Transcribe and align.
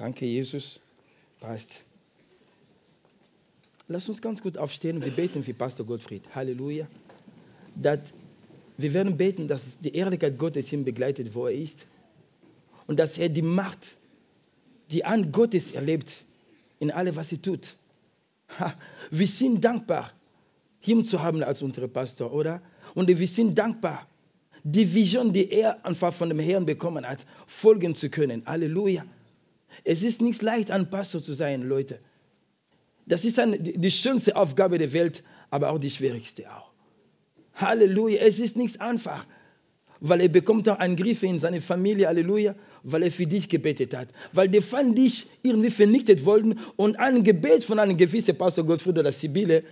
Danke, 0.00 0.24
Jesus. 0.24 0.80
Passt. 1.40 1.84
Lass 3.86 4.08
uns 4.08 4.22
ganz 4.22 4.40
gut 4.40 4.56
aufstehen. 4.56 5.04
Wir 5.04 5.12
beten 5.12 5.42
für 5.44 5.52
Pastor 5.52 5.84
Gottfried. 5.84 6.22
Halleluja. 6.34 6.86
Dass 7.76 7.98
wir 8.78 8.94
werden 8.94 9.18
beten, 9.18 9.46
dass 9.46 9.78
die 9.78 9.94
Ehrlichkeit 9.94 10.38
Gottes 10.38 10.72
ihn 10.72 10.86
begleitet, 10.86 11.34
wo 11.34 11.48
er 11.48 11.52
ist. 11.52 11.86
Und 12.86 12.98
dass 12.98 13.18
er 13.18 13.28
die 13.28 13.42
Macht, 13.42 13.98
die 14.90 15.04
Hand 15.04 15.34
Gottes 15.34 15.72
erlebt 15.72 16.24
in 16.78 16.90
allem, 16.90 17.14
was 17.14 17.30
er 17.32 17.42
tut. 17.42 17.76
Wir 19.10 19.28
sind 19.28 19.62
dankbar, 19.62 20.14
ihn 20.82 21.04
zu 21.04 21.20
haben 21.20 21.42
als 21.42 21.60
unseren 21.60 21.92
Pastor, 21.92 22.32
oder? 22.32 22.62
Und 22.94 23.08
wir 23.08 23.28
sind 23.28 23.58
dankbar, 23.58 24.08
die 24.64 24.94
Vision, 24.94 25.34
die 25.34 25.50
er 25.50 25.84
einfach 25.84 26.14
von 26.14 26.30
dem 26.30 26.38
Herrn 26.38 26.64
bekommen 26.64 27.06
hat, 27.06 27.26
folgen 27.46 27.94
zu 27.94 28.08
können. 28.08 28.46
Halleluja. 28.46 29.04
Es 29.84 30.02
ist 30.02 30.20
nicht 30.20 30.42
leicht, 30.42 30.70
ein 30.70 30.90
Pastor 30.90 31.20
zu 31.20 31.34
sein, 31.34 31.62
Leute. 31.62 31.98
Das 33.06 33.24
ist 33.24 33.38
eine, 33.38 33.58
die 33.58 33.90
schönste 33.90 34.36
Aufgabe 34.36 34.78
der 34.78 34.92
Welt, 34.92 35.22
aber 35.50 35.70
auch 35.70 35.78
die 35.78 35.90
schwierigste 35.90 36.50
auch. 36.50 36.70
Halleluja. 37.54 38.20
Es 38.20 38.38
ist 38.40 38.56
nichts 38.56 38.80
einfach, 38.80 39.26
weil 40.00 40.20
er 40.20 40.28
bekommt 40.28 40.68
auch 40.68 40.78
Angriffe 40.78 41.26
in 41.26 41.40
seine 41.40 41.60
Familie. 41.60 42.06
Halleluja. 42.06 42.54
Weil 42.82 43.02
er 43.02 43.12
für 43.12 43.26
dich 43.26 43.48
gebetet 43.48 43.94
hat. 43.94 44.08
Weil 44.32 44.48
die 44.48 44.62
Feind 44.62 44.96
dich 44.96 45.26
irgendwie 45.42 45.70
vernichtet 45.70 46.24
wollten 46.24 46.58
und 46.76 46.98
ein 46.98 47.24
Gebet 47.24 47.64
von 47.64 47.78
einem 47.78 47.96
gewissen 47.96 48.36
Pastor 48.38 48.64
Gottfried 48.64 48.96
oder 48.96 49.12
Sibylle 49.12 49.64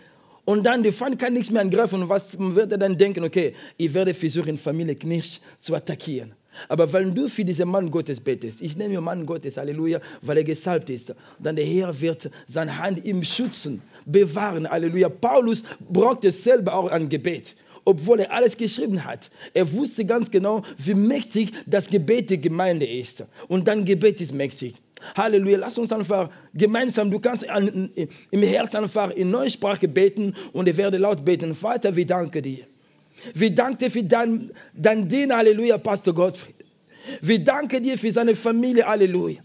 und 0.48 0.65
dann 0.65 0.83
der 0.83 0.95
Feind 0.95 1.19
kann 1.19 1.34
nichts 1.34 1.51
mehr 1.51 1.61
angreifen. 1.61 2.03
Und 2.03 2.09
was 2.09 2.39
wird 2.39 2.73
er 2.73 2.79
dann 2.79 2.97
denken? 2.97 3.23
Okay, 3.23 3.55
ich 3.77 3.93
werde 3.93 4.15
versuchen, 4.15 4.56
Familie 4.56 4.95
Knirsch 4.95 5.41
zu 5.61 5.75
attackieren. 5.75 6.33
Aber 6.69 6.93
wenn 6.93 7.15
du 7.15 7.29
für 7.29 7.45
diesen 7.45 7.69
Mann 7.69 7.91
Gottes 7.91 8.21
betest, 8.21 8.62
ich 8.62 8.79
ihn 8.79 9.01
Mann 9.03 9.27
Gottes, 9.27 9.57
Halleluja, 9.57 10.01
weil 10.23 10.39
er 10.39 10.45
gesalbt 10.45 10.91
ist, 10.91 11.15
dann 11.39 11.57
der 11.57 11.65
Herr 11.65 12.01
wird 12.01 12.31
seine 12.47 12.79
Hand 12.79 13.05
ihm 13.05 13.23
schützen, 13.23 13.83
bewahren, 14.07 14.69
Halleluja. 14.69 15.09
Paulus 15.09 15.64
brauchte 15.81 16.31
selber 16.33 16.75
auch 16.75 16.89
ein 16.91 17.09
Gebet 17.09 17.55
obwohl 17.84 18.20
er 18.20 18.34
alles 18.34 18.59
geschrieben 18.59 19.06
hat. 19.06 19.31
Er 19.55 19.73
wusste 19.73 20.05
ganz 20.05 20.31
genau, 20.31 20.62
wie 20.77 20.92
mächtig 20.92 21.53
das 21.64 21.89
Gebet 21.89 22.29
der 22.29 22.36
Gemeinde 22.36 22.86
ist. 22.86 23.25
Und 23.48 23.67
dann 23.67 23.86
Gebet 23.86 24.20
ist 24.20 24.34
mächtig. 24.34 24.75
Halleluja. 25.17 25.56
Lass 25.56 25.79
uns 25.79 25.91
einfach 25.91 26.29
gemeinsam, 26.53 27.11
du 27.11 27.19
kannst 27.19 27.48
an, 27.48 27.91
im 28.31 28.42
Herzen 28.42 28.84
einfach 28.84 29.11
in 29.11 29.31
neue 29.31 29.48
Sprache 29.48 29.89
beten 29.89 30.34
und 30.53 30.69
ich 30.69 30.77
werde 30.77 30.98
laut 30.98 31.25
beten. 31.25 31.55
Vater, 31.55 31.97
wir 31.97 32.06
danken 32.06 32.42
dir. 32.42 32.67
Wir 33.34 33.55
danken 33.55 33.78
dir 33.78 33.91
für 33.91 34.05
dein, 34.05 34.50
dein 34.74 35.08
Dienst, 35.08 35.34
Halleluja, 35.34 35.78
Pastor 35.78 36.14
Gottfried. 36.14 36.55
Wir 37.20 37.38
danken 37.38 37.83
dir 37.83 37.98
für 37.98 38.12
seine 38.12 38.36
Familie, 38.36 38.86
Halleluja. 38.86 39.41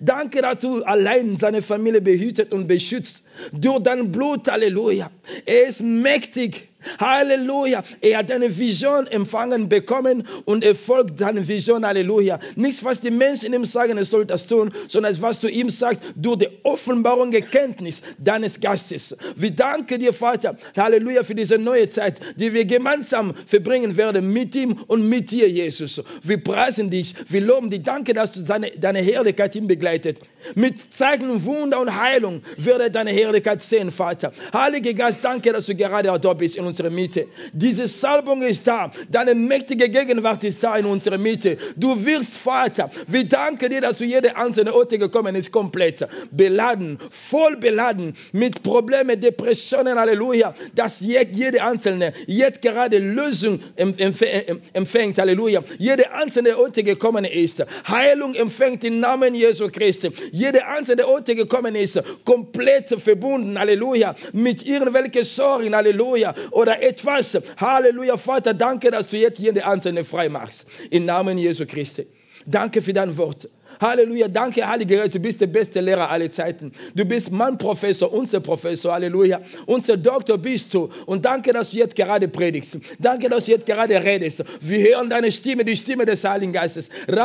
Danke, 0.00 0.42
dass 0.42 0.58
du 0.58 0.82
allein 0.82 1.36
seine 1.38 1.62
Familie 1.62 2.00
behütet 2.00 2.52
und 2.52 2.68
beschützt. 2.68 3.22
Durch 3.52 3.82
dein 3.82 4.10
Blut, 4.10 4.50
Halleluja. 4.50 5.10
Er 5.46 5.68
ist 5.68 5.80
mächtig. 5.80 6.67
Halleluja. 6.98 7.82
Er 8.00 8.18
hat 8.18 8.30
eine 8.30 8.56
Vision 8.56 9.06
empfangen 9.06 9.68
bekommen 9.68 10.26
und 10.44 10.64
er 10.64 10.74
folgt 10.74 11.18
seiner 11.18 11.46
Vision. 11.46 11.84
Halleluja. 11.84 12.38
Nichts, 12.56 12.84
was 12.84 13.00
die 13.00 13.10
Menschen 13.10 13.52
ihm 13.52 13.64
sagen, 13.64 13.96
er 13.96 14.04
soll 14.04 14.26
das 14.26 14.46
tun, 14.46 14.72
sondern 14.86 15.20
was 15.20 15.40
du 15.40 15.48
ihm 15.48 15.70
sagst, 15.70 16.00
durch 16.14 16.38
die 16.38 16.48
Offenbarung, 16.62 17.32
Erkenntnis 17.32 18.02
deines 18.18 18.60
Gastes. 18.60 19.16
Wir 19.36 19.50
danken 19.50 19.98
dir, 19.98 20.12
Vater. 20.12 20.56
Halleluja, 20.76 21.24
für 21.24 21.34
diese 21.34 21.58
neue 21.58 21.88
Zeit, 21.88 22.20
die 22.36 22.52
wir 22.52 22.64
gemeinsam 22.64 23.34
verbringen 23.46 23.96
werden 23.96 24.32
mit 24.32 24.54
ihm 24.54 24.78
und 24.86 25.08
mit 25.08 25.30
dir, 25.30 25.48
Jesus. 25.48 26.02
Wir 26.22 26.42
preisen 26.42 26.90
dich, 26.90 27.14
wir 27.28 27.40
loben 27.40 27.70
dich. 27.70 27.82
Danke, 27.82 28.14
dass 28.14 28.32
du 28.32 28.42
seine, 28.42 28.70
deine 28.70 29.00
Herrlichkeit 29.00 29.56
ihn 29.56 29.66
begleitet. 29.66 30.18
Mit 30.54 30.92
Zeichen, 30.92 31.44
Wunder 31.44 31.80
und 31.80 32.00
Heilung 32.00 32.42
wird 32.56 32.80
er 32.80 32.90
deine 32.90 33.10
Herrlichkeit 33.10 33.62
sehen, 33.62 33.90
Vater. 33.90 34.32
Heiliger 34.52 34.94
Geist, 34.94 35.18
danke, 35.22 35.52
dass 35.52 35.66
du 35.66 35.74
gerade 35.74 36.18
da 36.18 36.32
bist 36.34 36.56
unserer 36.68 36.90
Mitte. 36.90 37.26
Diese 37.52 37.88
Salbung 37.88 38.42
ist 38.42 38.66
da. 38.66 38.92
Deine 39.10 39.34
mächtige 39.34 39.88
Gegenwart 39.88 40.44
ist 40.44 40.62
da 40.62 40.76
in 40.76 40.86
unserer 40.86 41.18
Mitte. 41.18 41.58
Du 41.76 42.04
wirst, 42.04 42.36
Vater. 42.38 42.90
Wir 43.06 43.24
danken 43.24 43.70
dir, 43.70 43.80
dass 43.80 43.98
du 43.98 44.04
jede 44.04 44.36
einzelne 44.36 44.74
Orte 44.74 44.98
gekommen 44.98 45.34
ist, 45.34 45.50
komplett 45.50 46.06
beladen, 46.30 46.98
voll 47.10 47.56
beladen 47.56 48.14
mit 48.32 48.62
Problemen, 48.62 49.20
Depressionen, 49.20 49.98
Halleluja. 49.98 50.54
Dass 50.74 51.00
jede 51.00 51.62
einzelne 51.62 52.12
jetzt 52.26 52.62
gerade 52.62 52.98
Lösung 52.98 53.60
empfängt, 53.76 55.18
Halleluja. 55.18 55.64
Jede 55.78 56.12
einzelne 56.12 56.56
Orte 56.58 56.84
gekommen 56.84 57.24
ist. 57.24 57.64
Heilung 57.88 58.34
empfängt 58.34 58.84
im 58.84 59.00
Namen 59.00 59.34
Jesu 59.34 59.68
Christi. 59.70 60.12
Jede 60.32 60.66
einzelne 60.66 61.08
Orte 61.08 61.34
gekommen 61.34 61.74
ist, 61.74 62.00
komplett 62.24 62.88
verbunden, 62.88 63.58
Halleluja, 63.58 64.14
mit 64.32 64.66
irgendwelchen 64.66 65.24
Sorgen, 65.24 65.74
Halleluja, 65.74 66.34
oder 66.58 66.82
etwas. 66.82 67.38
Halleluja, 67.56 68.16
Vater, 68.16 68.52
danke, 68.52 68.90
dass 68.90 69.10
du 69.10 69.16
jetzt 69.16 69.38
jede 69.38 69.64
einzelne 69.64 70.04
frei 70.04 70.28
machst. 70.28 70.66
Im 70.90 71.04
Namen 71.04 71.38
Jesu 71.38 71.66
Christi. 71.66 72.06
Danke 72.46 72.82
für 72.82 72.92
dein 72.92 73.16
Wort. 73.16 73.48
Halleluja. 73.80 74.26
Danke, 74.26 74.66
Heiliger 74.66 74.96
Geist. 74.96 75.14
Du 75.14 75.20
bist 75.20 75.40
der 75.40 75.46
beste 75.46 75.80
Lehrer 75.80 76.10
aller 76.10 76.30
Zeiten. 76.32 76.72
Du 76.96 77.04
bist 77.04 77.30
mein 77.30 77.58
Professor, 77.58 78.12
unser 78.12 78.40
Professor. 78.40 78.92
Halleluja. 78.92 79.40
Unser 79.66 79.96
Doktor 79.96 80.38
bist 80.38 80.74
du. 80.74 80.90
Und 81.06 81.24
danke, 81.24 81.52
dass 81.52 81.70
du 81.70 81.76
jetzt 81.76 81.94
gerade 81.94 82.26
predigst. 82.26 82.78
Danke, 82.98 83.28
dass 83.28 83.44
du 83.44 83.52
jetzt 83.52 83.66
gerade 83.66 84.02
redest. 84.02 84.42
Wir 84.60 84.80
hören 84.80 85.10
deine 85.10 85.30
Stimme, 85.30 85.64
die 85.64 85.76
Stimme 85.76 86.06
des 86.06 86.24
Heiligen 86.24 86.52
Geistes. 86.52 86.88
Und 87.06 87.16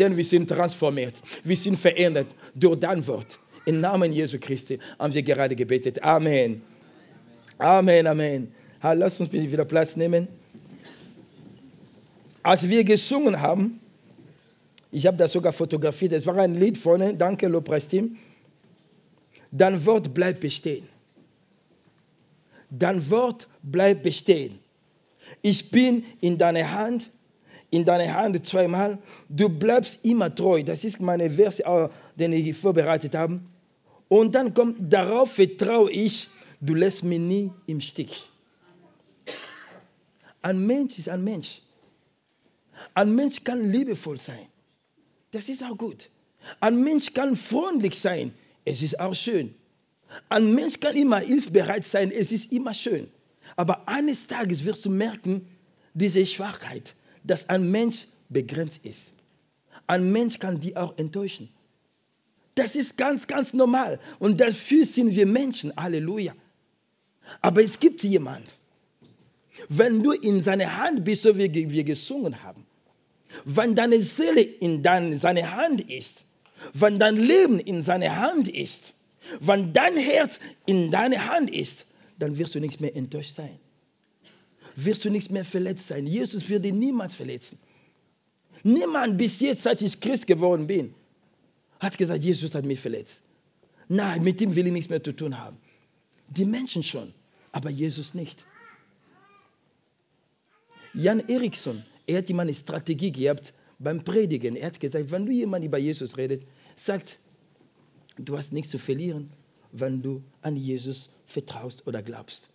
dann 0.00 0.16
wir 0.16 0.24
sind 0.24 0.48
transformiert. 0.48 1.14
Wir 1.44 1.56
sind 1.56 1.78
verändert 1.78 2.26
durch 2.54 2.78
dein 2.80 3.06
Wort. 3.06 3.38
Im 3.64 3.80
Namen 3.80 4.12
Jesu 4.12 4.38
Christi 4.38 4.78
haben 4.98 5.14
wir 5.14 5.22
gerade 5.22 5.56
gebetet. 5.56 6.02
Amen. 6.02 6.60
Amen, 7.62 8.08
Amen. 8.08 8.52
Lass 8.82 9.20
uns 9.20 9.28
bitte 9.28 9.52
wieder 9.52 9.64
Platz 9.64 9.94
nehmen. 9.94 10.26
Als 12.42 12.68
wir 12.68 12.82
gesungen 12.82 13.40
haben, 13.40 13.78
ich 14.90 15.06
habe 15.06 15.16
das 15.16 15.30
sogar 15.30 15.52
fotografiert, 15.52 16.12
es 16.12 16.26
war 16.26 16.36
ein 16.38 16.56
Lied 16.56 16.76
vorne, 16.76 17.14
danke 17.14 17.46
Lobpreisteam. 17.46 18.16
Dein 19.52 19.86
Wort 19.86 20.12
bleibt 20.12 20.40
bestehen. 20.40 20.88
Dein 22.68 23.08
Wort 23.10 23.46
bleibt 23.62 24.02
bestehen. 24.02 24.58
Ich 25.40 25.70
bin 25.70 26.04
in 26.20 26.38
deiner 26.38 26.72
Hand, 26.72 27.10
in 27.70 27.84
deiner 27.84 28.12
Hand 28.12 28.44
zweimal. 28.44 28.98
Du 29.28 29.48
bleibst 29.48 30.04
immer 30.04 30.34
treu. 30.34 30.64
Das 30.64 30.82
ist 30.82 31.00
meine 31.00 31.30
Verse, 31.30 31.62
den 32.16 32.32
ich 32.32 32.56
vorbereitet 32.56 33.14
habe. 33.14 33.40
Und 34.08 34.34
dann 34.34 34.52
kommt, 34.52 34.92
darauf 34.92 35.34
vertraue 35.34 35.92
ich, 35.92 36.28
du 36.62 36.74
lässt 36.74 37.04
mich 37.04 37.18
nie 37.18 37.52
im 37.66 37.80
Stich. 37.80 38.28
Ein 40.40 40.66
Mensch 40.66 40.98
ist 40.98 41.08
ein 41.08 41.22
Mensch. 41.22 41.60
Ein 42.94 43.14
Mensch 43.14 43.44
kann 43.44 43.70
liebevoll 43.70 44.18
sein. 44.18 44.46
Das 45.32 45.48
ist 45.48 45.62
auch 45.62 45.76
gut. 45.76 46.08
Ein 46.60 46.82
Mensch 46.82 47.12
kann 47.12 47.36
freundlich 47.36 47.98
sein. 47.98 48.34
Es 48.64 48.82
ist 48.82 48.98
auch 48.98 49.14
schön. 49.14 49.54
Ein 50.28 50.54
Mensch 50.54 50.80
kann 50.80 50.96
immer 50.96 51.18
hilfsbereit 51.18 51.84
sein. 51.84 52.10
Es 52.10 52.32
ist 52.32 52.52
immer 52.52 52.74
schön. 52.74 53.08
Aber 53.56 53.88
eines 53.88 54.26
Tages 54.26 54.64
wirst 54.64 54.84
du 54.84 54.90
merken, 54.90 55.46
diese 55.94 56.24
Schwachheit, 56.26 56.94
dass 57.24 57.48
ein 57.48 57.70
Mensch 57.70 58.06
begrenzt 58.28 58.80
ist. 58.84 59.12
Ein 59.86 60.10
Mensch 60.12 60.38
kann 60.38 60.60
die 60.60 60.76
auch 60.76 60.96
enttäuschen. 60.96 61.48
Das 62.54 62.76
ist 62.76 62.98
ganz, 62.98 63.26
ganz 63.26 63.52
normal. 63.54 63.98
Und 64.18 64.40
dafür 64.40 64.84
sind 64.84 65.14
wir 65.14 65.26
Menschen. 65.26 65.74
Halleluja. 65.76 66.34
Aber 67.40 67.62
es 67.62 67.80
gibt 67.80 68.02
jemand, 68.02 68.44
wenn 69.68 70.02
du 70.02 70.12
in 70.12 70.42
seine 70.42 70.76
Hand 70.78 71.04
bist, 71.04 71.22
so 71.22 71.36
wie 71.36 71.52
wir 71.52 71.84
gesungen 71.84 72.42
haben, 72.42 72.66
wenn 73.44 73.74
deine 73.74 74.00
Seele 74.00 74.42
in 74.42 74.82
seine 75.18 75.52
Hand 75.52 75.80
ist, 75.80 76.24
wenn 76.74 76.98
dein 76.98 77.16
Leben 77.16 77.58
in 77.58 77.82
seine 77.82 78.16
Hand 78.16 78.48
ist, 78.48 78.94
wenn 79.40 79.72
dein 79.72 79.96
Herz 79.96 80.40
in 80.66 80.90
deine 80.90 81.28
Hand 81.28 81.50
ist, 81.50 81.86
dann 82.18 82.38
wirst 82.38 82.54
du 82.54 82.60
nicht 82.60 82.80
mehr 82.80 82.94
enttäuscht 82.94 83.34
sein. 83.34 83.58
Wirst 84.76 85.04
du 85.04 85.10
nicht 85.10 85.30
mehr 85.30 85.44
verletzt 85.44 85.88
sein. 85.88 86.06
Jesus 86.06 86.48
wird 86.48 86.64
dich 86.64 86.72
niemals 86.72 87.14
verletzen. 87.14 87.58
Niemand 88.62 89.18
bis 89.18 89.40
jetzt, 89.40 89.62
seit 89.64 89.82
ich 89.82 90.00
Christ 90.00 90.26
geworden 90.26 90.66
bin, 90.66 90.94
hat 91.80 91.98
gesagt, 91.98 92.22
Jesus 92.22 92.54
hat 92.54 92.64
mich 92.64 92.80
verletzt. 92.80 93.20
Nein, 93.88 94.22
mit 94.22 94.40
ihm 94.40 94.54
will 94.54 94.66
ich 94.66 94.72
nichts 94.72 94.90
mehr 94.90 95.02
zu 95.02 95.12
tun 95.12 95.38
haben. 95.38 95.56
Die 96.28 96.44
Menschen 96.44 96.82
schon, 96.82 97.12
aber 97.52 97.70
Jesus 97.70 98.14
nicht. 98.14 98.44
Jan 100.94 101.20
Eriksson, 101.28 101.84
er 102.06 102.18
hat 102.18 102.30
immer 102.30 102.42
eine 102.42 102.54
Strategie 102.54 103.12
gehabt 103.12 103.54
beim 103.78 104.04
Predigen. 104.04 104.56
Er 104.56 104.66
hat 104.66 104.80
gesagt, 104.80 105.10
wenn 105.10 105.26
du 105.26 105.32
jemand 105.32 105.64
über 105.64 105.78
Jesus 105.78 106.16
redet, 106.16 106.46
sagt, 106.76 107.18
du 108.18 108.36
hast 108.36 108.52
nichts 108.52 108.70
zu 108.70 108.78
verlieren, 108.78 109.30
wenn 109.72 110.02
du 110.02 110.22
an 110.42 110.56
Jesus 110.56 111.08
vertraust 111.26 111.86
oder 111.86 112.02
glaubst. 112.02 112.48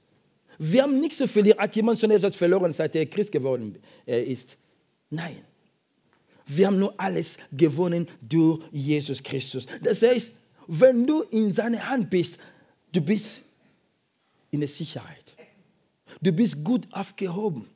Wir 0.60 0.84
haben 0.84 1.00
nichts 1.00 1.18
zu 1.18 1.28
verlieren. 1.28 1.60
Hat 1.60 1.76
jemand 1.76 2.00
schon 2.00 2.12
etwas 2.12 2.36
verloren, 2.36 2.74
seit 2.74 2.96
er 2.96 3.06
Christ 3.06 3.32
geworden 3.32 3.78
äh, 4.06 4.24
ist? 4.24 4.58
Nein. 5.10 5.38
Wir 6.46 6.68
haben 6.68 6.80
nur 6.80 7.00
alles 7.00 7.38
gewonnen 7.52 8.08
durch 8.22 8.62
Jesus 8.72 9.22
Christus. 9.22 9.68
Das 9.84 10.02
heißt, 10.02 10.32
wenn 10.68 11.06
du 11.06 11.22
in 11.24 11.54
seiner 11.54 11.90
Hand 11.90 12.10
bist, 12.10 12.40
du 12.94 13.02
bist 13.02 13.42
in 14.52 14.62
der 14.62 14.70
Sicherheit. 14.70 15.36
Du 16.22 16.32
bist 16.32 16.64
gut 16.64 16.88
aufgehoben. 16.92 17.68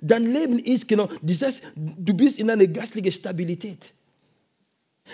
Dein 0.00 0.24
Leben 0.24 0.58
ist 0.58 0.88
genau, 0.88 1.08
das 1.22 1.42
heißt, 1.42 1.62
du 1.76 2.14
bist 2.14 2.38
in 2.38 2.50
einer 2.50 2.66
geistlichen 2.66 3.12
Stabilität. 3.12 3.92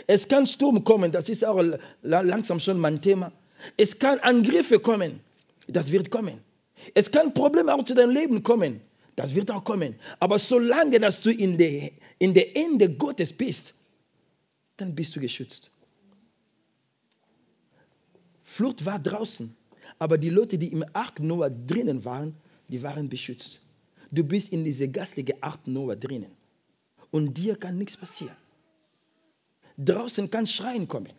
Es 0.06 0.28
kann 0.28 0.46
Sturm 0.46 0.84
kommen, 0.84 1.12
das 1.12 1.28
ist 1.28 1.44
auch 1.44 1.62
langsam 2.02 2.60
schon 2.60 2.78
mein 2.78 3.02
Thema. 3.02 3.32
Es 3.76 3.98
kann 3.98 4.18
Angriffe 4.20 4.78
kommen, 4.78 5.20
das 5.66 5.90
wird 5.90 6.10
kommen. 6.10 6.40
Es 6.94 7.10
kann 7.10 7.34
Probleme 7.34 7.74
auch 7.74 7.84
zu 7.84 7.94
deinem 7.94 8.14
Leben 8.14 8.42
kommen, 8.42 8.80
das 9.16 9.34
wird 9.34 9.50
auch 9.50 9.64
kommen. 9.64 9.96
Aber 10.18 10.38
solange 10.38 10.98
dass 10.98 11.22
du 11.22 11.30
in 11.30 11.58
der, 11.58 11.90
in 12.18 12.32
der 12.32 12.56
Ende 12.56 12.94
Gottes 12.94 13.32
bist, 13.32 13.74
dann 14.76 14.94
bist 14.94 15.14
du 15.14 15.20
geschützt. 15.20 15.70
Flucht 18.44 18.84
war 18.86 18.98
draußen, 18.98 19.54
aber 20.00 20.16
die 20.16 20.30
Leute, 20.30 20.58
die 20.58 20.72
im 20.72 20.84
Ark 20.94 21.20
Noah 21.20 21.50
drinnen 21.50 22.04
waren, 22.04 22.34
die 22.68 22.82
waren 22.82 23.08
beschützt. 23.08 23.60
Du 24.10 24.24
bist 24.24 24.50
in 24.50 24.64
diese 24.64 24.88
gastliche 24.88 25.40
Art 25.42 25.66
Noah 25.66 25.94
drinnen. 25.94 26.32
Und 27.10 27.36
dir 27.36 27.54
kann 27.54 27.76
nichts 27.76 27.96
passieren. 27.96 28.36
Draußen 29.76 30.30
kann 30.30 30.46
Schreien 30.46 30.88
kommen. 30.88 31.12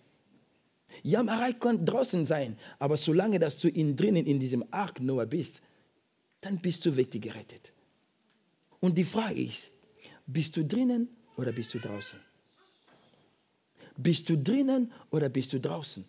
Jammerei 1.04 1.54
kann 1.54 1.86
draußen 1.86 2.26
sein, 2.26 2.58
aber 2.80 2.98
solange 2.98 3.40
dass 3.40 3.60
du 3.60 3.70
in 3.70 3.96
drinnen 3.96 4.26
in 4.26 4.40
diesem 4.40 4.66
Ark 4.72 5.00
Noah 5.00 5.28
bist, 5.28 5.62
dann 6.42 6.60
bist 6.60 6.84
du 6.86 6.96
wirklich 6.96 7.22
gerettet. 7.22 7.72
Und 8.80 8.98
die 8.98 9.06
Frage 9.06 9.44
ist, 9.44 9.70
bist 10.26 10.58
du 10.58 10.66
drinnen 10.66 11.08
oder 11.38 11.52
bist 11.52 11.74
du 11.76 11.80
draußen? 11.80 12.20
Bist 13.96 14.28
du 14.28 14.38
drinnen 14.38 14.92
oder 15.12 15.30
bist 15.30 15.54
du 15.54 15.60
draußen? 15.60 16.04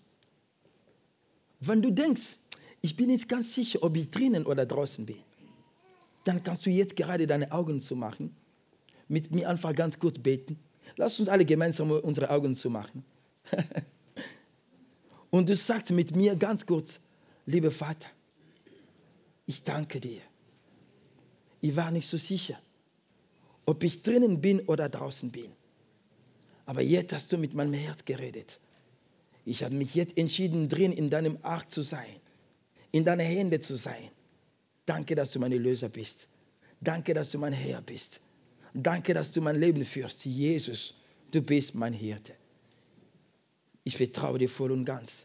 Wenn 1.60 1.82
du 1.82 1.92
denkst, 1.92 2.36
ich 2.82 2.96
bin 2.96 3.10
jetzt 3.10 3.28
ganz 3.28 3.54
sicher, 3.54 3.82
ob 3.82 3.96
ich 3.96 4.10
drinnen 4.10 4.44
oder 4.44 4.66
draußen 4.66 5.06
bin, 5.06 5.22
dann 6.24 6.42
kannst 6.42 6.66
du 6.66 6.70
jetzt 6.70 6.96
gerade 6.96 7.26
deine 7.26 7.52
Augen 7.52 7.80
zumachen, 7.80 8.34
mit 9.08 9.30
mir 9.30 9.48
einfach 9.48 9.74
ganz 9.74 9.98
kurz 9.98 10.18
beten. 10.18 10.58
Lass 10.96 11.18
uns 11.20 11.28
alle 11.28 11.44
gemeinsam 11.44 11.90
unsere 11.90 12.30
Augen 12.30 12.54
zumachen. 12.54 13.04
Und 15.30 15.48
du 15.48 15.54
sagst 15.54 15.90
mit 15.90 16.14
mir 16.14 16.36
ganz 16.36 16.66
kurz, 16.66 17.00
lieber 17.46 17.70
Vater, 17.70 18.08
ich 19.46 19.62
danke 19.62 20.00
dir. 20.00 20.20
Ich 21.60 21.76
war 21.76 21.90
nicht 21.90 22.08
so 22.08 22.16
sicher, 22.16 22.58
ob 23.64 23.82
ich 23.84 24.02
drinnen 24.02 24.40
bin 24.40 24.60
oder 24.60 24.88
draußen 24.88 25.30
bin. 25.30 25.52
Aber 26.66 26.82
jetzt 26.82 27.12
hast 27.12 27.32
du 27.32 27.38
mit 27.38 27.54
meinem 27.54 27.74
Herz 27.74 28.04
geredet. 28.04 28.60
Ich 29.44 29.64
habe 29.64 29.74
mich 29.74 29.94
jetzt 29.94 30.18
entschieden, 30.18 30.68
drin 30.68 30.92
in 30.92 31.10
deinem 31.10 31.38
Ark 31.42 31.72
zu 31.72 31.82
sein, 31.82 32.20
in 32.92 33.04
deine 33.04 33.24
Hände 33.24 33.58
zu 33.60 33.74
sein. 33.74 34.10
Danke, 34.86 35.14
dass 35.14 35.32
du 35.32 35.40
mein 35.40 35.52
Löser 35.52 35.88
bist. 35.88 36.28
Danke, 36.80 37.14
dass 37.14 37.30
du 37.32 37.38
mein 37.38 37.52
Herr 37.52 37.80
bist. 37.80 38.20
Danke, 38.74 39.14
dass 39.14 39.32
du 39.32 39.40
mein 39.40 39.58
Leben 39.58 39.84
führst. 39.84 40.24
Jesus, 40.24 40.94
du 41.30 41.42
bist 41.42 41.74
mein 41.74 41.92
Hirte. 41.92 42.34
Ich 43.84 43.96
vertraue 43.96 44.38
dir 44.38 44.48
voll 44.48 44.72
und 44.72 44.84
ganz. 44.84 45.24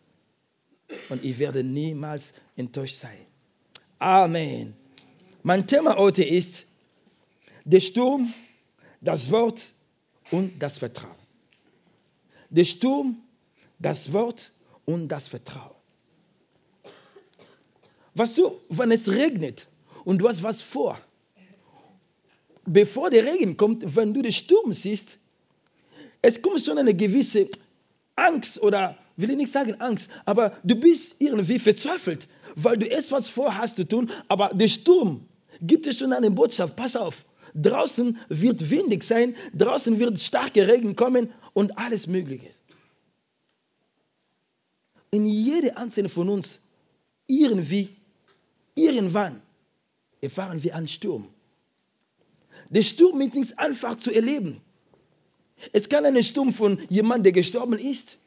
Und 1.09 1.23
ich 1.23 1.37
werde 1.39 1.63
niemals 1.63 2.31
enttäuscht 2.55 2.95
sein. 2.95 3.19
Amen. 3.99 4.73
Mein 5.43 5.67
Thema 5.67 5.97
heute 5.97 6.23
ist 6.23 6.65
der 7.65 7.79
Sturm, 7.79 8.33
das 9.01 9.31
Wort 9.31 9.69
und 10.31 10.61
das 10.61 10.77
Vertrauen. 10.77 11.15
Der 12.49 12.63
Sturm, 12.63 13.17
das 13.79 14.13
Wort 14.13 14.51
und 14.85 15.09
das 15.09 15.27
Vertrauen. 15.27 15.76
Was 18.17 18.33
du, 18.33 18.59
wenn 18.69 18.91
es 18.91 19.11
regnet 19.11 19.67
und 20.03 20.17
du 20.17 20.27
hast 20.27 20.41
was 20.41 20.63
vor, 20.63 20.99
bevor 22.65 23.11
der 23.11 23.25
Regen 23.25 23.57
kommt, 23.57 23.95
wenn 23.95 24.11
du 24.15 24.23
den 24.23 24.31
Sturm 24.31 24.73
siehst, 24.73 25.17
es 26.23 26.41
kommt 26.41 26.61
schon 26.61 26.79
eine 26.79 26.95
gewisse 26.95 27.47
Angst 28.15 28.59
oder 28.63 28.97
will 29.17 29.29
ich 29.29 29.37
nicht 29.37 29.51
sagen 29.51 29.75
Angst, 29.75 30.09
aber 30.25 30.57
du 30.63 30.75
bist 30.75 31.17
irgendwie 31.19 31.59
verzweifelt, 31.59 32.27
weil 32.55 32.79
du 32.79 32.89
etwas 32.89 33.29
vorhast 33.29 33.75
zu 33.75 33.87
tun, 33.87 34.09
aber 34.27 34.49
der 34.51 34.67
Sturm 34.67 35.27
gibt 35.61 35.85
dir 35.85 35.93
schon 35.93 36.11
eine 36.11 36.31
Botschaft, 36.31 36.75
pass 36.75 36.95
auf, 36.95 37.23
draußen 37.53 38.17
wird 38.29 38.71
windig 38.71 39.03
sein, 39.03 39.35
draußen 39.53 39.99
wird 39.99 40.19
starker 40.19 40.67
Regen 40.67 40.95
kommen 40.95 41.31
und 41.53 41.77
alles 41.77 42.07
Mögliche. 42.07 42.49
In 45.11 45.27
jeder 45.27 45.77
einzelne 45.77 46.09
von 46.09 46.29
uns, 46.29 46.57
irgendwie, 47.27 47.96
irgendwann 48.77 49.41
erfahren 50.21 50.63
wir 50.63 50.75
einen 50.75 50.87
Sturm. 50.87 51.27
Der 52.69 52.81
Sturm 52.81 53.21
ist 53.21 53.35
nicht 53.35 53.59
einfach 53.59 53.97
zu 53.97 54.11
erleben. 54.11 54.61
Es 55.73 55.89
kann 55.89 56.05
ein 56.05 56.23
Sturm 56.23 56.53
von 56.53 56.79
jemandem, 56.89 57.23
der 57.23 57.31
gestorben 57.31 57.79
ist. 57.79 58.17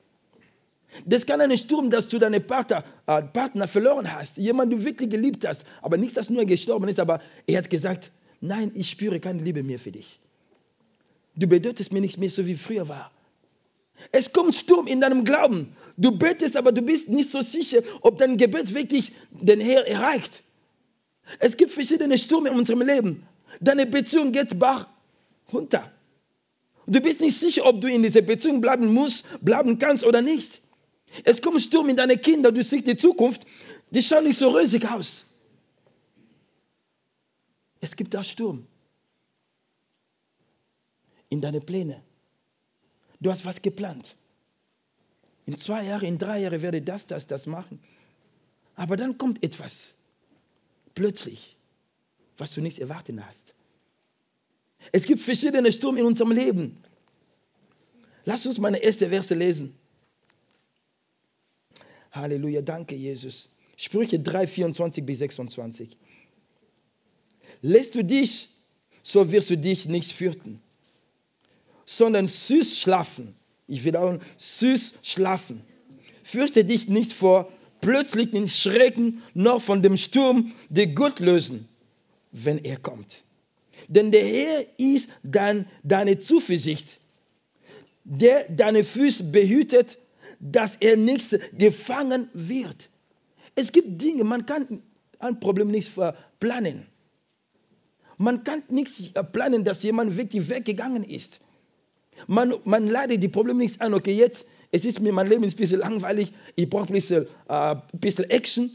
Das 1.07 1.27
kann 1.27 1.41
ein 1.41 1.57
Sturm, 1.57 1.91
dass 1.91 2.09
du 2.09 2.19
deinen 2.19 2.45
Partner, 2.45 2.85
äh, 3.07 3.23
Partner 3.23 3.69
verloren 3.69 4.13
hast, 4.13 4.39
jemanden 4.39 4.79
du 4.79 4.85
wirklich 4.85 5.09
geliebt 5.09 5.47
hast, 5.47 5.65
aber 5.83 5.97
nicht, 5.97 6.17
dass 6.17 6.31
nur 6.31 6.45
gestorben 6.47 6.89
ist, 6.89 6.99
aber 6.99 7.21
er 7.47 7.59
hat 7.59 7.71
gesagt, 7.71 8.11
nein, 8.41 8.73
ich 8.75 8.91
spüre 8.91 9.21
keine 9.21 9.41
Liebe 9.43 9.63
mehr 9.63 9.79
für 9.79 9.93
dich. 9.93 10.19
Du 11.37 11.47
bedeutest 11.47 11.93
mir 11.93 12.01
nichts 12.01 12.17
mehr 12.19 12.29
so 12.29 12.45
wie 12.47 12.57
früher 12.57 12.89
war. 12.89 13.13
Es 14.13 14.33
kommt 14.33 14.55
Sturm 14.55 14.87
in 14.87 15.01
deinem 15.01 15.25
Glauben. 15.25 15.77
Du 15.97 16.13
betest, 16.13 16.57
aber 16.57 16.73
du 16.73 16.83
bist 16.83 17.09
nicht 17.09 17.31
so 17.31 17.41
sicher, 17.43 17.83
ob 18.01 18.19
dein 18.19 18.37
Gebet 18.37 18.75
wirklich 18.75 19.13
den 19.31 19.61
Herr 19.61 19.87
erreicht. 19.87 20.43
Es 21.39 21.57
gibt 21.57 21.73
verschiedene 21.73 22.19
Stürme 22.19 22.49
in 22.49 22.59
unserem 22.59 22.83
Leben. 22.83 23.27
Deine 23.61 23.87
Beziehung 23.87 24.33
geht 24.33 24.59
bach 24.59 24.89
runter. 25.53 25.91
Du 26.87 27.01
bist 27.01 27.21
nicht 27.21 27.39
sicher, 27.39 27.67
ob 27.67 27.81
du 27.81 27.89
in 27.89 28.03
dieser 28.03 28.23
Beziehung 28.23 28.61
bleiben 28.61 28.93
musst, 28.93 29.25
bleiben 29.45 29.79
kannst 29.79 30.05
oder 30.05 30.23
nicht. 30.23 30.61
Es 31.25 31.43
kommt 31.43 31.61
Sturm 31.61 31.89
in 31.89 31.97
deine 31.97 32.17
Kinder, 32.17 32.53
du 32.53 32.63
siehst 32.63 32.87
die 32.87 32.97
Zukunft, 32.97 33.47
die 33.91 34.03
schaut 34.03 34.25
nicht 34.25 34.39
so 34.39 34.49
rosig 34.49 34.91
aus. 34.91 35.25
Es 37.81 37.97
gibt 37.97 38.15
da 38.15 38.23
Sturm 38.23 38.67
in 41.29 41.41
deine 41.41 41.61
Pläne. 41.61 42.03
Du 43.21 43.31
hast 43.31 43.45
was 43.45 43.63
geplant. 43.63 44.17
In 45.47 45.57
zwei 45.57 45.85
Jahren, 45.85 46.07
in 46.07 46.19
drei 46.19 46.41
Jahren 46.41 46.63
werde 46.63 46.81
das, 46.81 47.07
das, 47.07 47.27
das 47.27 47.47
machen. 47.47 47.81
Aber 48.77 48.97
dann 48.97 49.19
kommt 49.19 49.43
etwas. 49.43 49.95
Plötzlich 50.95 51.57
was 52.41 52.55
du 52.55 52.61
nicht 52.61 52.81
erwartet 52.81 53.21
hast. 53.25 53.55
Es 54.93 55.05
gibt 55.05 55.21
verschiedene 55.21 55.71
Stürme 55.71 56.01
in 56.01 56.07
unserem 56.07 56.33
Leben. 56.33 56.83
Lass 58.25 58.47
uns 58.47 58.59
meine 58.59 58.79
erste 58.79 59.11
Verse 59.11 59.35
lesen. 59.35 59.75
Halleluja, 62.11 62.63
danke 62.63 62.97
Jesus. 62.97 63.51
Sprüche 63.77 64.19
3, 64.19 64.47
24 64.47 65.05
bis 65.05 65.19
26. 65.21 65.97
Lässt 67.63 67.95
du 67.95 68.03
dich, 68.03 68.49
so 69.03 69.31
wirst 69.31 69.51
du 69.51 69.57
dich 69.57 69.87
nicht 69.87 70.13
fürchten, 70.13 70.61
sondern 71.97 72.27
süß 72.27 72.79
schlafen. 72.79 73.35
Ich 73.67 73.85
wiederhole, 73.85 74.21
süß 74.37 74.95
schlafen. 75.03 75.63
Fürchte 76.23 76.65
dich 76.65 76.89
nicht 76.89 77.13
vor 77.13 77.51
plötzlichen 77.81 78.49
Schrecken, 78.49 79.23
noch 79.35 79.61
von 79.63 79.83
dem 79.83 79.97
Sturm, 79.97 80.53
der 80.69 80.89
Gott 80.89 81.21
lösen 81.21 81.69
wenn 82.33 82.65
er 82.65 82.77
kommt. 82.77 83.23
Denn 83.89 84.13
der 84.13 84.25
Herr 84.25 84.67
ist 84.79 85.11
dann 85.23 85.67
deine 85.83 86.19
Zuversicht, 86.19 86.99
der 88.05 88.49
deine 88.49 88.85
Füße 88.85 89.25
behütet, 89.25 89.99
dass 90.39 90.77
er 90.77 90.97
nichts 90.97 91.37
gefangen 91.57 92.29
wird. 92.33 92.89
Es 93.55 93.73
gibt 93.73 94.01
Dinge, 94.01 94.25
man 94.25 94.47
kann 94.47 94.83
ein 95.19 95.41
Problem 95.41 95.71
nicht 95.71 95.91
planen. 96.39 96.87
Man 98.17 98.45
kann 98.45 98.63
nichts 98.69 99.13
planen, 99.33 99.65
dass 99.65 99.83
jemand 99.83 100.17
wirklich 100.17 100.49
weggegangen 100.49 101.05
ist. 101.05 101.41
Man, 102.27 102.55
man 102.65 102.87
leidet 102.87 103.23
die 103.23 103.29
Probleme 103.29 103.61
nicht 103.61 103.81
an, 103.81 103.95
okay, 103.95 104.13
jetzt, 104.13 104.47
es 104.71 104.85
ist 104.85 105.01
mir 105.01 105.13
mein 105.13 105.27
Leben 105.29 105.45
ein 105.45 105.51
bisschen 105.51 105.81
langweilig, 105.81 106.33
ich 106.55 106.69
brauche 106.69 106.93
ein 106.93 106.95
äh, 106.97 107.27
ein 107.49 107.83
bisschen 107.93 108.31
Action, 108.31 108.71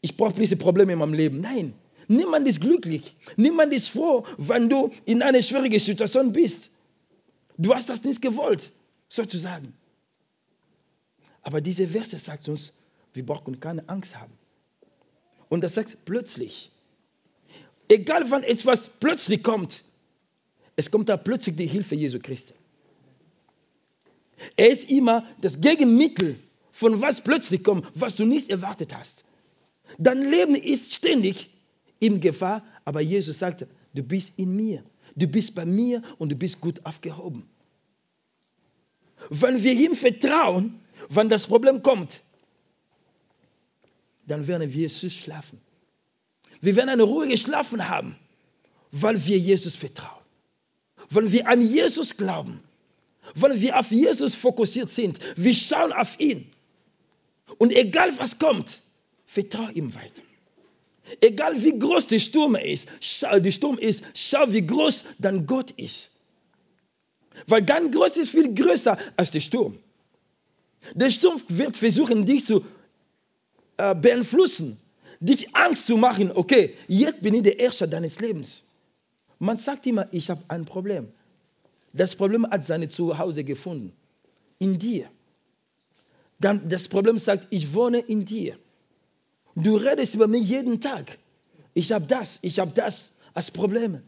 ich 0.00 0.16
brauche 0.16 0.34
ein 0.34 0.40
bisschen 0.40 0.58
Probleme 0.58 0.92
in 0.92 0.98
meinem 0.98 1.14
Leben. 1.14 1.40
Nein, 1.40 1.74
Niemand 2.08 2.46
ist 2.46 2.60
glücklich. 2.60 3.16
Niemand 3.36 3.72
ist 3.72 3.88
froh, 3.88 4.26
wenn 4.36 4.68
du 4.68 4.92
in 5.04 5.22
einer 5.22 5.42
schwierigen 5.42 5.78
Situation 5.78 6.32
bist. 6.32 6.70
Du 7.56 7.74
hast 7.74 7.88
das 7.88 8.04
nicht 8.04 8.20
gewollt, 8.20 8.70
sozusagen. 9.08 9.74
Aber 11.42 11.60
diese 11.60 11.88
Verse 11.88 12.16
sagt 12.18 12.48
uns, 12.48 12.72
wir 13.12 13.24
brauchen 13.24 13.60
keine 13.60 13.88
Angst 13.88 14.18
haben. 14.18 14.32
Und 15.48 15.62
das 15.62 15.74
sagt 15.74 16.04
plötzlich. 16.04 16.70
Egal 17.88 18.30
wann 18.30 18.42
etwas 18.42 18.88
plötzlich 18.88 19.42
kommt, 19.42 19.82
es 20.74 20.90
kommt 20.90 21.08
da 21.08 21.16
plötzlich 21.16 21.56
die 21.56 21.66
Hilfe 21.66 21.94
Jesu 21.94 22.18
Christi. 22.18 22.54
Er 24.56 24.70
ist 24.70 24.90
immer 24.90 25.26
das 25.40 25.60
Gegenmittel 25.60 26.38
von 26.72 27.00
was 27.00 27.20
plötzlich 27.22 27.62
kommt, 27.62 27.86
was 27.94 28.16
du 28.16 28.24
nicht 28.24 28.50
erwartet 28.50 28.94
hast. 28.94 29.24
Dein 29.98 30.22
Leben 30.30 30.54
ist 30.54 30.94
ständig 30.94 31.50
in 32.00 32.20
Gefahr, 32.20 32.64
aber 32.84 33.00
Jesus 33.00 33.38
sagt, 33.38 33.66
du 33.94 34.02
bist 34.02 34.32
in 34.36 34.56
mir, 34.56 34.82
du 35.14 35.26
bist 35.26 35.54
bei 35.54 35.64
mir 35.64 36.02
und 36.18 36.30
du 36.30 36.36
bist 36.36 36.60
gut 36.60 36.84
aufgehoben. 36.84 37.48
Wenn 39.30 39.62
wir 39.62 39.72
ihm 39.72 39.96
vertrauen, 39.96 40.80
wenn 41.08 41.30
das 41.30 41.46
Problem 41.46 41.82
kommt, 41.82 42.22
dann 44.26 44.46
werden 44.48 44.72
wir 44.72 44.88
süß 44.88 45.14
schlafen. 45.14 45.60
Wir 46.60 46.76
werden 46.76 46.88
eine 46.88 47.02
ruhige 47.02 47.36
Schlafen 47.36 47.88
haben, 47.88 48.16
weil 48.90 49.24
wir 49.26 49.38
Jesus 49.38 49.76
vertrauen. 49.76 50.22
Weil 51.10 51.30
wir 51.30 51.46
an 51.46 51.60
Jesus 51.60 52.16
glauben. 52.16 52.60
Weil 53.34 53.60
wir 53.60 53.78
auf 53.78 53.90
Jesus 53.90 54.34
fokussiert 54.34 54.90
sind. 54.90 55.18
Wir 55.36 55.54
schauen 55.54 55.92
auf 55.92 56.18
ihn. 56.20 56.50
Und 57.58 57.72
egal 57.72 58.16
was 58.18 58.38
kommt, 58.38 58.78
vertraue 59.26 59.72
ihm 59.72 59.94
weiter. 59.94 60.22
Egal 61.20 61.62
wie 61.62 61.78
groß 61.78 62.06
der 62.08 62.18
Sturm 62.18 62.54
ist, 62.54 62.88
schau, 63.00 63.38
der 63.38 63.52
Sturm 63.52 63.78
ist, 63.78 64.04
schau, 64.14 64.50
wie 64.52 64.66
groß 64.66 65.04
dein 65.18 65.46
Gott 65.46 65.70
ist. 65.72 66.10
Weil 67.46 67.62
dein 67.62 67.90
Gott 67.90 68.16
ist 68.16 68.30
viel 68.30 68.54
größer 68.54 68.96
als 69.16 69.30
der 69.30 69.40
Sturm. 69.40 69.78
Der 70.94 71.10
Sturm 71.10 71.40
wird 71.48 71.76
versuchen, 71.76 72.24
dich 72.24 72.46
zu 72.46 72.64
äh, 73.76 73.94
beeinflussen, 73.94 74.78
dich 75.20 75.54
Angst 75.54 75.86
zu 75.86 75.96
machen. 75.96 76.30
Okay, 76.32 76.74
jetzt 76.88 77.22
bin 77.22 77.34
ich 77.34 77.42
der 77.42 77.56
Herrscher 77.56 77.86
deines 77.86 78.20
Lebens. 78.20 78.62
Man 79.38 79.56
sagt 79.56 79.86
immer, 79.86 80.08
ich 80.12 80.30
habe 80.30 80.42
ein 80.48 80.64
Problem. 80.64 81.08
Das 81.94 82.16
Problem 82.16 82.44
hat 82.50 82.64
seine 82.64 82.88
Zuhause 82.88 83.44
gefunden. 83.44 83.92
In 84.58 84.78
dir. 84.78 85.08
Dann 86.40 86.68
das 86.68 86.88
Problem 86.88 87.18
sagt, 87.18 87.46
ich 87.50 87.72
wohne 87.72 88.00
in 88.00 88.24
dir. 88.24 88.58
Du 89.54 89.76
redest 89.76 90.16
über 90.16 90.26
mich 90.26 90.48
jeden 90.48 90.80
Tag. 90.80 91.18
Ich 91.72 91.92
habe 91.92 92.04
das, 92.06 92.40
ich 92.42 92.58
habe 92.58 92.72
das 92.74 93.12
als 93.32 93.50
Problem. 93.50 94.02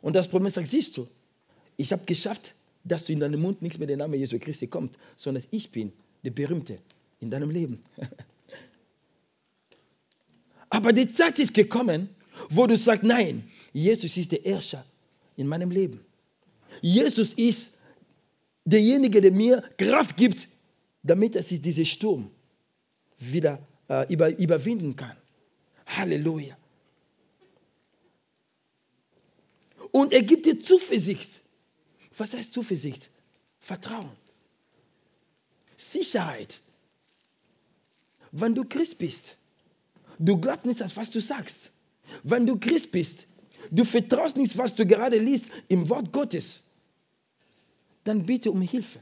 Und 0.00 0.16
das 0.16 0.28
Problem 0.28 0.50
sagt, 0.50 0.68
siehst 0.68 0.96
du, 0.96 1.08
ich 1.76 1.92
habe 1.92 2.04
geschafft, 2.04 2.54
dass 2.84 3.04
du 3.04 3.12
in 3.12 3.20
deinem 3.20 3.40
Mund 3.40 3.62
nichts 3.62 3.78
mit 3.78 3.88
dem 3.88 4.00
Namen 4.00 4.14
Jesu 4.14 4.38
Christi 4.40 4.66
kommt, 4.66 4.98
sondern 5.16 5.44
ich 5.52 5.70
bin 5.70 5.92
der 6.24 6.30
Berühmte 6.30 6.78
in 7.20 7.30
deinem 7.30 7.50
Leben. 7.50 7.80
Aber 10.68 10.92
die 10.92 11.12
Zeit 11.12 11.38
ist 11.38 11.54
gekommen, 11.54 12.08
wo 12.48 12.66
du 12.66 12.76
sagst, 12.76 13.04
nein, 13.04 13.48
Jesus 13.72 14.16
ist 14.16 14.32
der 14.32 14.40
Herrscher 14.42 14.84
in 15.36 15.46
meinem 15.46 15.70
Leben. 15.70 16.00
Jesus 16.80 17.32
ist 17.34 17.78
derjenige, 18.64 19.20
der 19.20 19.32
mir 19.32 19.62
Kraft 19.76 20.16
gibt, 20.16 20.48
damit 21.02 21.36
er 21.36 21.42
sich 21.42 21.60
diesen 21.60 21.84
Sturm 21.84 22.30
wieder 23.18 23.66
äh, 23.88 24.12
über, 24.12 24.36
überwinden 24.38 24.96
kann. 24.96 25.16
Halleluja. 25.86 26.56
Und 29.90 30.12
er 30.12 30.22
gibt 30.22 30.46
dir 30.46 30.58
Zuversicht. 30.58 31.40
Was 32.16 32.34
heißt 32.34 32.52
Zuversicht? 32.52 33.10
Vertrauen. 33.60 34.10
Sicherheit. 35.76 36.60
Wenn 38.30 38.54
du 38.54 38.64
Christ 38.64 38.98
bist, 38.98 39.36
du 40.18 40.38
glaubst 40.38 40.66
nicht, 40.66 40.80
was 40.96 41.10
du 41.10 41.20
sagst. 41.20 41.70
Wenn 42.22 42.46
du 42.46 42.58
Christ 42.58 42.92
bist, 42.92 43.26
du 43.70 43.84
vertraust 43.84 44.36
nicht, 44.36 44.56
was 44.58 44.74
du 44.74 44.86
gerade 44.86 45.18
liest 45.18 45.50
im 45.68 45.88
Wort 45.88 46.12
Gottes, 46.12 46.60
dann 48.04 48.26
bitte 48.26 48.50
um 48.50 48.60
Hilfe. 48.60 49.00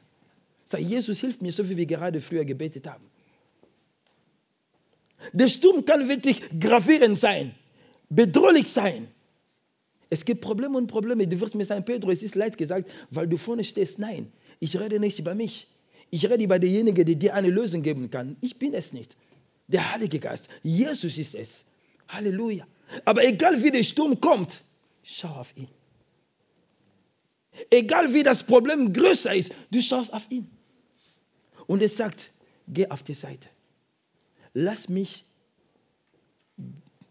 Sag, 0.67 0.81
Jesus 0.81 1.21
hilft 1.21 1.43
mir, 1.43 1.53
so 1.53 1.69
wie 1.69 1.77
wir 1.77 1.87
gerade 1.87 2.21
früher 2.21 2.45
gebetet 2.45 2.87
haben. 2.87 3.05
Der 5.33 5.49
Sturm 5.49 5.85
kann 5.85 6.09
wirklich 6.09 6.41
gravierend 6.59 7.19
sein, 7.19 7.55
bedrohlich 8.09 8.69
sein. 8.69 9.09
Es 10.09 10.25
gibt 10.25 10.41
Probleme 10.41 10.77
und 10.77 10.89
Probleme. 10.89 11.27
Du 11.27 11.41
wirst 11.41 11.55
mir 11.55 11.65
sagen, 11.65 11.85
Pedro, 11.85 12.11
es 12.11 12.23
ist 12.23 12.35
leid 12.35 12.59
gesagt, 12.59 12.91
weil 13.11 13.29
du 13.29 13.37
vorne 13.37 13.65
stehst. 13.65 13.99
Nein, 13.99 14.33
ich 14.59 14.79
rede 14.79 14.99
nicht 14.99 15.19
über 15.19 15.35
mich. 15.35 15.69
Ich 16.11 16.29
rede 16.29 16.43
über 16.43 16.59
denjenigen, 16.59 17.07
der 17.07 17.15
dir 17.15 17.35
eine 17.35 17.49
Lösung 17.49 17.83
geben 17.83 18.11
kann. 18.11 18.37
Ich 18.41 18.59
bin 18.59 18.75
es 18.75 18.93
nicht. 18.93 19.17
Der 19.69 19.93
Heilige 19.93 20.19
Geist. 20.19 20.49
Jesus 20.65 21.17
ist 21.17 21.37
es. 21.37 21.65
Halleluja. 22.09 22.67
Aber 23.05 23.25
egal 23.25 23.63
wie 23.63 23.71
der 23.71 23.83
Sturm 23.83 24.21
kommt, 24.21 24.63
schau 25.03 25.29
auf 25.29 25.57
ihn. 25.57 25.69
Egal 27.71 28.15
wie 28.15 28.23
das 28.23 28.43
Problem 28.45 28.93
größer 28.93 29.35
ist, 29.35 29.53
du 29.71 29.81
schaust 29.83 30.13
auf 30.13 30.27
ihn. 30.31 30.51
Und 31.67 31.83
er 31.83 31.89
sagt, 31.89 32.31
geh 32.69 32.89
auf 32.89 33.03
die 33.03 33.15
Seite. 33.15 33.49
Lass 34.55 34.89
mich 34.89 35.25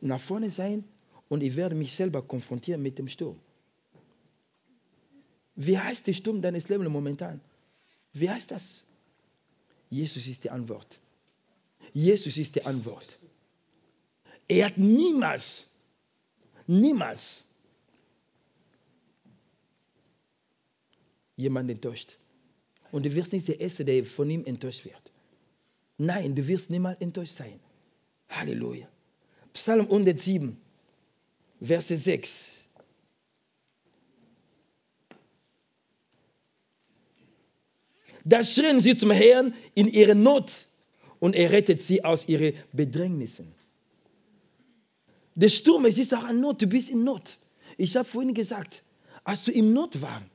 nach 0.02 0.20
vorne 0.20 0.50
sein 0.50 0.84
und 1.30 1.44
ich 1.44 1.56
werde 1.56 1.76
mich 1.76 1.94
selber 1.94 2.22
konfrontieren 2.22 2.82
mit 2.82 2.98
dem 2.98 3.08
Sturm. 3.08 3.40
Wie 5.56 5.78
heißt 5.78 6.08
der 6.08 6.14
Sturm 6.14 6.42
deines 6.42 6.70
Lebens 6.70 6.90
momentan? 6.90 7.42
Wie 8.14 8.30
heißt 8.30 8.52
das? 8.52 8.84
Jesus 9.90 10.28
ist 10.28 10.44
die 10.44 10.50
Antwort. 10.50 11.00
Jesus 11.94 12.38
ist 12.38 12.56
die 12.56 12.66
Antwort. 12.66 13.18
Er 14.48 14.66
hat 14.68 14.78
niemals, 14.78 15.69
niemals 16.70 17.44
jemanden 21.36 21.72
enttäuscht. 21.72 22.18
Und 22.92 23.06
du 23.06 23.16
wirst 23.16 23.34
nicht 23.34 23.48
der 23.48 23.60
Erste, 23.60 23.86
der 23.86 24.06
von 24.06 24.30
ihm 24.30 24.46
enttäuscht 24.46 24.86
wird. 24.86 25.12
Nein, 25.98 26.36
du 26.36 26.48
wirst 26.48 26.70
niemals 26.70 27.02
enttäuscht 27.02 27.34
sein. 27.34 27.60
Halleluja. 28.30 28.88
Psalm 29.54 29.82
107, 29.82 30.58
Verse 31.62 31.98
6. 31.98 32.66
Da 38.24 38.44
schrien 38.44 38.80
sie 38.80 38.96
zum 38.96 39.12
Herrn 39.12 39.56
in 39.74 39.88
ihrer 39.88 40.14
Not 40.14 40.66
und 41.20 41.36
er 41.36 41.52
rettet 41.52 41.82
sie 41.82 42.04
aus 42.04 42.28
ihren 42.28 42.54
Bedrängnissen. 42.74 43.59
Der 45.40 45.48
Sturm, 45.48 45.86
es 45.86 45.98
ist 45.98 46.14
auch 46.14 46.26
eine 46.26 46.38
Not, 46.38 46.62
du 46.62 46.68
bist 46.68 46.90
in 46.90 47.06
Not. 47.06 47.38
Ich 47.78 47.96
habe 47.96 48.04
vorhin 48.04 48.34
gesagt, 48.34 48.84
als 49.24 49.46
du 49.46 49.54
in 49.54 49.72
Not 49.72 50.02
warst, 50.02 50.26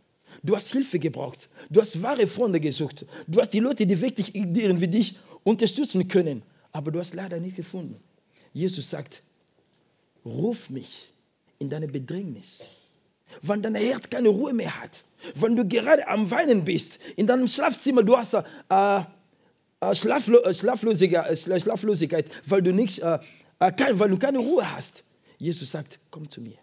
du 0.42 0.56
hast 0.56 0.72
Hilfe 0.72 0.98
gebraucht, 0.98 1.50
du 1.68 1.82
hast 1.82 2.00
wahre 2.00 2.26
Freunde 2.26 2.58
gesucht, 2.58 3.04
du 3.26 3.38
hast 3.38 3.50
die 3.50 3.60
Leute, 3.60 3.84
die 3.84 4.00
wirklich 4.00 4.34
irgendwie 4.34 4.88
dich 4.88 5.16
unterstützen 5.42 6.08
können, 6.08 6.42
aber 6.72 6.90
du 6.90 7.00
hast 7.00 7.12
leider 7.12 7.38
nicht 7.38 7.56
gefunden. 7.56 8.00
Jesus 8.54 8.88
sagt, 8.88 9.20
ruf 10.24 10.70
mich 10.70 11.10
in 11.58 11.68
deine 11.68 11.86
Bedrängnis. 11.86 12.60
Wenn 13.42 13.60
dein 13.60 13.74
Herz 13.74 14.08
keine 14.08 14.30
Ruhe 14.30 14.54
mehr 14.54 14.80
hat, 14.80 15.04
wenn 15.34 15.54
du 15.54 15.68
gerade 15.68 16.08
am 16.08 16.30
Weinen 16.30 16.64
bist, 16.64 16.98
in 17.16 17.26
deinem 17.26 17.48
Schlafzimmer, 17.48 18.04
du 18.04 18.16
hast 18.16 18.32
äh, 18.32 18.42
äh, 18.70 19.94
Schlaflo 19.94 20.38
äh, 20.44 20.54
Schlaflosigkeit, 20.54 21.30
äh, 21.30 21.60
Schlaflosigkeit, 21.60 22.30
weil 22.46 22.62
du, 22.62 22.72
nicht, 22.72 23.00
äh, 23.00 23.18
weil 23.98 24.10
du 24.10 24.18
keine 24.18 24.38
Ruhe 24.38 24.70
hast. 24.70 25.04
Jesus 25.38 25.70
sagt, 25.70 25.98
komm 26.10 26.28
zu 26.28 26.40
mir. 26.40 26.58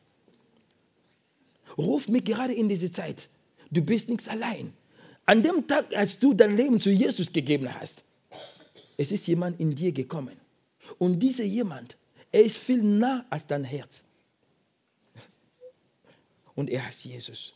Ruf 1.77 2.07
mich 2.07 2.23
gerade 2.23 2.53
in 2.53 2.69
diese 2.69 2.91
Zeit. 2.91 3.29
Du 3.69 3.81
bist 3.81 4.09
nichts 4.09 4.27
allein. 4.27 4.73
An 5.25 5.43
dem 5.43 5.67
Tag, 5.67 5.93
als 5.95 6.19
du 6.19 6.33
dein 6.33 6.57
Leben 6.57 6.79
zu 6.79 6.89
Jesus 6.89 7.31
gegeben 7.31 7.73
hast, 7.73 8.03
es 8.97 9.11
ist 9.11 9.27
jemand 9.27 9.59
in 9.59 9.75
dir 9.75 9.91
gekommen. 9.91 10.37
Und 10.97 11.19
dieser 11.19 11.43
jemand, 11.43 11.95
er 12.31 12.43
ist 12.43 12.57
viel 12.57 12.81
nah 12.83 13.25
als 13.29 13.47
dein 13.47 13.63
Herz. 13.63 14.03
Und 16.55 16.69
er 16.69 16.85
heißt 16.85 17.05
Jesus. 17.05 17.53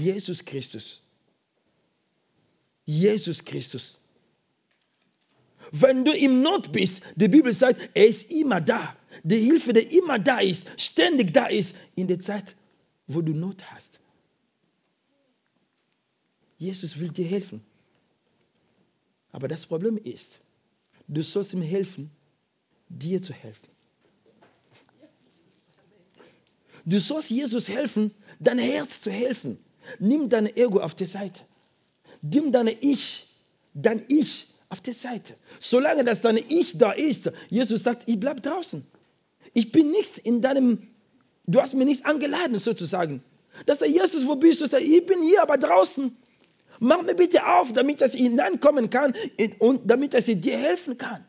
Jesus 0.00 0.44
Christus. 0.44 1.02
Jesus 2.84 3.44
Christus. 3.44 3.98
Wenn 5.70 6.04
du 6.04 6.12
im 6.12 6.42
Not 6.42 6.72
bist, 6.72 7.02
die 7.16 7.28
Bibel 7.28 7.52
sagt, 7.52 7.90
er 7.94 8.06
ist 8.06 8.30
immer 8.30 8.60
da. 8.60 8.96
Die 9.22 9.38
Hilfe, 9.38 9.72
die 9.72 9.98
immer 9.98 10.18
da 10.18 10.38
ist, 10.38 10.66
ständig 10.76 11.32
da 11.32 11.46
ist, 11.46 11.74
in 11.94 12.08
der 12.08 12.20
Zeit, 12.20 12.56
wo 13.06 13.20
du 13.20 13.32
Not 13.32 13.64
hast. 13.72 14.00
Jesus 16.56 16.98
will 16.98 17.10
dir 17.10 17.26
helfen. 17.26 17.64
Aber 19.30 19.48
das 19.48 19.66
Problem 19.66 19.98
ist, 19.98 20.40
du 21.06 21.22
sollst 21.22 21.52
ihm 21.52 21.62
helfen, 21.62 22.10
dir 22.88 23.20
zu 23.22 23.32
helfen. 23.32 23.68
Du 26.84 26.98
sollst 26.98 27.30
Jesus 27.30 27.68
helfen, 27.68 28.14
dein 28.40 28.58
Herz 28.58 29.02
zu 29.02 29.10
helfen. 29.10 29.58
Nimm 29.98 30.28
dein 30.28 30.46
Ego 30.56 30.80
auf 30.80 30.94
die 30.94 31.04
Seite. 31.04 31.42
Nimm 32.22 32.50
dein 32.50 32.68
Ich, 32.80 33.26
dein 33.74 34.04
Ich 34.08 34.46
auf 34.70 34.80
die 34.80 34.92
Seite. 34.92 35.34
Solange 35.60 36.04
das 36.04 36.20
dein 36.20 36.36
Ich 36.36 36.78
da 36.78 36.92
ist, 36.92 37.30
Jesus 37.48 37.82
sagt, 37.82 38.08
ich 38.08 38.20
bleib 38.20 38.42
draußen. 38.42 38.86
Ich 39.54 39.72
bin 39.72 39.90
nichts 39.90 40.18
in 40.18 40.42
deinem, 40.42 40.86
du 41.46 41.60
hast 41.60 41.74
mir 41.74 41.84
nichts 41.84 42.04
angeladen 42.04 42.58
sozusagen. 42.58 43.22
Dass 43.66 43.80
er, 43.80 43.88
Jesus, 43.88 44.26
wo 44.26 44.36
bist 44.36 44.60
du? 44.60 44.66
Sagt, 44.66 44.82
ich 44.82 45.06
bin 45.06 45.22
hier, 45.22 45.42
aber 45.42 45.56
draußen. 45.56 46.16
Mach 46.80 47.02
mir 47.02 47.14
bitte 47.14 47.46
auf, 47.46 47.72
damit 47.72 48.02
ich 48.02 48.12
hineinkommen 48.12 48.90
kann 48.90 49.14
und 49.58 49.90
damit 49.90 50.14
er 50.14 50.20
dir 50.22 50.58
helfen 50.58 50.96
kann. 50.96 51.24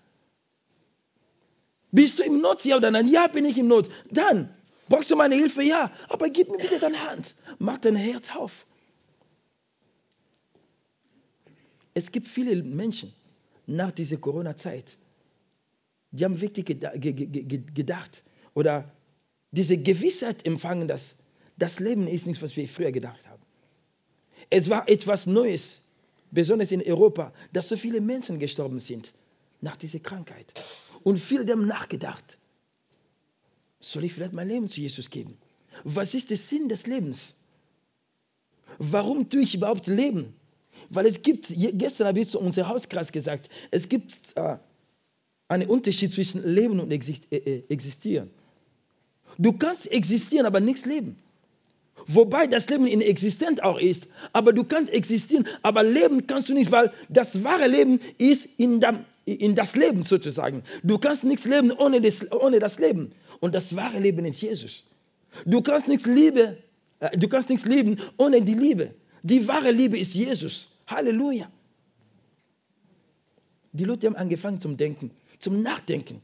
Bist 1.92 2.20
du 2.20 2.24
im 2.24 2.40
Not, 2.40 2.64
ja 2.66 2.78
oder 2.78 2.92
nein? 2.92 3.08
Ja, 3.08 3.28
bin 3.28 3.46
ich 3.46 3.58
im 3.58 3.68
Not. 3.68 3.90
Dann 4.12 4.54
brauchst 4.90 5.10
du 5.10 5.16
meine 5.16 5.34
Hilfe, 5.36 5.64
ja. 5.64 5.92
Aber 6.08 6.30
gib 6.30 6.52
mir 6.52 6.62
wieder 6.62 6.78
deine 6.78 7.10
Hand. 7.10 7.34
Mach 7.58 7.80
dein 7.80 7.96
Herz 7.96 8.36
auf. 8.36 8.68
Es 11.96 12.12
gibt 12.12 12.28
viele 12.28 12.62
Menschen 12.62 13.12
nach 13.70 13.92
dieser 13.92 14.18
Corona-Zeit, 14.18 14.98
die 16.12 16.26
haben 16.26 16.42
wirklich 16.42 16.66
gedacht 16.66 18.24
oder 18.54 18.92
diese 19.52 19.78
Gewissheit 19.78 20.46
empfangen, 20.46 20.88
dass 20.88 21.16
das 21.58 21.80
Leben 21.80 22.08
ist 22.08 22.26
nichts, 22.26 22.42
was 22.42 22.56
wir 22.56 22.68
früher 22.68 22.92
gedacht 22.92 23.28
haben. 23.28 23.42
Es 24.50 24.70
war 24.70 24.90
etwas 24.90 25.28
Neues, 25.28 25.82
besonders 26.32 26.72
in 26.72 26.82
Europa, 26.82 27.34
dass 27.54 27.70
so 27.70 27.78
viele 27.78 28.02
Menschen 28.02 28.40
gestorben 28.40 28.80
sind 28.80 29.14
nach 29.62 29.76
dieser 29.76 30.00
Krankheit. 30.00 30.54
Und 31.04 31.20
viele 31.20 31.52
haben 31.52 31.68
nachgedacht, 31.68 32.38
soll 33.80 34.04
ich 34.04 34.14
vielleicht 34.14 34.34
mein 34.34 34.48
Leben 34.48 34.68
zu 34.68 34.82
Jesus 34.82 35.10
geben? 35.10 35.38
Was 35.84 36.14
ist 36.14 36.30
der 36.30 36.38
Sinn 36.38 36.70
des 36.70 36.88
Lebens? 36.88 37.36
Warum 38.78 39.30
tue 39.30 39.42
ich 39.42 39.56
überhaupt 39.56 39.88
Leben? 39.88 40.34
Weil 40.90 41.06
es 41.06 41.22
gibt, 41.22 41.54
gestern 41.56 42.08
habe 42.08 42.20
ich 42.20 42.30
zu 42.30 42.40
unserem 42.40 42.70
Hauskreis 42.70 43.12
gesagt, 43.12 43.50
es 43.72 43.90
gibt 43.90 44.16
äh, 44.36 44.58
einen 45.48 45.70
Unterschied 45.70 46.14
zwischen 46.14 46.44
Leben 46.44 46.80
und 46.80 46.92
äh, 46.92 47.36
äh, 47.36 47.64
Existieren. 47.70 48.30
Du 49.38 49.54
kannst 49.54 49.92
existieren, 49.92 50.46
aber 50.46 50.60
nichts 50.60 50.86
leben. 50.86 51.18
Wobei 52.08 52.48
das 52.48 52.68
Leben 52.70 52.88
inexistent 52.88 53.64
auch 53.64 53.78
ist. 53.80 54.08
Aber 54.34 54.54
du 54.54 54.64
kannst 54.64 54.92
existieren, 54.92 55.48
aber 55.62 55.84
leben 55.84 56.28
kannst 56.28 56.50
du 56.50 56.54
nicht, 56.54 56.72
weil 56.72 56.92
das 57.08 57.44
wahre 57.44 57.68
Leben 57.68 58.00
ist 58.18 58.50
in, 58.58 58.80
dem, 58.80 59.06
in 59.26 59.56
das 59.56 59.76
Leben 59.76 60.04
sozusagen. 60.04 60.64
Du 60.84 60.98
kannst 60.98 61.24
nichts 61.24 61.46
leben 61.46 61.72
ohne 61.72 62.02
das, 62.02 62.32
ohne 62.32 62.60
das 62.60 62.80
Leben. 62.80 63.12
Und 63.40 63.56
das 63.56 63.76
wahre 63.76 64.00
Leben 64.00 64.26
ist 64.26 64.42
Jesus. 64.42 64.84
Du 65.46 65.62
kannst 65.62 65.88
nichts 65.88 66.06
lieben, 66.06 66.58
äh, 67.00 67.18
du 67.18 67.28
kannst 67.28 67.50
nichts 67.50 67.66
lieben 67.66 68.00
ohne 68.18 68.42
die 68.42 68.56
Liebe. 68.56 68.94
Die 69.24 69.48
wahre 69.48 69.72
Liebe 69.72 69.98
ist 69.98 70.16
Jesus. 70.16 70.69
Halleluja. 70.90 71.52
Die 73.72 73.84
Leute 73.84 74.08
haben 74.08 74.16
angefangen 74.16 74.60
zum 74.60 74.78
Denken, 74.78 75.12
zum 75.40 75.62
Nachdenken. 75.62 76.22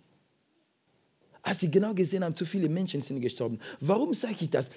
Als 1.41 1.60
sie 1.60 1.69
genau 1.69 1.93
gesehen 1.93 2.24
haben, 2.24 2.36
zu 2.36 2.45
viele 2.45 2.69
Menschen 2.69 3.01
sind 3.01 3.22
gestorben. 3.22 3.60
Warum 3.79 4.13
sage 4.13 4.38
ich 4.41 4.50
das? 4.50 4.72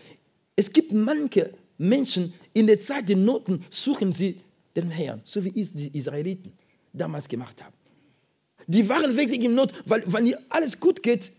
Es 0.54 0.72
gibt 0.72 0.92
manche 0.92 1.54
Menschen, 1.78 2.34
in 2.52 2.66
der 2.66 2.78
Zeit 2.78 3.08
der 3.08 3.16
Noten 3.16 3.64
suchen 3.70 4.12
sie 4.12 4.40
den 4.76 4.90
Herrn, 4.90 5.22
so 5.24 5.44
wie 5.44 5.60
es 5.60 5.72
die 5.72 5.96
Israeliten 5.96 6.52
damals 6.92 7.28
gemacht 7.28 7.62
haben. 7.64 7.74
Die 8.66 8.88
waren 8.88 9.16
wirklich 9.16 9.42
in 9.42 9.54
Not, 9.54 9.72
weil 9.86 10.04
wenn 10.12 10.26
ihr 10.26 10.38
alles 10.50 10.78
gut 10.78 11.02
geht, 11.02 11.30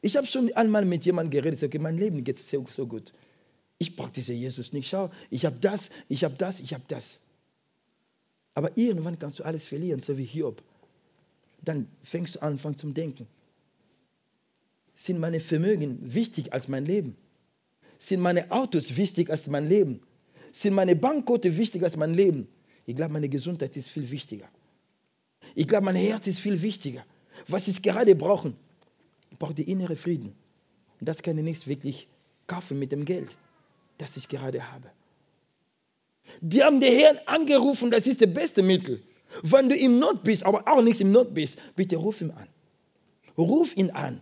ich 0.00 0.16
habe 0.16 0.26
schon 0.26 0.52
einmal 0.54 0.84
mit 0.84 1.04
jemandem 1.04 1.30
geredet, 1.30 1.62
okay, 1.62 1.78
mein 1.78 1.96
Leben 1.96 2.24
geht 2.24 2.40
so, 2.40 2.66
so 2.68 2.86
gut. 2.86 3.12
Ich 3.78 3.94
brauche 3.94 4.10
diesen 4.10 4.36
Jesus 4.36 4.72
nicht. 4.72 4.88
Schau, 4.88 5.10
ich 5.30 5.44
habe 5.44 5.56
das, 5.60 5.90
ich 6.08 6.24
habe 6.24 6.34
das, 6.36 6.58
ich 6.58 6.74
habe 6.74 6.82
das. 6.88 7.20
Aber 8.54 8.76
irgendwann 8.76 9.18
kannst 9.18 9.38
du 9.38 9.44
alles 9.44 9.66
verlieren, 9.66 10.00
so 10.00 10.18
wie 10.18 10.24
Hiob. 10.24 10.62
Dann 11.62 11.88
fängst 12.02 12.36
du 12.36 12.42
an, 12.42 12.58
fängst 12.58 12.80
zum 12.80 12.92
Denken. 12.92 13.26
Sind 14.94 15.18
meine 15.18 15.40
Vermögen 15.40 15.98
wichtig 16.14 16.52
als 16.52 16.68
mein 16.68 16.84
Leben? 16.84 17.16
Sind 17.98 18.20
meine 18.20 18.50
Autos 18.50 18.96
wichtig 18.96 19.30
als 19.30 19.46
mein 19.46 19.68
Leben? 19.68 20.00
Sind 20.52 20.74
meine 20.74 20.94
Bankkonten 20.96 21.56
wichtiger 21.56 21.86
als 21.86 21.96
mein 21.96 22.14
Leben? 22.14 22.48
Ich 22.84 22.96
glaube, 22.96 23.12
meine 23.12 23.28
Gesundheit 23.28 23.76
ist 23.76 23.88
viel 23.88 24.10
wichtiger. 24.10 24.48
Ich 25.54 25.66
glaube, 25.66 25.86
mein 25.86 25.96
Herz 25.96 26.26
ist 26.26 26.40
viel 26.40 26.62
wichtiger. 26.62 27.04
Was 27.48 27.68
ich 27.68 27.82
gerade 27.82 28.14
brauche, 28.14 28.54
ich 29.30 29.38
brauche 29.38 29.54
den 29.54 29.66
inneren 29.66 29.96
Frieden. 29.96 30.34
Und 31.00 31.08
das 31.08 31.22
kann 31.22 31.38
ich 31.38 31.44
nicht 31.44 31.66
wirklich 31.66 32.06
kaufen 32.46 32.78
mit 32.78 32.92
dem 32.92 33.04
Geld, 33.04 33.36
das 33.98 34.16
ich 34.16 34.28
gerade 34.28 34.70
habe. 34.70 34.90
Die 36.40 36.62
haben 36.62 36.80
den 36.80 36.98
Herrn 36.98 37.18
angerufen, 37.26 37.90
das 37.90 38.06
ist 38.06 38.20
das 38.20 38.32
beste 38.32 38.62
Mittel. 38.62 39.02
Wenn 39.42 39.68
du 39.68 39.76
im 39.76 39.98
Not 39.98 40.24
bist, 40.24 40.44
aber 40.44 40.68
auch 40.68 40.82
nicht 40.82 41.00
im 41.00 41.12
Not 41.12 41.34
bist, 41.34 41.58
bitte 41.76 41.96
ruf 41.96 42.20
ihn 42.20 42.30
an. 42.30 42.48
Ruf 43.38 43.76
ihn 43.76 43.90
an. 43.90 44.20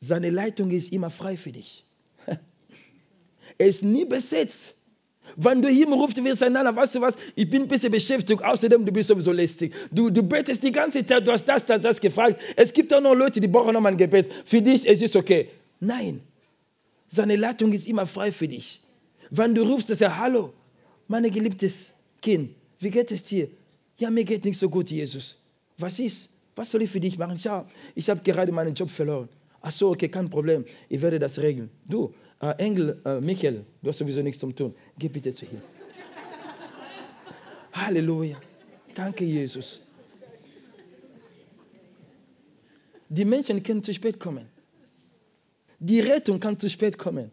Seine 0.00 0.30
Leitung 0.30 0.70
ist 0.70 0.92
immer 0.92 1.10
frei 1.10 1.36
für 1.36 1.52
dich. 1.52 1.84
Er 3.58 3.66
ist 3.66 3.84
nie 3.84 4.04
besetzt. 4.04 4.74
Wenn 5.36 5.62
du 5.62 5.70
ihm 5.70 5.92
rufst, 5.92 6.22
wirst 6.24 6.42
du 6.42 6.50
nein, 6.50 6.74
weißt 6.74 6.96
du 6.96 7.00
was, 7.00 7.16
ich 7.36 7.48
bin 7.48 7.62
ein 7.62 7.68
bisschen 7.68 7.92
beschäftigt, 7.92 8.42
außerdem 8.42 8.84
du 8.84 8.92
bist 8.92 9.08
sowieso 9.08 9.30
lästig. 9.30 9.72
Du, 9.90 10.10
du 10.10 10.22
betest 10.22 10.62
die 10.62 10.72
ganze 10.72 11.06
Zeit, 11.06 11.26
du 11.26 11.32
hast 11.32 11.44
das, 11.44 11.64
das, 11.66 11.80
das 11.80 12.00
gefragt. 12.00 12.40
Es 12.56 12.72
gibt 12.72 12.92
auch 12.92 13.00
noch 13.00 13.14
Leute, 13.14 13.40
die 13.40 13.48
brauchen 13.48 13.72
noch 13.72 13.80
mal 13.80 13.90
ein 13.90 13.98
Gebet. 13.98 14.30
Für 14.44 14.60
dich 14.60 14.88
es 14.88 15.00
ist 15.00 15.14
okay. 15.14 15.48
Nein, 15.80 16.20
seine 17.06 17.36
Leitung 17.36 17.72
ist 17.72 17.86
immer 17.86 18.06
frei 18.06 18.32
für 18.32 18.48
dich. 18.48 18.81
Wenn 19.34 19.54
du 19.54 19.62
rufst, 19.62 19.88
sagst 19.88 20.02
er, 20.02 20.18
hallo, 20.18 20.52
mein 21.08 21.24
geliebtes 21.30 21.92
Kind, 22.20 22.54
wie 22.80 22.90
geht 22.90 23.10
es 23.12 23.22
dir? 23.22 23.48
Ja, 23.96 24.10
mir 24.10 24.24
geht 24.24 24.44
nicht 24.44 24.58
so 24.58 24.68
gut, 24.68 24.90
Jesus. 24.90 25.38
Was 25.78 25.98
ist? 26.00 26.28
Was 26.54 26.70
soll 26.70 26.82
ich 26.82 26.90
für 26.90 27.00
dich 27.00 27.16
machen? 27.16 27.38
Schau, 27.38 27.64
ich 27.94 28.10
habe 28.10 28.20
gerade 28.22 28.52
meinen 28.52 28.74
Job 28.74 28.90
verloren. 28.90 29.30
Ach 29.62 29.72
so, 29.72 29.90
okay, 29.90 30.10
kein 30.10 30.28
Problem. 30.28 30.66
Ich 30.90 31.00
werde 31.00 31.18
das 31.18 31.38
regeln. 31.38 31.70
Du, 31.88 32.12
äh, 32.42 32.50
Engel, 32.58 33.00
äh, 33.06 33.22
Michael, 33.22 33.64
du 33.80 33.88
hast 33.88 33.98
sowieso 33.98 34.20
nichts 34.20 34.38
zum 34.38 34.54
tun. 34.54 34.74
Geh 34.98 35.08
bitte 35.08 35.32
zu 35.32 35.46
ihm. 35.46 35.62
Halleluja. 37.72 38.36
Danke, 38.94 39.24
Jesus. 39.24 39.80
Die 43.08 43.24
Menschen 43.24 43.62
können 43.62 43.82
zu 43.82 43.94
spät 43.94 44.20
kommen. 44.20 44.46
Die 45.78 46.00
Rettung 46.00 46.38
kann 46.38 46.58
zu 46.58 46.68
spät 46.68 46.98
kommen. 46.98 47.30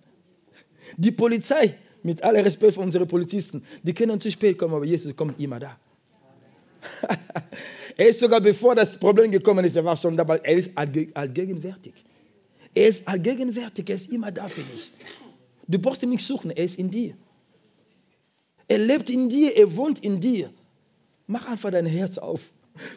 Die 0.96 1.12
Polizei 1.12 1.76
mit 2.04 2.24
aller 2.24 2.44
Respekt 2.46 2.74
für 2.76 2.82
unsere 2.82 3.06
Polizisten, 3.06 3.64
die 3.84 3.94
können 3.94 4.20
zu 4.20 4.32
spät 4.32 4.58
kommen, 4.58 4.74
aber 4.74 4.86
Jesus 4.86 5.16
kommt 5.16 5.40
immer 5.40 5.60
da. 5.60 5.78
er 7.98 8.08
ist 8.08 8.20
sogar 8.20 8.42
bevor 8.42 8.76
das 8.76 8.98
Problem 8.98 9.32
gekommen 9.32 9.66
ist, 9.66 9.76
er 9.76 9.86
war 9.86 9.96
schon 9.98 10.16
dabei, 10.16 10.38
er 10.38 10.56
ist 10.56 10.72
allgegenwärtig. 10.76 11.94
Er 12.74 12.88
ist 12.88 13.08
allgegenwärtig, 13.08 13.90
er 13.90 13.96
ist 13.96 14.12
immer 14.12 14.32
da 14.32 14.48
für 14.48 14.62
dich. 14.62 14.92
Du 15.68 15.80
brauchst 15.80 16.04
ihn 16.04 16.10
nicht 16.10 16.26
suchen, 16.26 16.52
er 16.52 16.64
ist 16.64 16.80
in 16.80 16.90
dir. 16.90 17.16
Er 18.68 18.78
lebt 18.78 19.10
in 19.10 19.30
dir, 19.30 19.56
er 19.58 19.76
wohnt 19.76 20.00
in 20.00 20.20
dir. 20.20 20.52
Mach 21.28 21.46
einfach 21.48 21.72
dein 21.72 21.86
Herz 21.86 22.18
auf, 22.18 22.42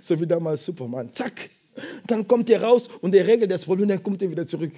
so 0.00 0.20
wie 0.20 0.26
damals 0.26 0.64
Superman. 0.64 1.12
Zack, 1.12 1.50
dann 2.06 2.28
kommt 2.28 2.48
er 2.50 2.62
raus 2.62 2.88
und 3.00 3.14
er 3.14 3.26
regelt 3.26 3.50
das 3.50 3.64
Problem, 3.64 3.88
dann 3.88 4.02
kommt 4.02 4.22
er 4.22 4.30
wieder 4.30 4.46
zurück. 4.46 4.72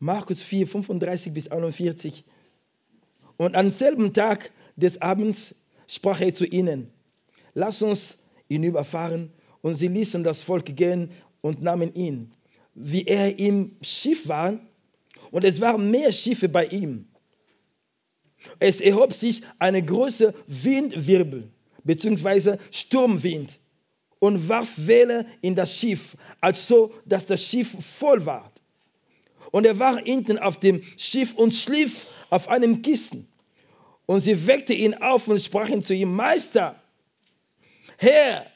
Markus 0.00 0.40
4, 0.42 0.66
35 0.66 1.32
bis 1.34 1.48
41. 1.48 2.24
Und 3.36 3.54
am 3.54 3.70
selben 3.70 4.12
Tag 4.14 4.50
des 4.76 5.00
Abends 5.02 5.54
sprach 5.86 6.20
er 6.20 6.32
zu 6.32 6.46
ihnen, 6.46 6.90
lass 7.54 7.82
uns 7.82 8.16
hinüberfahren. 8.48 9.30
Und 9.62 9.74
sie 9.74 9.88
ließen 9.88 10.24
das 10.24 10.40
Volk 10.40 10.74
gehen 10.74 11.10
und 11.42 11.62
nahmen 11.62 11.94
ihn, 11.94 12.32
wie 12.74 13.04
er 13.04 13.38
im 13.38 13.76
Schiff 13.82 14.26
war. 14.26 14.58
Und 15.30 15.44
es 15.44 15.60
waren 15.60 15.90
mehr 15.90 16.12
Schiffe 16.12 16.48
bei 16.48 16.66
ihm. 16.66 17.06
Es 18.58 18.80
erhob 18.80 19.12
sich 19.12 19.42
eine 19.58 19.82
große 19.84 20.32
Windwirbel 20.46 21.50
bzw. 21.84 22.56
Sturmwind 22.70 23.58
und 24.18 24.48
warf 24.48 24.72
Welle 24.76 25.26
in 25.42 25.54
das 25.56 25.76
Schiff, 25.76 26.16
als 26.40 26.66
so, 26.66 26.94
dass 27.04 27.26
das 27.26 27.44
Schiff 27.44 27.68
voll 27.84 28.24
war. 28.24 28.50
Und 29.50 29.66
er 29.66 29.78
war 29.78 29.98
hinten 29.98 30.38
auf 30.38 30.58
dem 30.58 30.82
Schiff 30.96 31.34
und 31.34 31.52
schlief 31.52 32.06
auf 32.30 32.48
einem 32.48 32.82
Kissen. 32.82 33.28
Und 34.06 34.20
sie 34.20 34.46
weckte 34.46 34.72
ihn 34.72 34.94
auf 34.94 35.28
und 35.28 35.40
sprachen 35.40 35.82
zu 35.82 35.94
ihm, 35.94 36.14
Meister, 36.14 36.80
Herr, 37.96 38.46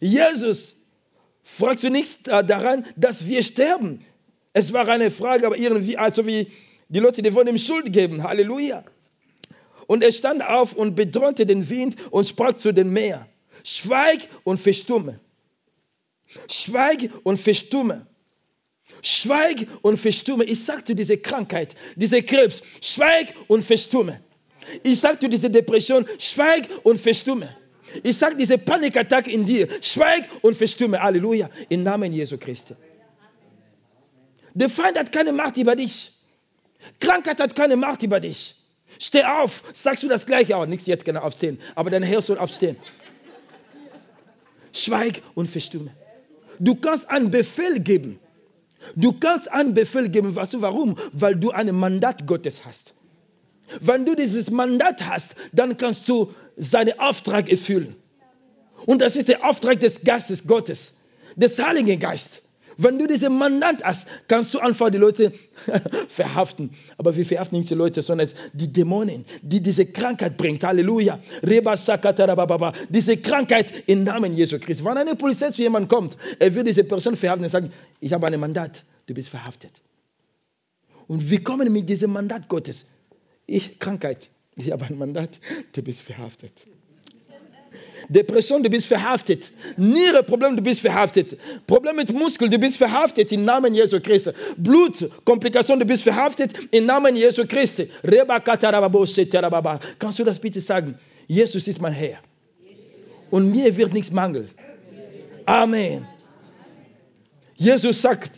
Jesus, 0.00 0.76
fragst 1.42 1.84
du 1.84 1.90
nichts 1.90 2.22
daran, 2.22 2.86
dass 2.96 3.26
wir 3.26 3.42
sterben? 3.42 4.04
Es 4.52 4.72
war 4.72 4.88
eine 4.88 5.10
Frage, 5.10 5.46
aber 5.46 5.56
irgendwie, 5.56 5.96
also 5.96 6.26
wie 6.26 6.50
die 6.88 7.00
Leute, 7.00 7.22
die 7.22 7.34
wollen 7.34 7.48
ihm 7.48 7.58
Schuld 7.58 7.92
geben. 7.92 8.22
Halleluja. 8.22 8.84
Und 9.86 10.02
er 10.02 10.12
stand 10.12 10.42
auf 10.42 10.72
und 10.74 10.96
bedrohte 10.96 11.46
den 11.46 11.68
Wind 11.68 11.96
und 12.10 12.26
sprach 12.26 12.54
zu 12.56 12.72
dem 12.72 12.92
Meer, 12.92 13.28
schweig 13.64 14.20
und 14.44 14.60
verstumme. 14.60 15.20
Schweig 16.50 17.10
und 17.22 17.38
verstumme. 17.38 18.06
Schweig 19.02 19.66
und 19.82 19.98
verstumme. 19.98 20.44
Ich 20.44 20.64
sagte 20.64 20.94
diese 20.94 21.18
Krankheit, 21.18 21.74
diese 21.96 22.22
Krebs, 22.22 22.62
schweig 22.80 23.34
und 23.46 23.64
verstumme. 23.64 24.20
Ich 24.82 25.00
sagte 25.00 25.28
diese 25.28 25.50
Depression, 25.50 26.06
schweig 26.18 26.68
und 26.82 27.00
verstumme. 27.00 27.48
Ich 28.02 28.18
sage 28.18 28.36
diese 28.36 28.58
Panikattacke 28.58 29.30
in 29.30 29.46
dir, 29.46 29.68
schweig 29.80 30.24
und 30.42 30.56
verstumme. 30.56 31.02
Halleluja. 31.02 31.48
Im 31.68 31.82
Namen 31.82 32.12
Jesu 32.12 32.36
Christi. 32.36 32.74
Der 34.54 34.68
Feind 34.68 34.98
hat 34.98 35.12
keine 35.12 35.32
Macht 35.32 35.56
über 35.56 35.76
dich. 35.76 36.12
Krankheit 37.00 37.40
hat 37.40 37.56
keine 37.56 37.76
Macht 37.76 38.02
über 38.02 38.20
dich. 38.20 38.54
Steh 38.98 39.24
auf. 39.24 39.62
Sagst 39.72 40.02
du 40.02 40.08
das 40.08 40.26
gleiche 40.26 40.56
auch? 40.56 40.66
Nichts 40.66 40.86
jetzt 40.86 41.04
gerne 41.04 41.22
aufstehen. 41.22 41.58
Aber 41.74 41.90
dein 41.90 42.02
Herr 42.02 42.20
soll 42.20 42.38
aufstehen. 42.38 42.76
Schweig 44.72 45.22
und 45.34 45.48
verstumme. 45.48 45.90
Du 46.58 46.74
kannst 46.74 47.08
einen 47.08 47.30
Befehl 47.30 47.80
geben. 47.80 48.18
Du 48.96 49.12
kannst 49.12 49.50
einen 49.50 49.74
Befehl 49.74 50.08
geben. 50.08 50.34
Weißt 50.34 50.54
du 50.54 50.62
warum? 50.62 50.96
Weil 51.12 51.36
du 51.36 51.50
ein 51.50 51.74
Mandat 51.74 52.26
Gottes 52.26 52.64
hast. 52.64 52.94
Wenn 53.80 54.06
du 54.06 54.14
dieses 54.14 54.50
Mandat 54.50 55.06
hast, 55.06 55.34
dann 55.52 55.76
kannst 55.76 56.08
du 56.08 56.32
seinen 56.56 56.98
Auftrag 56.98 57.50
erfüllen. 57.50 57.96
Und 58.86 59.02
das 59.02 59.16
ist 59.16 59.28
der 59.28 59.44
Auftrag 59.44 59.80
des 59.80 60.02
Geistes 60.04 60.46
Gottes, 60.46 60.92
des 61.36 61.58
Heiligen 61.58 61.98
Geistes. 62.00 62.42
Wenn 62.80 62.96
du 62.96 63.08
diesen 63.08 63.36
Mandat 63.36 63.82
hast, 63.82 64.06
kannst 64.28 64.54
du 64.54 64.60
einfach 64.60 64.88
die 64.90 64.98
Leute 64.98 65.32
verhaften. 66.08 66.70
Aber 66.96 67.16
wir 67.16 67.26
verhaften 67.26 67.58
nicht 67.58 67.68
die 67.70 67.74
Leute, 67.74 68.02
sondern 68.02 68.28
die 68.52 68.72
Dämonen, 68.72 69.24
die 69.42 69.60
diese 69.60 69.84
Krankheit 69.86 70.36
bringt. 70.36 70.62
Halleluja. 70.62 71.18
Diese 72.88 73.16
Krankheit 73.16 73.72
im 73.88 74.04
Namen 74.04 74.36
Jesu 74.36 74.60
Christi. 74.60 74.84
Wenn 74.84 74.96
eine 74.96 75.16
Polizei 75.16 75.50
zu 75.50 75.62
jemandem 75.62 75.88
kommt, 75.88 76.16
er 76.38 76.54
wird 76.54 76.68
diese 76.68 76.84
Person 76.84 77.16
verhaften 77.16 77.44
und 77.44 77.50
sagen, 77.50 77.72
ich 77.98 78.12
habe 78.12 78.28
ein 78.28 78.38
Mandat, 78.38 78.84
du 79.06 79.14
bist 79.14 79.28
verhaftet. 79.28 79.72
Und 81.08 81.28
wir 81.28 81.42
kommen 81.42 81.72
mit 81.72 81.88
diesem 81.88 82.12
Mandat 82.12 82.48
Gottes. 82.48 82.84
Ich, 83.46 83.80
Krankheit, 83.80 84.30
ich 84.54 84.70
habe 84.70 84.84
ein 84.84 84.96
Mandat, 84.96 85.40
du 85.72 85.82
bist 85.82 86.00
verhaftet. 86.02 86.52
Depression, 88.08 88.62
du 88.62 88.70
bist 88.70 88.86
verhaftet. 88.86 89.50
Nierenproblem, 89.76 90.56
du 90.56 90.62
bist 90.62 90.80
verhaftet. 90.80 91.36
Problem 91.66 91.96
mit 91.96 92.12
Muskeln, 92.12 92.50
du 92.50 92.58
bist 92.58 92.78
verhaftet 92.78 93.32
im 93.32 93.44
Namen 93.44 93.74
Jesu 93.74 94.00
Christi. 94.00 94.30
Blutkomplikation, 94.56 95.78
du 95.78 95.84
bist 95.84 96.02
verhaftet 96.02 96.52
im 96.70 96.86
Namen 96.86 97.16
Jesu 97.16 97.46
Christi. 97.46 97.90
Kannst 99.98 100.18
du 100.18 100.24
das 100.24 100.38
bitte 100.38 100.60
sagen? 100.60 100.98
Jesus 101.26 101.68
ist 101.68 101.80
mein 101.80 101.92
Herr. 101.92 102.18
Und 103.30 103.50
mir 103.50 103.76
wird 103.76 103.92
nichts 103.92 104.10
mangeln. 104.10 104.48
Amen. 105.44 106.06
Jesus 107.56 108.00
sagt, 108.00 108.32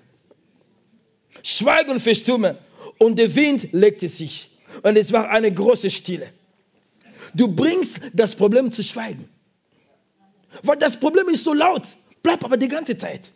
schweig 1.42 1.88
und 1.88 2.00
verstumme. 2.00 2.58
Und 2.98 3.18
der 3.18 3.34
Wind 3.34 3.68
legte 3.72 4.08
sich. 4.08 4.50
Und 4.82 4.96
es 4.96 5.12
war 5.12 5.30
eine 5.30 5.52
große 5.52 5.90
Stille. 5.90 6.28
Du 7.34 7.48
bringst 7.48 8.00
das 8.12 8.34
Problem 8.34 8.72
zu 8.72 8.82
schweigen. 8.82 9.28
Weil 10.62 10.76
das 10.76 10.98
Problem 10.98 11.28
ist 11.28 11.44
so 11.44 11.52
laut. 11.52 11.82
Bleib 12.22 12.44
aber 12.44 12.56
die 12.56 12.68
ganze 12.68 12.96
Zeit. 12.96 13.30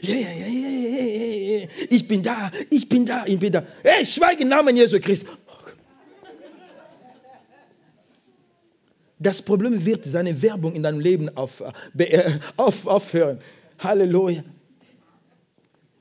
Ja, 0.00 0.14
ja, 0.14 0.30
ja, 0.30 0.46
ja, 0.46 0.68
ja, 0.68 1.58
ja. 1.58 1.68
Ich 1.90 2.08
bin 2.08 2.22
da, 2.22 2.50
ich 2.70 2.88
bin 2.88 3.04
da, 3.04 3.26
ich 3.26 3.38
bin 3.38 3.52
da. 3.52 3.66
Hey, 3.82 4.06
schweige 4.06 4.42
im 4.42 4.48
Namen 4.48 4.76
Jesu 4.76 5.00
Christi. 5.00 5.26
Das 9.18 9.42
Problem 9.42 9.84
wird 9.84 10.04
seine 10.04 10.42
Werbung 10.42 10.74
in 10.74 10.82
deinem 10.82 11.00
Leben 11.00 11.36
auf, 11.36 11.62
äh, 11.96 12.32
auf, 12.56 12.86
aufhören. 12.86 13.40
Halleluja. 13.78 14.44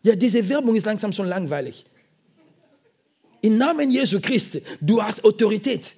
Ja, 0.03 0.15
diese 0.15 0.47
Werbung 0.49 0.75
ist 0.75 0.85
langsam 0.85 1.13
schon 1.13 1.27
langweilig. 1.27 1.85
Im 3.45 3.59
Namen 3.59 3.91
Jesu 3.91 4.19
Christi, 4.19 4.63
du 4.81 5.03
hast 5.03 5.23
Autorität. 5.23 5.93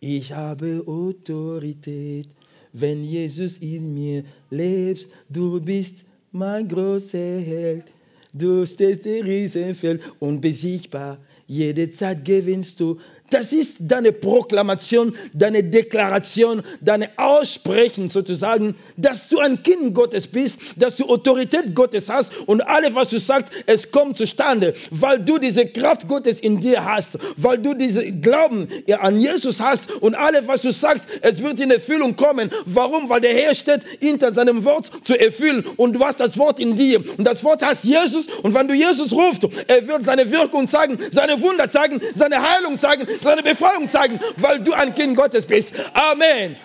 Ich 0.00 0.32
habe 0.32 0.82
Autorität, 0.88 2.26
wenn 2.72 3.04
Jesus 3.04 3.58
in 3.58 3.94
mir 3.94 4.24
lebt. 4.50 5.08
Du 5.28 5.60
bist 5.60 5.98
mein 6.32 6.66
großer 6.66 7.38
Held. 7.38 7.84
Du 8.32 8.66
stehst 8.66 9.04
der 9.04 9.24
Riesenfeld 9.24 10.02
unbesiegbar. 10.18 11.18
Jede 11.46 11.92
Zeit 11.92 12.24
gewinnst 12.24 12.80
du 12.80 12.98
das 13.30 13.52
ist 13.52 13.78
deine 13.80 14.12
Proklamation, 14.12 15.16
deine 15.32 15.64
Deklaration, 15.64 16.62
deine 16.80 17.08
Aussprechen 17.16 18.08
sozusagen, 18.08 18.76
dass 18.96 19.28
du 19.28 19.40
ein 19.40 19.62
Kind 19.62 19.94
Gottes 19.94 20.26
bist, 20.26 20.60
dass 20.76 20.96
du 20.96 21.08
Autorität 21.08 21.74
Gottes 21.74 22.10
hast 22.10 22.32
und 22.46 22.60
alles, 22.60 22.94
was 22.94 23.10
du 23.10 23.18
sagst, 23.18 23.50
es 23.66 23.90
kommt 23.90 24.18
zustande, 24.18 24.74
weil 24.90 25.18
du 25.18 25.38
diese 25.38 25.66
Kraft 25.66 26.06
Gottes 26.06 26.38
in 26.40 26.60
dir 26.60 26.84
hast, 26.84 27.18
weil 27.36 27.58
du 27.58 27.74
diesen 27.74 28.20
Glauben 28.20 28.68
an 29.00 29.18
Jesus 29.18 29.60
hast 29.60 29.90
und 29.90 30.14
alles, 30.14 30.46
was 30.46 30.62
du 30.62 30.70
sagst, 30.70 31.04
es 31.22 31.42
wird 31.42 31.58
in 31.60 31.70
Erfüllung 31.70 32.16
kommen. 32.16 32.50
Warum? 32.66 33.08
Weil 33.08 33.22
der 33.22 33.34
Herr 33.34 33.54
steht 33.54 33.82
hinter 34.00 34.32
seinem 34.34 34.64
Wort 34.64 34.90
zu 35.02 35.18
erfüllen 35.18 35.64
und 35.76 35.94
du 35.94 36.04
hast 36.04 36.20
das 36.20 36.36
Wort 36.38 36.60
in 36.60 36.76
dir 36.76 37.02
und 37.16 37.24
das 37.24 37.42
Wort 37.42 37.64
heißt 37.64 37.84
Jesus 37.84 38.26
und 38.42 38.54
wenn 38.54 38.68
du 38.68 38.74
Jesus 38.74 39.12
rufst, 39.12 39.44
er 39.66 39.88
wird 39.88 40.04
seine 40.04 40.30
Wirkung 40.30 40.68
zeigen, 40.68 40.98
seine 41.10 41.40
Wunder 41.40 41.70
zeigen, 41.70 42.00
seine 42.14 42.42
Heilung 42.42 42.78
zeigen, 42.78 43.06
seine 43.22 43.42
Befreiung 43.42 43.88
zeigen, 43.88 44.20
weil 44.36 44.60
du 44.62 44.72
ein 44.72 44.94
Kind 44.94 45.16
Gottes 45.16 45.46
bist. 45.46 45.74
Amen. 45.92 46.56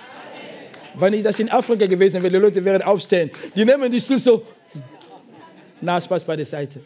Wenn 0.95 1.13
ich 1.13 1.23
das 1.23 1.39
in 1.39 1.49
Afrika 1.49 1.85
gewesen 1.85 2.21
wäre, 2.21 2.31
die 2.31 2.37
Leute 2.37 2.63
wären 2.65 2.81
aufstehen. 2.81 3.31
Die 3.55 3.65
nehmen 3.65 3.97
Stuhl 3.99 4.19
so. 4.19 4.43
Na, 5.81 6.01
Spaß 6.01 6.23
bei 6.25 6.35
der 6.35 6.45
Seite. 6.45 6.81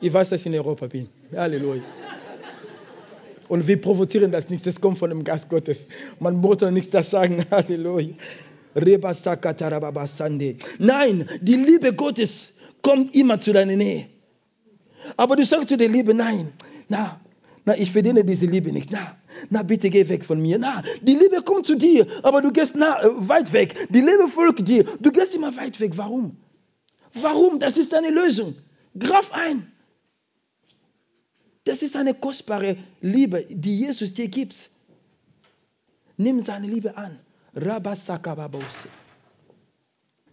Ich 0.00 0.12
weiß, 0.12 0.30
dass 0.30 0.40
ich 0.40 0.46
in 0.46 0.54
Europa 0.54 0.86
bin. 0.86 1.08
Halleluja. 1.36 1.82
Und 3.48 3.66
wir 3.66 3.80
provozieren 3.80 4.30
das 4.30 4.48
nicht, 4.48 4.64
das 4.64 4.80
kommt 4.80 4.98
von 4.98 5.10
dem 5.10 5.24
Geist 5.24 5.48
Gottes. 5.48 5.86
Man 6.20 6.36
muss 6.36 6.58
doch 6.58 6.70
nichts 6.70 6.90
das 6.90 7.10
sagen. 7.10 7.44
Halleluja. 7.50 8.14
Nein, 10.78 11.28
die 11.40 11.56
Liebe 11.56 11.92
Gottes 11.92 12.48
kommt 12.82 13.14
immer 13.14 13.40
zu 13.40 13.52
deiner 13.52 13.76
Nähe. 13.76 14.06
Aber 15.16 15.36
du 15.36 15.44
sagst 15.44 15.68
zu 15.68 15.76
der 15.76 15.88
Liebe, 15.88 16.14
nein, 16.14 16.52
na, 16.88 17.20
na, 17.64 17.76
ich 17.76 17.92
verdiene 17.92 18.24
diese 18.24 18.46
Liebe 18.46 18.72
nicht. 18.72 18.90
Na, 18.90 19.16
na, 19.50 19.62
bitte 19.62 19.90
geh 19.90 20.08
weg 20.08 20.24
von 20.24 20.40
mir. 20.40 20.58
Na, 20.58 20.82
die 21.02 21.14
Liebe 21.14 21.42
kommt 21.42 21.66
zu 21.66 21.76
dir, 21.76 22.06
aber 22.22 22.40
du 22.40 22.52
gehst 22.52 22.74
na, 22.76 23.02
äh, 23.02 23.28
weit 23.28 23.52
weg. 23.52 23.88
Die 23.90 24.00
Liebe 24.00 24.28
folgt 24.28 24.66
dir. 24.66 24.84
Du 25.00 25.12
gehst 25.12 25.34
immer 25.34 25.54
weit 25.56 25.78
weg. 25.80 25.92
Warum? 25.96 26.36
Warum? 27.14 27.58
Das 27.58 27.76
ist 27.76 27.92
deine 27.92 28.10
Lösung. 28.10 28.54
Graf 28.98 29.32
ein. 29.32 29.70
Das 31.64 31.82
ist 31.82 31.96
eine 31.96 32.14
kostbare 32.14 32.76
Liebe, 33.00 33.44
die 33.48 33.80
Jesus 33.80 34.14
dir 34.14 34.28
gibt. 34.28 34.70
Nimm 36.16 36.42
seine 36.42 36.66
Liebe 36.66 36.96
an. 36.96 37.18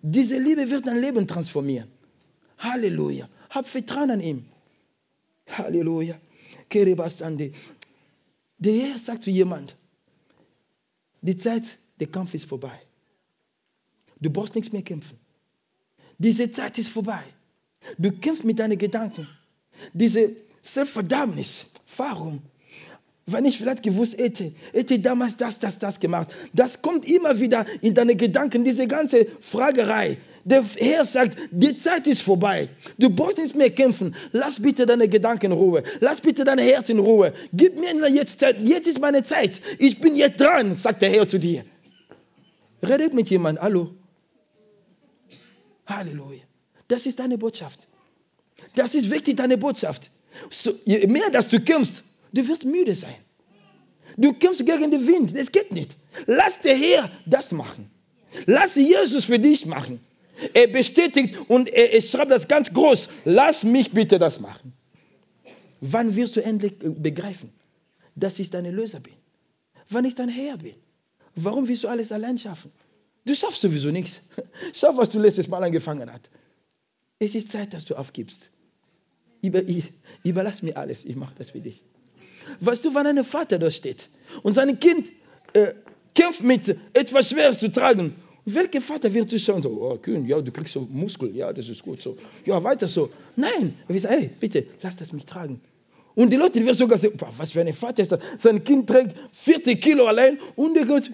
Diese 0.01 0.37
Liebe 0.37 0.71
wird 0.71 0.87
dein 0.87 1.01
Leben 1.01 1.27
transformieren. 1.27 1.89
Halleluja. 2.57 3.27
Hab 3.49 3.67
Vertrauen 3.67 4.11
an 4.11 4.21
ihm. 4.21 4.45
Halleluja. 5.49 6.15
Der 6.73 8.73
Herr 8.73 8.97
sagt 8.97 9.23
zu 9.23 9.29
jemand, 9.29 9.75
die 11.21 11.37
Zeit 11.37 11.77
der 11.99 12.07
Kampf 12.07 12.33
ist 12.33 12.45
vorbei. 12.45 12.79
Du 14.19 14.29
brauchst 14.29 14.55
nichts 14.55 14.71
mehr 14.71 14.81
kämpfen. 14.81 15.17
Diese 16.17 16.51
Zeit 16.51 16.77
ist 16.77 16.89
vorbei. 16.89 17.23
Du 17.97 18.11
kämpfst 18.11 18.43
mit 18.43 18.59
deinen 18.59 18.77
Gedanken. 18.77 19.27
Diese 19.93 20.35
Selbstverdammnis. 20.61 21.69
Warum? 21.95 22.41
Wenn 23.29 23.43
ich 23.43 23.57
vielleicht 23.57 23.83
gewusst 23.83 24.17
hätte, 24.17 24.53
hätte 24.71 24.93
ich 24.93 25.01
damals 25.01 25.35
das, 25.35 25.59
das, 25.59 25.79
das 25.79 25.99
gemacht. 25.99 26.33
Das 26.53 26.81
kommt 26.81 27.05
immer 27.05 27.41
wieder 27.41 27.65
in 27.81 27.93
deine 27.93 28.15
Gedanken, 28.15 28.63
diese 28.63 28.87
ganze 28.87 29.27
Fragerei. 29.41 30.17
Der 30.45 30.63
Herr 30.77 31.03
sagt, 31.03 31.37
die 31.51 31.77
Zeit 31.77 32.07
ist 32.07 32.21
vorbei. 32.21 32.69
Du 32.97 33.09
brauchst 33.09 33.37
nicht 33.37 33.53
mehr 33.53 33.69
kämpfen. 33.69 34.15
Lass 34.31 34.61
bitte 34.61 34.85
deine 34.85 35.09
Gedanken 35.09 35.47
in 35.47 35.51
Ruhe. 35.51 35.83
Lass 35.99 36.21
bitte 36.21 36.45
dein 36.45 36.57
Herz 36.57 36.87
in 36.87 36.99
Ruhe. 36.99 37.33
Gib 37.51 37.77
mir 37.77 38.09
jetzt 38.09 38.39
Zeit. 38.39 38.65
Jetzt 38.65 38.87
ist 38.87 39.01
meine 39.01 39.23
Zeit. 39.23 39.59
Ich 39.77 39.99
bin 39.99 40.15
jetzt 40.15 40.39
dran, 40.39 40.73
sagt 40.73 41.01
der 41.01 41.09
Herr 41.09 41.27
zu 41.27 41.37
dir. 41.37 41.65
Redet 42.81 43.13
mit 43.13 43.29
jemandem. 43.29 43.61
Hallo. 43.61 43.89
Halleluja. 45.85 46.43
Das 46.87 47.05
ist 47.05 47.19
deine 47.19 47.37
Botschaft. 47.37 47.87
Das 48.73 48.95
ist 48.95 49.09
wirklich 49.09 49.35
deine 49.35 49.57
Botschaft. 49.57 50.11
So, 50.49 50.79
je 50.85 51.07
mehr, 51.07 51.29
dass 51.29 51.49
du 51.49 51.59
kämpfst, 51.59 52.03
Du 52.33 52.47
wirst 52.47 52.65
müde 52.65 52.95
sein. 52.95 53.15
Du 54.17 54.33
kämpfst 54.33 54.65
gegen 54.65 54.91
den 54.91 55.05
Wind. 55.07 55.37
Das 55.37 55.51
geht 55.51 55.71
nicht. 55.71 55.95
Lass 56.25 56.59
der 56.61 56.75
Herr 56.75 57.11
das 57.25 57.51
machen. 57.51 57.89
Lass 58.45 58.75
Jesus 58.75 59.25
für 59.25 59.39
dich 59.39 59.65
machen. 59.65 59.99
Er 60.53 60.67
bestätigt 60.67 61.35
und 61.47 61.67
er, 61.69 61.93
er 61.93 62.01
schreibt 62.01 62.31
das 62.31 62.47
ganz 62.47 62.71
groß. 62.73 63.09
Lass 63.25 63.63
mich 63.63 63.91
bitte 63.91 64.19
das 64.19 64.39
machen. 64.39 64.73
Wann 65.81 66.15
wirst 66.15 66.35
du 66.35 66.43
endlich 66.43 66.73
begreifen, 66.79 67.51
dass 68.15 68.39
ich 68.39 68.49
dein 68.49 68.65
Löser 68.65 68.99
bin? 68.99 69.13
Wann 69.89 70.05
ich 70.05 70.15
dein 70.15 70.29
Herr 70.29 70.57
bin? 70.57 70.75
Warum 71.35 71.67
willst 71.67 71.83
du 71.83 71.87
alles 71.87 72.11
allein 72.11 72.37
schaffen? 72.37 72.71
Du 73.25 73.35
schaffst 73.35 73.61
sowieso 73.61 73.91
nichts. 73.91 74.21
Schau, 74.73 74.95
was 74.97 75.11
du 75.11 75.19
letztes 75.19 75.47
Mal 75.47 75.63
angefangen 75.63 76.11
hast. 76.11 76.29
Es 77.19 77.35
ist 77.35 77.49
Zeit, 77.49 77.73
dass 77.73 77.85
du 77.85 77.95
aufgibst. 77.95 78.49
Über, 79.41 79.67
ich, 79.67 79.93
überlass 80.23 80.61
mir 80.61 80.77
alles. 80.77 81.05
Ich 81.05 81.15
mache 81.15 81.35
das 81.37 81.51
für 81.51 81.59
dich. 81.59 81.83
Weißt 82.59 82.85
du, 82.85 82.93
wann 82.93 83.07
ein 83.07 83.23
Vater 83.23 83.59
da 83.59 83.69
steht 83.71 84.09
und 84.43 84.53
sein 84.53 84.79
Kind 84.79 85.11
äh, 85.53 85.73
kämpft 86.13 86.43
mit 86.43 86.77
etwas 86.93 87.29
Schweres 87.29 87.59
zu 87.59 87.71
tragen. 87.71 88.15
Welcher 88.45 88.81
Vater 88.81 89.13
wird 89.13 89.29
zuschauen? 89.29 89.61
So, 89.61 89.69
oh, 89.69 89.97
Kind, 89.97 90.27
ja, 90.27 90.39
du 90.41 90.51
kriegst 90.51 90.73
so 90.73 90.87
Muskel, 90.89 91.35
ja, 91.35 91.51
das 91.51 91.67
ist 91.67 91.83
gut 91.83 92.01
so. 92.01 92.17
Ja, 92.45 92.63
weiter 92.63 92.87
so. 92.87 93.09
Nein, 93.35 93.77
er 93.87 93.93
will 93.93 93.99
sagen, 93.99 94.19
hey, 94.19 94.29
bitte, 94.39 94.65
lass 94.81 94.95
das 94.95 95.11
mich 95.11 95.25
tragen. 95.25 95.59
Und 96.15 96.31
die 96.31 96.37
Leute, 96.37 96.59
die 96.59 96.65
werden 96.65 96.77
sogar 96.77 96.97
sagen, 96.97 97.19
was 97.37 97.51
für 97.51 97.61
ein 97.61 97.73
Vater 97.73 98.01
ist 98.01 98.11
das? 98.11 98.21
Sein 98.37 98.63
Kind 98.63 98.87
trägt 98.87 99.15
40 99.33 99.81
Kilo 99.81 100.07
allein 100.07 100.39
und 100.55 100.73
der 100.75 100.85
Gott. 100.85 101.11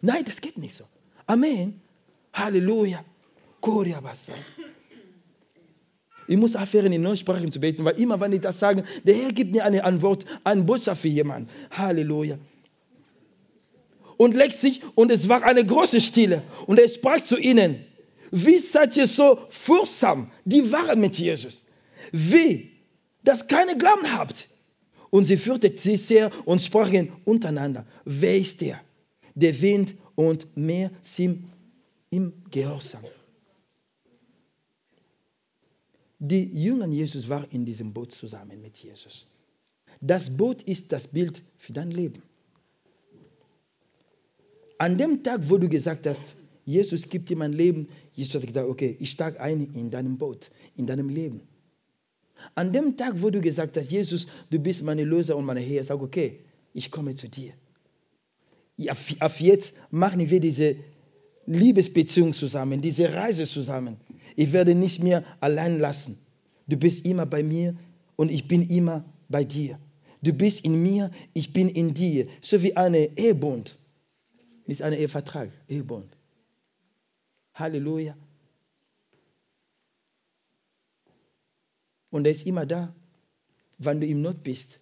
Nein, 0.00 0.24
das 0.24 0.40
geht 0.40 0.58
nicht 0.58 0.74
so. 0.74 0.84
Amen. 1.26 1.80
Halleluja. 2.32 3.04
Korea 3.60 4.00
Bassa. 4.00 4.32
Ich 6.28 6.36
muss 6.36 6.54
aufhören, 6.56 6.92
in 6.92 7.02
neuen 7.02 7.16
Sprachen 7.16 7.50
zu 7.50 7.58
beten, 7.58 7.84
weil 7.86 7.98
immer, 7.98 8.20
wenn 8.20 8.32
ich 8.34 8.42
das 8.42 8.60
sage, 8.60 8.84
der 9.02 9.14
Herr 9.14 9.32
gibt 9.32 9.52
mir 9.52 9.64
eine 9.64 9.82
Antwort, 9.82 10.26
eine 10.44 10.62
Botschaft 10.62 11.00
für 11.00 11.08
jemanden. 11.08 11.48
Halleluja. 11.70 12.38
Und 14.18 14.36
letztlich, 14.36 14.82
und 14.94 15.10
es 15.10 15.28
war 15.30 15.42
eine 15.42 15.64
große 15.64 16.02
Stille, 16.02 16.42
und 16.66 16.78
er 16.78 16.88
sprach 16.88 17.22
zu 17.22 17.38
ihnen, 17.38 17.84
wie 18.30 18.58
seid 18.58 18.94
ihr 18.98 19.06
so 19.06 19.38
furchtsam? 19.48 20.30
Die 20.44 20.70
waren 20.70 21.00
mit 21.00 21.18
Jesus. 21.18 21.62
Wie? 22.12 22.72
Dass 23.24 23.46
keine 23.46 23.78
Glauben 23.78 24.12
habt. 24.12 24.48
Und 25.08 25.24
sie 25.24 25.38
fürchteten 25.38 25.78
sich 25.78 26.02
sehr 26.02 26.30
und 26.44 26.60
sprachen 26.60 27.10
untereinander, 27.24 27.86
wer 28.04 28.36
ist 28.36 28.60
der? 28.60 28.80
Der 29.34 29.58
Wind 29.62 29.94
und 30.14 30.54
Meer 30.56 30.90
sind 31.00 31.44
im 32.10 32.34
Gehorsam. 32.50 33.00
Die 36.18 36.44
Jünger 36.44 36.86
Jesus 36.86 37.28
waren 37.28 37.46
in 37.50 37.64
diesem 37.64 37.92
Boot 37.92 38.12
zusammen 38.12 38.60
mit 38.60 38.76
Jesus. 38.76 39.26
Das 40.00 40.36
Boot 40.36 40.62
ist 40.62 40.92
das 40.92 41.08
Bild 41.08 41.42
für 41.56 41.72
dein 41.72 41.90
Leben. 41.90 42.22
An 44.78 44.96
dem 44.96 45.22
Tag, 45.22 45.42
wo 45.48 45.58
du 45.58 45.68
gesagt 45.68 46.06
hast, 46.06 46.36
Jesus 46.64 47.08
gibt 47.08 47.30
dir 47.30 47.36
mein 47.36 47.52
Leben, 47.52 47.88
Jesus 48.12 48.34
hat 48.34 48.46
gesagt, 48.46 48.68
okay, 48.68 48.96
ich 49.00 49.10
steige 49.10 49.40
ein 49.40 49.72
in 49.74 49.90
deinem 49.90 50.18
Boot, 50.18 50.50
in 50.76 50.86
deinem 50.86 51.08
Leben. 51.08 51.40
An 52.54 52.72
dem 52.72 52.96
Tag, 52.96 53.20
wo 53.22 53.30
du 53.30 53.40
gesagt 53.40 53.76
hast, 53.76 53.90
Jesus, 53.90 54.26
du 54.50 54.58
bist 54.58 54.82
meine 54.82 55.04
Löser 55.04 55.36
und 55.36 55.44
meine 55.44 55.60
Herr, 55.60 55.82
sag, 55.82 56.00
okay, 56.00 56.40
ich 56.74 56.90
komme 56.90 57.14
zu 57.14 57.28
dir. 57.28 57.52
Auf 59.20 59.40
jetzt 59.40 59.74
machen 59.90 60.30
wir 60.30 60.40
diese 60.40 60.76
Liebesbeziehung 61.48 62.32
zusammen, 62.34 62.82
diese 62.82 63.12
Reise 63.12 63.44
zusammen. 63.44 63.96
Ich 64.36 64.52
werde 64.52 64.74
nicht 64.74 65.02
mehr 65.02 65.24
allein 65.40 65.78
lassen. 65.78 66.18
Du 66.66 66.76
bist 66.76 67.06
immer 67.06 67.24
bei 67.24 67.42
mir 67.42 67.76
und 68.16 68.30
ich 68.30 68.46
bin 68.46 68.68
immer 68.68 69.04
bei 69.28 69.44
dir. 69.44 69.78
Du 70.20 70.32
bist 70.32 70.64
in 70.64 70.82
mir, 70.82 71.10
ich 71.32 71.52
bin 71.52 71.70
in 71.70 71.94
dir. 71.94 72.28
So 72.42 72.62
wie 72.62 72.76
eine 72.76 73.16
Ehebund. 73.18 73.78
Nicht 74.66 74.82
ein 74.82 74.92
Ehevertrag, 74.92 75.50
Ehebund. 75.68 76.14
Halleluja. 77.54 78.14
Und 82.10 82.26
er 82.26 82.32
ist 82.32 82.46
immer 82.46 82.66
da, 82.66 82.94
wenn 83.78 84.00
du 84.00 84.06
im 84.06 84.20
Not 84.20 84.42
bist. 84.42 84.80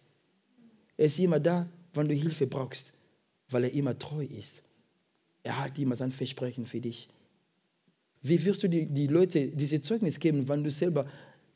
Er 0.97 1.07
ist 1.07 1.19
immer 1.19 1.39
da, 1.39 1.69
wenn 1.95 2.09
du 2.09 2.15
Hilfe 2.15 2.47
brauchst, 2.47 2.93
weil 3.51 3.65
er 3.65 3.73
immer 3.73 3.97
treu 3.99 4.25
ist. 4.25 4.63
Er 5.47 5.61
hat 5.61 5.79
immer 5.79 5.95
sein 5.95 6.11
Versprechen 6.11 6.67
für 6.67 6.81
dich. 6.81 7.09
Wie 8.21 8.45
wirst 8.45 8.65
du 8.65 8.69
die, 8.69 8.87
die 8.87 9.07
Leute 9.07 9.47
diese 9.47 9.81
Zeugnis 9.81 10.19
geben, 10.19 10.49
wenn 10.49 10.65
du 10.65 10.73
selber 10.73 11.07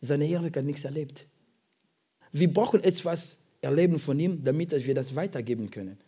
seine 0.00 0.26
Herrlichkeit 0.26 0.64
nichts 0.64 0.84
erlebt? 0.84 1.26
Wir 2.30 2.52
brauchen 2.52 2.84
etwas 2.84 3.38
erleben 3.60 3.98
von 3.98 4.20
ihm, 4.20 4.44
damit 4.44 4.70
wir 4.86 4.94
das 4.94 5.16
weitergeben 5.16 5.70
können. 5.72 5.98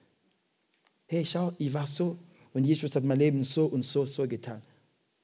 Hey, 1.09 1.25
schau, 1.27 1.53
ich 1.59 1.75
war 1.75 1.89
so 1.89 2.19
und 2.53 2.65
Jesus 2.65 2.95
hat 2.95 3.03
mein 3.03 3.19
Leben 3.19 3.43
so 3.43 3.67
und 3.67 3.85
so, 3.85 4.05
so 4.05 4.29
getan. 4.29 4.63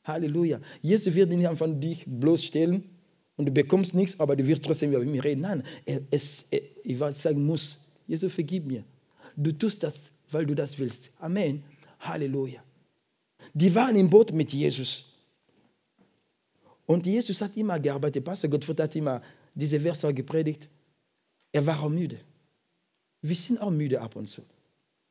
Halleluja. 0.02 0.60
Jesus 0.82 1.14
wird 1.14 1.30
nicht 1.30 1.46
einfach 1.46 1.68
dich 1.68 2.04
bloßstellen 2.06 2.82
und 3.36 3.46
du 3.46 3.52
bekommst 3.52 3.94
nichts, 3.94 4.18
aber 4.18 4.34
du 4.34 4.44
wirst 4.48 4.64
trotzdem 4.64 4.92
über 4.92 5.04
mich 5.04 5.22
reden. 5.22 5.42
Nein, 5.42 5.62
es, 6.10 6.48
ich 6.50 6.98
werde 6.98 7.14
sagen 7.14 7.46
muss, 7.46 7.84
Jesus, 8.08 8.32
vergib 8.32 8.66
mir. 8.66 8.82
Du 9.36 9.52
tust 9.52 9.84
das, 9.84 10.10
weil 10.32 10.44
du 10.44 10.56
das 10.56 10.76
willst. 10.80 11.12
Amen. 11.20 11.62
Halleluja. 12.00 12.62
Die 13.54 13.74
waren 13.74 13.96
im 13.96 14.10
Boot 14.10 14.32
mit 14.32 14.52
Jesus. 14.52 15.04
Und 16.86 17.06
Jesus 17.06 17.40
hat 17.42 17.56
immer 17.56 17.78
gearbeitet. 17.78 18.24
Pastor 18.24 18.50
Gottfried 18.50 18.80
hat 18.80 18.96
immer 18.96 19.22
diese 19.54 19.80
Verse 19.80 20.14
gepredigt. 20.14 20.68
Er 21.52 21.66
war 21.66 21.82
auch 21.82 21.88
müde. 21.88 22.18
Wir 23.20 23.34
sind 23.34 23.60
auch 23.60 23.70
müde 23.70 24.00
ab 24.00 24.16
und 24.16 24.28
zu. 24.28 24.42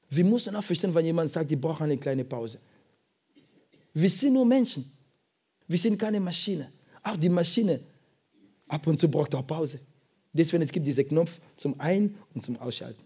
Wir 0.10 0.24
müssen 0.24 0.56
auch 0.56 0.64
verstehen, 0.64 0.96
wenn 0.96 1.06
jemand 1.06 1.34
sagt, 1.34 1.52
ich 1.52 1.60
brauche 1.60 1.84
eine 1.84 1.98
kleine 1.98 2.24
Pause. 2.24 2.60
Wir 3.94 4.10
sind 4.10 4.34
nur 4.34 4.46
Menschen. 4.46 4.90
Wir 5.68 5.78
sind 5.78 5.98
keine 5.98 6.20
Maschine. 6.20 6.72
Auch 7.04 7.18
die 7.18 7.30
Maschine 7.30 7.82
ab 8.68 8.88
und 8.88 9.00
zu 9.00 9.10
braucht 9.10 9.36
auch 9.36 9.46
Pause. 9.46 9.80
Deswegen 10.34 10.64
es 10.64 10.72
gibt 10.72 10.88
diesen 10.88 11.08
Knopf 11.08 11.40
zum 11.56 11.80
Ein- 11.80 12.16
und 12.34 12.46
zum 12.46 12.58
Ausschalten. 12.58 13.04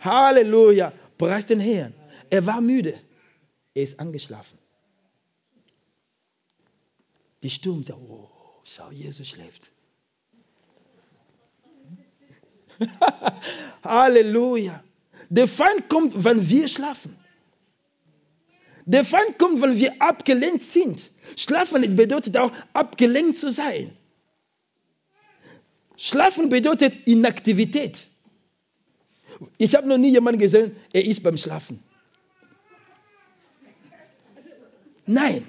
Halleluja. 0.00 0.92
Preis 1.18 1.46
den 1.46 1.60
Herrn. 1.60 1.94
Er 2.30 2.46
war 2.46 2.60
müde. 2.60 2.98
Er 3.74 3.82
ist 3.82 4.00
angeschlafen. 4.00 4.58
Die 7.42 7.50
Sturm 7.50 7.82
sagt, 7.82 7.98
oh, 7.98 8.28
schau, 8.64 8.90
Jesus 8.90 9.28
schläft. 9.28 9.70
Halleluja. 13.84 14.82
Der 15.28 15.46
Feind 15.46 15.88
kommt, 15.88 16.24
wenn 16.24 16.48
wir 16.48 16.68
schlafen. 16.68 17.16
Der 18.86 19.04
Feind 19.04 19.38
kommt, 19.38 19.62
wenn 19.62 19.76
wir 19.76 20.00
abgelenkt 20.00 20.62
sind. 20.62 21.10
Schlafen 21.36 21.94
bedeutet 21.96 22.36
auch, 22.36 22.50
abgelenkt 22.72 23.38
zu 23.38 23.52
sein. 23.52 23.96
Schlafen 25.96 26.48
bedeutet 26.48 27.06
Inaktivität. 27.06 28.06
Ich 29.58 29.74
habe 29.74 29.88
noch 29.88 29.98
nie 29.98 30.10
jemanden 30.10 30.40
gesehen, 30.40 30.76
er 30.92 31.04
ist 31.04 31.22
beim 31.22 31.36
Schlafen. 31.36 31.82
Nein. 35.06 35.46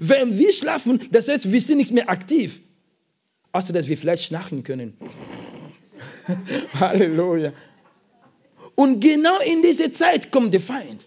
Wenn 0.00 0.36
wir 0.36 0.52
schlafen, 0.52 1.08
das 1.12 1.28
heißt, 1.28 1.52
wir 1.52 1.60
sind 1.60 1.78
nicht 1.78 1.92
mehr 1.92 2.08
aktiv. 2.10 2.60
Außer, 3.52 3.72
dass 3.72 3.86
wir 3.86 3.96
vielleicht 3.96 4.24
schnarchen 4.24 4.62
können. 4.64 4.96
Halleluja. 6.74 7.52
Und 8.74 9.00
genau 9.00 9.38
in 9.40 9.62
diese 9.62 9.92
Zeit 9.92 10.32
kommt 10.32 10.52
der 10.52 10.60
Feind. 10.60 11.06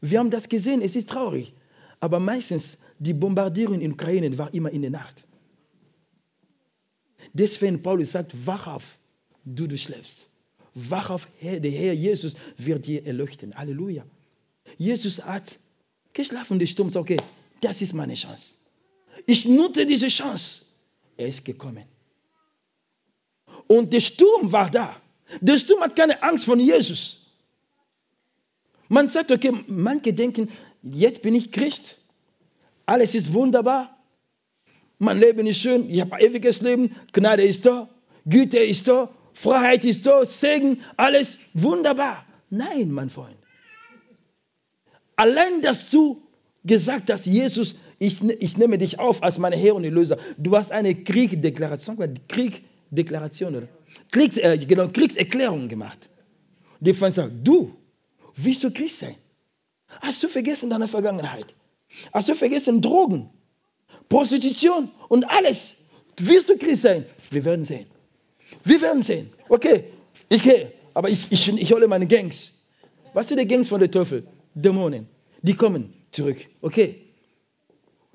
Wir 0.00 0.18
haben 0.18 0.30
das 0.30 0.48
gesehen, 0.48 0.80
es 0.80 0.96
ist 0.96 1.10
traurig. 1.10 1.52
Aber 2.00 2.18
meistens, 2.20 2.78
die 2.98 3.12
Bombardierung 3.12 3.80
in 3.80 3.92
Ukraine 3.92 4.36
war 4.38 4.52
immer 4.54 4.70
in 4.70 4.82
der 4.82 4.90
Nacht. 4.90 5.22
Deswegen 7.34 7.82
Paulus 7.82 8.12
sagt, 8.12 8.46
wach 8.46 8.66
auf 8.66 8.99
du, 9.44 9.66
du 9.66 9.76
schläfst. 9.76 10.26
Wach 10.74 11.10
auf, 11.10 11.28
der 11.42 11.70
Herr 11.70 11.92
Jesus 11.92 12.34
wird 12.56 12.86
dir 12.86 13.04
erleuchten. 13.06 13.54
Halleluja. 13.56 14.04
Jesus 14.78 15.24
hat 15.24 15.58
geschlafen 16.12 16.60
und 16.60 16.76
sagt, 16.76 16.96
okay, 16.96 17.16
das 17.60 17.82
ist 17.82 17.92
meine 17.92 18.14
Chance. 18.14 18.54
Ich 19.26 19.46
nutze 19.46 19.86
diese 19.86 20.08
Chance. 20.08 20.62
Er 21.16 21.28
ist 21.28 21.44
gekommen. 21.44 21.84
Und 23.66 23.92
der 23.92 24.00
Sturm 24.00 24.52
war 24.52 24.70
da. 24.70 24.96
Der 25.40 25.58
Sturm 25.58 25.80
hat 25.82 25.96
keine 25.96 26.22
Angst 26.22 26.44
vor 26.44 26.56
Jesus. 26.56 27.26
Man 28.88 29.08
sagt, 29.08 29.30
okay, 29.30 29.52
manche 29.66 30.12
denken, 30.12 30.48
jetzt 30.82 31.22
bin 31.22 31.34
ich 31.34 31.52
Christ. 31.52 31.96
Alles 32.86 33.14
ist 33.14 33.32
wunderbar. 33.32 33.96
Mein 34.98 35.20
Leben 35.20 35.46
ist 35.46 35.60
schön. 35.60 35.88
Ich 35.88 36.00
habe 36.00 36.20
ewiges 36.20 36.60
Leben. 36.62 36.96
Gnade 37.12 37.42
ist 37.42 37.64
da. 37.64 37.88
Güte 38.26 38.58
ist 38.58 38.88
da. 38.88 39.14
Freiheit 39.34 39.84
ist 39.84 40.04
so, 40.04 40.24
Segen, 40.24 40.82
alles 40.96 41.38
wunderbar. 41.54 42.24
Nein, 42.50 42.90
mein 42.90 43.10
Freund. 43.10 43.36
Allein, 45.16 45.62
dass 45.62 45.90
du 45.90 46.22
gesagt 46.64 47.10
hast, 47.10 47.26
Jesus, 47.26 47.76
ich, 47.98 48.22
ich 48.22 48.56
nehme 48.56 48.78
dich 48.78 48.98
auf 48.98 49.22
als 49.22 49.38
mein 49.38 49.52
Herr 49.52 49.74
und 49.74 49.84
Erlöser. 49.84 50.18
Du 50.38 50.56
hast 50.56 50.72
eine 50.72 50.94
Kriegdeklaration, 50.94 52.18
Kriegdeklaration, 52.28 53.56
oder? 53.56 53.68
Kriegs, 54.10 54.36
äh, 54.38 54.58
genau, 54.58 54.88
Kriegserklärung 54.88 55.68
gemacht. 55.68 56.08
Die 56.80 56.94
Feind 56.94 57.14
sagt, 57.14 57.32
du, 57.44 57.76
willst 58.36 58.64
du 58.64 58.70
Christ 58.70 59.00
sein? 59.00 59.14
Hast 60.00 60.22
du 60.22 60.28
vergessen 60.28 60.70
deine 60.70 60.88
Vergangenheit? 60.88 61.54
Hast 62.12 62.28
du 62.28 62.34
vergessen 62.34 62.80
Drogen, 62.80 63.30
Prostitution 64.08 64.90
und 65.08 65.24
alles? 65.24 65.76
Willst 66.16 66.48
du 66.48 66.56
Christ 66.56 66.82
sein? 66.82 67.04
Wir 67.30 67.44
werden 67.44 67.64
sehen. 67.64 67.86
Wir 68.64 68.80
werden 68.80 69.02
sehen. 69.02 69.30
Okay, 69.48 69.84
ich 70.28 70.42
gehe, 70.42 70.72
aber 70.94 71.08
ich, 71.08 71.30
ich, 71.30 71.48
ich 71.48 71.72
hole 71.72 71.86
meine 71.86 72.06
Gangs. 72.06 72.52
Was 73.12 73.28
sind 73.28 73.40
die 73.40 73.46
Gangs 73.46 73.68
von 73.68 73.80
der 73.80 73.90
Teufel? 73.90 74.26
Dämonen. 74.54 75.08
Die 75.42 75.54
kommen 75.54 75.92
zurück. 76.10 76.38
Okay. 76.60 76.96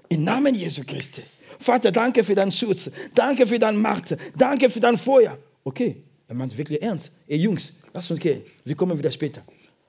Im 0.09 0.23
Namen 0.23 0.55
Jesu 0.55 0.83
Christi. 0.85 1.23
Vater, 1.59 1.91
danke 1.91 2.23
für 2.23 2.35
deinen 2.35 2.51
Schutz. 2.51 2.91
Danke 3.13 3.47
für 3.47 3.59
deine 3.59 3.77
Macht. 3.77 4.15
Danke 4.37 4.69
für 4.69 4.79
dein 4.79 4.97
Feuer. 4.97 5.37
Okay, 5.63 6.03
er 6.27 6.35
meint 6.35 6.57
wirklich 6.57 6.81
ernst. 6.81 7.11
Ey 7.27 7.37
Jungs, 7.37 7.73
lass 7.93 8.11
uns 8.11 8.19
gehen. 8.19 8.43
Wir 8.63 8.75
kommen 8.75 8.97
wieder 8.97 9.11
später. 9.11 9.43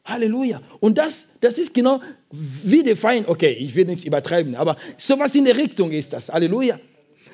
Halleluja. 0.05 0.63
Und 0.81 0.99
das, 0.99 1.27
das 1.41 1.59
ist 1.59 1.75
genau 1.75 2.01
wie 2.31 2.83
der 2.83 2.97
Feind. 2.97 3.29
Okay, 3.29 3.53
ich 3.53 3.75
will 3.75 3.85
nichts 3.87 4.05
übertreiben, 4.05 4.55
aber 4.55 4.77
sowas 4.97 5.35
in 5.35 5.45
der 5.45 5.57
Richtung 5.57 5.91
ist 5.91 6.13
das. 6.13 6.31
Halleluja. 6.31 6.79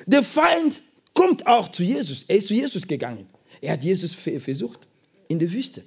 Der 0.07 0.23
Feind 0.23 0.81
kommt 1.13 1.47
auch 1.47 1.69
zu 1.69 1.83
Jesus. 1.83 2.23
Er 2.27 2.37
ist 2.37 2.47
zu 2.47 2.53
Jesus 2.53 2.87
gegangen. 2.87 3.27
Er 3.61 3.73
hat 3.73 3.83
Jesus 3.83 4.13
versucht 4.13 4.87
in 5.27 5.39
der 5.39 5.51
Wüste. 5.51 5.83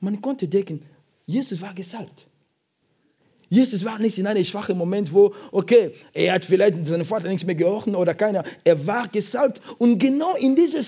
Man 0.00 0.20
konnte 0.20 0.48
denken, 0.48 0.82
Jesus 1.26 1.60
war 1.60 1.74
gesalbt. 1.74 2.26
Jesus 3.50 3.84
war 3.84 3.98
nicht 3.98 4.18
in 4.18 4.26
einem 4.26 4.44
schwachen 4.44 4.76
Moment, 4.76 5.12
wo, 5.12 5.34
okay, 5.52 5.92
er 6.12 6.34
hat 6.34 6.44
vielleicht 6.44 6.84
seinen 6.84 7.06
Vater 7.06 7.28
nichts 7.28 7.46
mehr 7.46 7.54
gehorchen 7.54 7.94
oder 7.94 8.14
keiner. 8.14 8.44
Er 8.64 8.86
war 8.86 9.08
gesalbt 9.08 9.62
und 9.78 9.98
genau 9.98 10.34
in 10.36 10.54
diese 10.54 10.80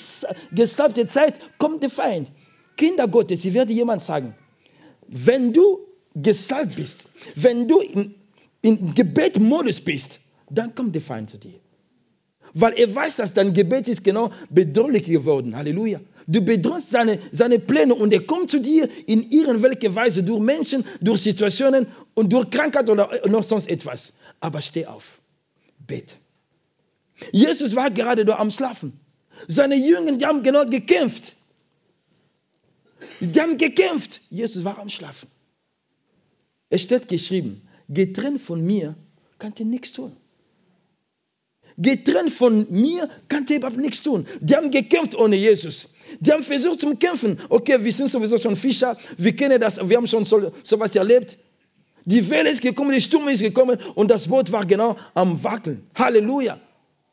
gesalbte 0.52 1.06
Zeit 1.06 1.40
kommt 1.58 1.82
der 1.82 1.90
Feind. 1.90 2.30
Kinder 2.76 3.08
Gottes, 3.08 3.44
ich 3.44 3.54
werde 3.54 3.72
jemand 3.72 4.02
sagen, 4.02 4.34
wenn 5.08 5.52
du 5.52 5.80
gesalbt 6.14 6.76
bist, 6.76 7.08
wenn 7.34 7.66
du 7.66 7.80
in, 7.80 8.14
in 8.62 8.94
Gebetmodus 8.94 9.80
bist, 9.80 10.20
dann 10.50 10.74
kommt 10.74 10.94
der 10.94 11.02
Feind 11.02 11.30
zu 11.30 11.38
dir. 11.38 11.60
Weil 12.54 12.72
er 12.78 12.94
weiß, 12.94 13.16
dass 13.16 13.34
dein 13.34 13.54
Gebet 13.54 13.88
ist 13.88 14.02
genau 14.02 14.32
bedrohlich 14.48 15.04
geworden. 15.04 15.56
Halleluja. 15.56 16.00
Du 16.26 16.40
bedrohst 16.42 16.90
seine, 16.90 17.18
seine 17.32 17.58
Pläne 17.58 17.94
und 17.94 18.12
er 18.12 18.24
kommt 18.24 18.50
zu 18.50 18.60
dir 18.60 18.88
in 19.06 19.30
irgendwelcher 19.30 19.94
Weise 19.94 20.22
durch 20.22 20.40
Menschen, 20.40 20.84
durch 21.00 21.22
Situationen 21.22 21.86
und 22.14 22.32
durch 22.32 22.50
Krankheit 22.50 22.88
oder 22.88 23.10
noch 23.26 23.42
sonst 23.42 23.68
etwas. 23.68 24.14
Aber 24.40 24.60
steh 24.60 24.86
auf. 24.86 25.18
Bete. 25.78 26.14
Jesus 27.32 27.74
war 27.74 27.90
gerade 27.90 28.24
da 28.24 28.38
am 28.38 28.50
Schlafen. 28.50 28.98
Seine 29.48 29.76
Jünger, 29.76 30.16
die 30.16 30.24
haben 30.24 30.42
genau 30.42 30.64
gekämpft. 30.64 31.32
Die 33.20 33.40
haben 33.40 33.56
gekämpft. 33.56 34.20
Jesus 34.30 34.64
war 34.64 34.78
am 34.78 34.88
Schlafen. 34.88 35.28
Es 36.68 36.82
steht 36.82 37.08
geschrieben, 37.08 37.62
getrennt 37.88 38.40
von 38.40 38.64
mir 38.64 38.94
kann 39.38 39.52
ihr 39.58 39.64
nichts 39.64 39.92
tun. 39.92 40.16
Getrennt 41.80 42.32
von 42.32 42.66
mir 42.70 43.08
kann 43.28 43.46
überhaupt 43.48 43.78
nichts 43.78 44.02
tun. 44.02 44.26
Die 44.40 44.54
haben 44.54 44.70
gekämpft 44.70 45.14
ohne 45.14 45.36
Jesus. 45.36 45.88
Die 46.20 46.30
haben 46.30 46.42
versucht 46.42 46.80
zu 46.80 46.94
kämpfen. 46.96 47.40
Okay, 47.48 47.82
wir 47.82 47.92
sind 47.92 48.10
sowieso 48.10 48.38
schon 48.38 48.56
Fischer, 48.56 48.98
wir 49.16 49.34
kennen 49.34 49.60
das, 49.60 49.76
wir 49.88 49.96
haben 49.96 50.06
schon 50.06 50.24
so, 50.26 50.52
sowas 50.62 50.94
erlebt. 50.94 51.38
Die 52.04 52.28
Welle 52.28 52.50
ist 52.50 52.60
gekommen, 52.60 52.92
die 52.92 53.00
Sturm 53.00 53.28
ist 53.28 53.40
gekommen 53.40 53.78
und 53.94 54.10
das 54.10 54.28
Boot 54.28 54.52
war 54.52 54.66
genau 54.66 54.96
am 55.14 55.42
Wackeln. 55.42 55.88
Halleluja. 55.94 56.60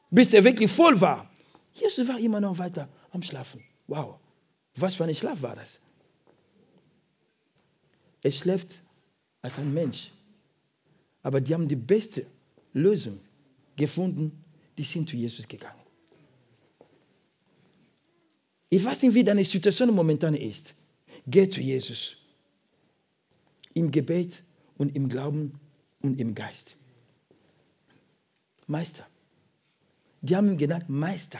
Bis 0.09 0.33
er 0.33 0.43
wirklich 0.43 0.71
voll 0.71 0.99
war. 0.99 1.29
Jesus 1.73 2.07
war 2.07 2.19
immer 2.19 2.41
noch 2.41 2.57
weiter 2.57 2.89
am 3.11 3.21
Schlafen. 3.21 3.63
Wow. 3.87 4.15
Was 4.75 4.95
für 4.95 5.05
ein 5.05 5.15
Schlaf 5.15 5.41
war 5.41 5.55
das? 5.55 5.79
Er 8.21 8.31
schläft 8.31 8.79
als 9.41 9.57
ein 9.57 9.73
Mensch. 9.73 10.11
Aber 11.23 11.41
die 11.41 11.53
haben 11.53 11.67
die 11.67 11.75
beste 11.75 12.25
Lösung 12.73 13.19
gefunden. 13.75 14.43
Die 14.77 14.83
sind 14.83 15.09
zu 15.09 15.15
Jesus 15.15 15.47
gegangen. 15.47 15.81
Ich 18.69 18.83
weiß 18.83 19.01
nicht, 19.03 19.13
wie 19.13 19.23
deine 19.23 19.43
Situation 19.43 19.93
momentan 19.93 20.35
ist. 20.35 20.73
Geh 21.25 21.47
zu 21.47 21.61
Jesus. 21.61 22.17
Im 23.73 23.91
Gebet 23.91 24.43
und 24.77 24.95
im 24.95 25.09
Glauben 25.09 25.59
und 26.01 26.19
im 26.19 26.35
Geist. 26.35 26.75
Meister. 28.67 29.07
Die 30.21 30.35
haben 30.35 30.49
ihn 30.49 30.57
genannt 30.57 30.89
Meister. 30.89 31.39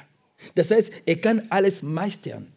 Das 0.55 0.71
heißt, 0.71 0.91
er 1.05 1.17
kann 1.17 1.47
alles 1.49 1.81
meistern. 1.81 2.53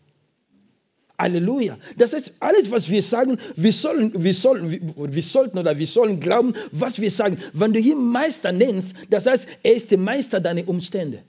Halleluja. 1.20 1.78
Das 1.96 2.12
heißt, 2.12 2.34
alles, 2.40 2.70
was 2.70 2.88
wir 2.88 3.02
sagen, 3.02 3.38
wir, 3.56 3.72
sollen, 3.72 4.12
wir, 4.22 4.34
sollen, 4.34 4.94
wir 4.96 5.22
sollten 5.22 5.58
oder 5.58 5.78
wir 5.78 5.86
sollen 5.86 6.20
glauben, 6.20 6.54
was 6.72 7.00
wir 7.00 7.10
sagen. 7.10 7.38
Wenn 7.52 7.72
du 7.72 7.80
ihn 7.80 8.04
Meister 8.04 8.52
nennst, 8.52 8.94
das 9.10 9.26
heißt, 9.26 9.48
er 9.62 9.74
ist 9.74 9.90
der 9.90 9.98
Meister 9.98 10.40
deiner 10.40 10.66
Umstände. 10.68 11.22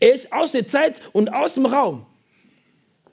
Er 0.00 0.14
ist 0.14 0.32
aus 0.32 0.52
der 0.52 0.66
Zeit 0.66 1.00
und 1.12 1.32
aus 1.32 1.54
dem 1.54 1.66
Raum. 1.66 2.06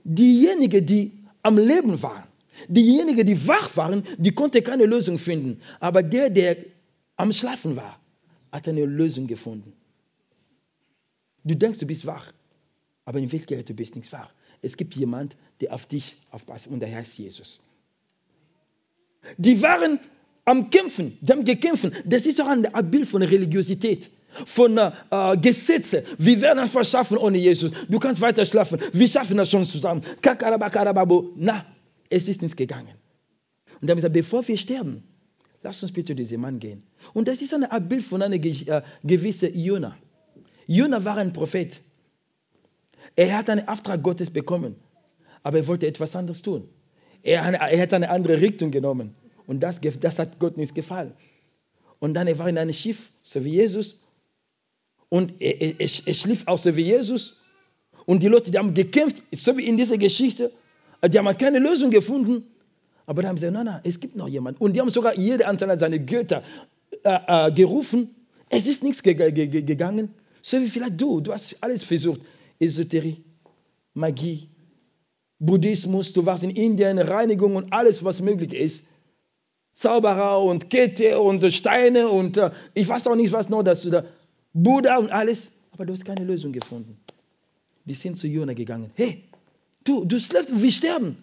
Diejenigen, 0.03 0.85
die 0.85 1.11
am 1.43 1.57
Leben 1.57 2.01
waren, 2.01 2.23
diejenigen, 2.67 3.25
die 3.25 3.47
wach 3.47 3.75
waren, 3.77 4.03
die 4.17 4.31
konnten 4.31 4.63
keine 4.63 4.85
Lösung 4.85 5.19
finden. 5.19 5.61
Aber 5.79 6.03
der, 6.03 6.29
der 6.29 6.57
am 7.15 7.31
Schlafen 7.31 7.75
war, 7.75 7.99
hat 8.51 8.67
eine 8.67 8.85
Lösung 8.85 9.27
gefunden. 9.27 9.73
Du 11.43 11.55
denkst, 11.55 11.79
du 11.79 11.85
bist 11.85 12.05
wach, 12.05 12.31
aber 13.05 13.19
in 13.19 13.31
Wirklichkeit 13.31 13.67
du 13.67 13.73
bist 13.73 13.95
nicht 13.95 14.11
wach. 14.11 14.31
Es 14.63 14.75
gibt 14.77 14.95
jemand, 14.95 15.37
der 15.61 15.73
auf 15.73 15.85
dich 15.85 16.15
aufpasst 16.31 16.65
und 16.67 16.79
der 16.79 16.91
heißt 16.91 17.19
Jesus. 17.19 17.59
Die 19.37 19.61
waren 19.61 19.99
am 20.45 20.71
Kämpfen, 20.71 21.17
die 21.21 21.31
haben 21.31 21.45
gekämpft. 21.45 21.91
Das 22.05 22.25
ist 22.25 22.41
auch 22.41 22.47
ein 22.47 22.65
Bild 22.89 23.07
von 23.07 23.21
Religiosität 23.21 24.09
von 24.45 24.77
äh, 24.77 25.37
Gesetze. 25.37 26.03
Wir 26.17 26.41
werden 26.41 26.59
einfach 26.59 26.83
schaffen 26.83 27.17
ohne 27.17 27.37
Jesus. 27.37 27.71
Du 27.87 27.99
kannst 27.99 28.21
weiter 28.21 28.45
schlafen. 28.45 28.79
Wir 28.91 29.07
schaffen 29.07 29.37
das 29.37 29.49
schon 29.51 29.65
zusammen. 29.65 30.01
Na, 31.35 31.65
es 32.09 32.27
ist 32.27 32.41
nicht 32.41 32.57
gegangen. 32.57 32.95
Und 33.81 33.89
dann 33.89 33.97
gesagt, 33.97 34.13
bevor 34.13 34.47
wir 34.47 34.57
sterben, 34.57 35.03
lass 35.61 35.83
uns 35.83 35.91
bitte 35.91 36.15
diesen 36.15 36.41
Mann 36.41 36.59
gehen. 36.59 36.83
Und 37.13 37.27
das 37.27 37.41
ist 37.41 37.53
ein 37.53 37.87
Bild 37.87 38.03
von 38.03 38.21
einem 38.21 38.41
äh, 38.41 38.81
gewissen 39.03 39.57
Jona. 39.57 39.97
Jona 40.67 41.03
war 41.03 41.17
ein 41.17 41.33
Prophet. 41.33 41.79
Er 43.15 43.37
hat 43.37 43.49
einen 43.49 43.67
Auftrag 43.67 44.01
Gottes 44.01 44.29
bekommen, 44.29 44.75
aber 45.43 45.59
er 45.59 45.67
wollte 45.67 45.87
etwas 45.87 46.15
anderes 46.15 46.41
tun. 46.41 46.67
Er, 47.21 47.43
er 47.43 47.81
hat 47.81 47.93
eine 47.93 48.09
andere 48.09 48.41
Richtung 48.41 48.71
genommen. 48.71 49.15
Und 49.47 49.61
das, 49.61 49.79
das 49.81 50.19
hat 50.19 50.39
Gott 50.39 50.57
nicht 50.57 50.75
gefallen. 50.75 51.13
Und 51.99 52.13
dann 52.15 52.27
er 52.27 52.39
war 52.39 52.49
in 52.49 52.57
einem 52.57 52.73
Schiff, 52.73 53.09
so 53.21 53.43
wie 53.43 53.51
Jesus, 53.51 54.01
und 55.09 55.39
er, 55.39 55.61
er, 55.61 55.79
er, 55.79 55.87
schlief 55.87 56.47
auch 56.47 56.57
so 56.57 56.75
wie 56.75 56.81
Jesus. 56.81 57.41
Und 58.07 58.23
die 58.23 58.27
Leute, 58.27 58.49
die 58.49 58.57
haben 58.57 58.73
gekämpft, 58.73 59.17
so 59.31 59.55
wie 59.57 59.65
in 59.67 59.77
dieser 59.77 59.99
Geschichte. 59.99 60.51
Die 61.07 61.19
haben 61.19 61.37
keine 61.37 61.59
Lösung 61.59 61.91
gefunden. 61.91 62.45
Aber 63.05 63.21
dann 63.21 63.29
haben 63.29 63.37
sie 63.37 63.45
gesagt, 63.45 63.63
nein, 63.63 63.73
nein, 63.73 63.81
es 63.83 63.99
gibt 63.99 64.15
noch 64.15 64.27
jemanden. 64.27 64.63
Und 64.63 64.73
die 64.73 64.81
haben 64.81 64.89
sogar 64.89 65.15
jede 65.15 65.45
Anzahl 65.45 65.77
seine 65.77 65.99
Götter 65.99 66.43
äh, 67.03 67.19
äh, 67.27 67.51
gerufen. 67.51 68.15
Es 68.49 68.67
ist 68.67 68.81
nichts 68.81 69.03
ge 69.03 69.13
ge 69.13 69.61
gegangen. 69.61 70.13
So 70.41 70.59
wie 70.59 70.67
vielleicht 70.67 70.99
du. 70.99 71.21
Du 71.21 71.31
hast 71.31 71.57
alles 71.61 71.83
versucht. 71.83 72.21
Esoterie, 72.63 73.23
Magie, 73.93 74.49
Buddhismus. 75.39 76.13
Du 76.13 76.25
warst 76.25 76.43
in 76.43 76.49
Indien, 76.51 76.99
Reinigung 76.99 77.55
und 77.55 77.73
alles, 77.73 78.03
was 78.03 78.21
möglich 78.21 78.53
ist. 78.53 78.87
Zauberer 79.75 80.41
und 80.41 80.69
Kette 80.69 81.19
und 81.19 81.51
Steine 81.51 82.07
und 82.07 82.37
äh, 82.37 82.51
ich 82.73 82.87
weiß 82.87 83.07
auch 83.07 83.15
nicht, 83.15 83.31
was 83.31 83.49
noch, 83.49 83.63
dass 83.63 83.81
du 83.81 83.89
da 83.89 84.05
Buddha 84.53 84.97
und 84.97 85.11
alles, 85.11 85.53
aber 85.71 85.85
du 85.85 85.93
hast 85.93 86.05
keine 86.05 86.23
Lösung 86.23 86.51
gefunden. 86.51 86.97
Die 87.85 87.95
sind 87.95 88.17
zu 88.17 88.27
Jona 88.27 88.53
gegangen. 88.53 88.91
Hey, 88.93 89.23
du, 89.83 90.05
du 90.05 90.19
schläfst, 90.19 90.61
wir 90.61 90.71
sterben. 90.71 91.17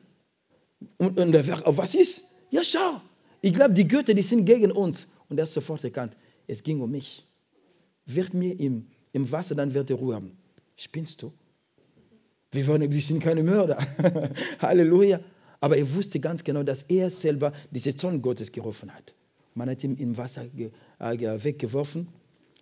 Und, 0.98 1.18
und 1.18 1.32
der, 1.32 1.46
was 1.76 1.94
ist? 1.94 2.22
Ja, 2.50 2.64
schau. 2.64 3.00
Ich 3.40 3.54
glaube, 3.54 3.74
die 3.74 3.86
Götter, 3.86 4.14
die 4.14 4.22
sind 4.22 4.44
gegen 4.44 4.72
uns. 4.72 5.06
Und 5.28 5.38
er 5.38 5.42
hat 5.42 5.50
sofort 5.50 5.84
erkannt, 5.84 6.12
es 6.46 6.62
ging 6.62 6.80
um 6.80 6.90
mich. 6.90 7.24
Wird 8.04 8.34
mir 8.34 8.58
im, 8.58 8.88
im 9.12 9.30
Wasser, 9.30 9.54
dann 9.54 9.72
wird 9.72 9.90
er 9.90 9.96
Ruhe 9.96 10.16
haben. 10.16 10.36
Spinnst 10.80 11.22
du? 11.22 11.32
Wir, 12.52 12.66
wollen, 12.66 12.90
wir 12.90 13.00
sind 13.00 13.22
keine 13.22 13.42
Mörder. 13.42 13.78
Halleluja. 14.58 15.20
Aber 15.60 15.76
er 15.76 15.94
wusste 15.94 16.20
ganz 16.20 16.42
genau, 16.42 16.62
dass 16.62 16.82
er 16.84 17.10
selber 17.10 17.52
diese 17.70 17.94
Zorn 17.94 18.22
Gottes 18.22 18.50
gerufen 18.50 18.92
hat. 18.92 19.12
Man 19.54 19.68
hat 19.68 19.84
ihn 19.84 19.96
im 19.96 20.16
Wasser 20.16 20.46
äh, 20.56 21.44
weggeworfen 21.44 22.08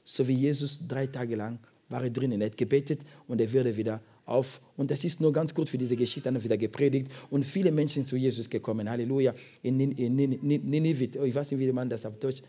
so 0.09 0.27
wie 0.27 0.33
Jesus 0.33 0.79
drei 0.89 1.07
Tage 1.07 1.37
lang 1.37 1.59
war 1.91 2.03
er 2.03 2.09
drinnen. 2.09 2.41
Er 2.41 2.47
hat 2.47 2.57
gebetet 2.57 3.01
und 3.27 3.43
er 3.43 3.53
würde 3.53 3.77
wieder 3.77 4.01
auf. 4.25 4.61
Und 4.77 4.91
das 4.91 5.05
ist 5.05 5.21
nur 5.21 5.35
ganz 5.35 5.53
gut 5.53 5.69
für 5.69 5.77
diese 5.77 5.97
Geschichte, 5.97 6.33
dann 6.33 6.43
wieder 6.43 6.57
gepredigt. 6.57 7.11
Und 7.29 7.45
viele 7.45 7.71
Menschen 7.71 8.07
zu 8.07 8.17
Jesus 8.17 8.49
gekommen. 8.49 8.89
Halleluja. 8.89 9.35
In 9.63 9.77
Nineveh, 9.77 11.11
oh, 11.21 11.25
ich 11.25 11.35
weiß 11.35 11.51
nicht, 11.51 11.61
wie 11.61 11.71
man 11.73 11.91
das 11.91 12.07
auf 12.07 12.19
Deutsch. 12.19 12.41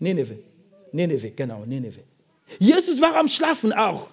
Nineveh. 0.00 0.38
Nineveh, 0.90 1.30
genau, 1.30 1.64
Nineveh. 1.64 2.02
Jesus 2.58 3.00
war 3.00 3.14
am 3.16 3.28
Schlafen 3.28 3.72
auch. 3.72 4.08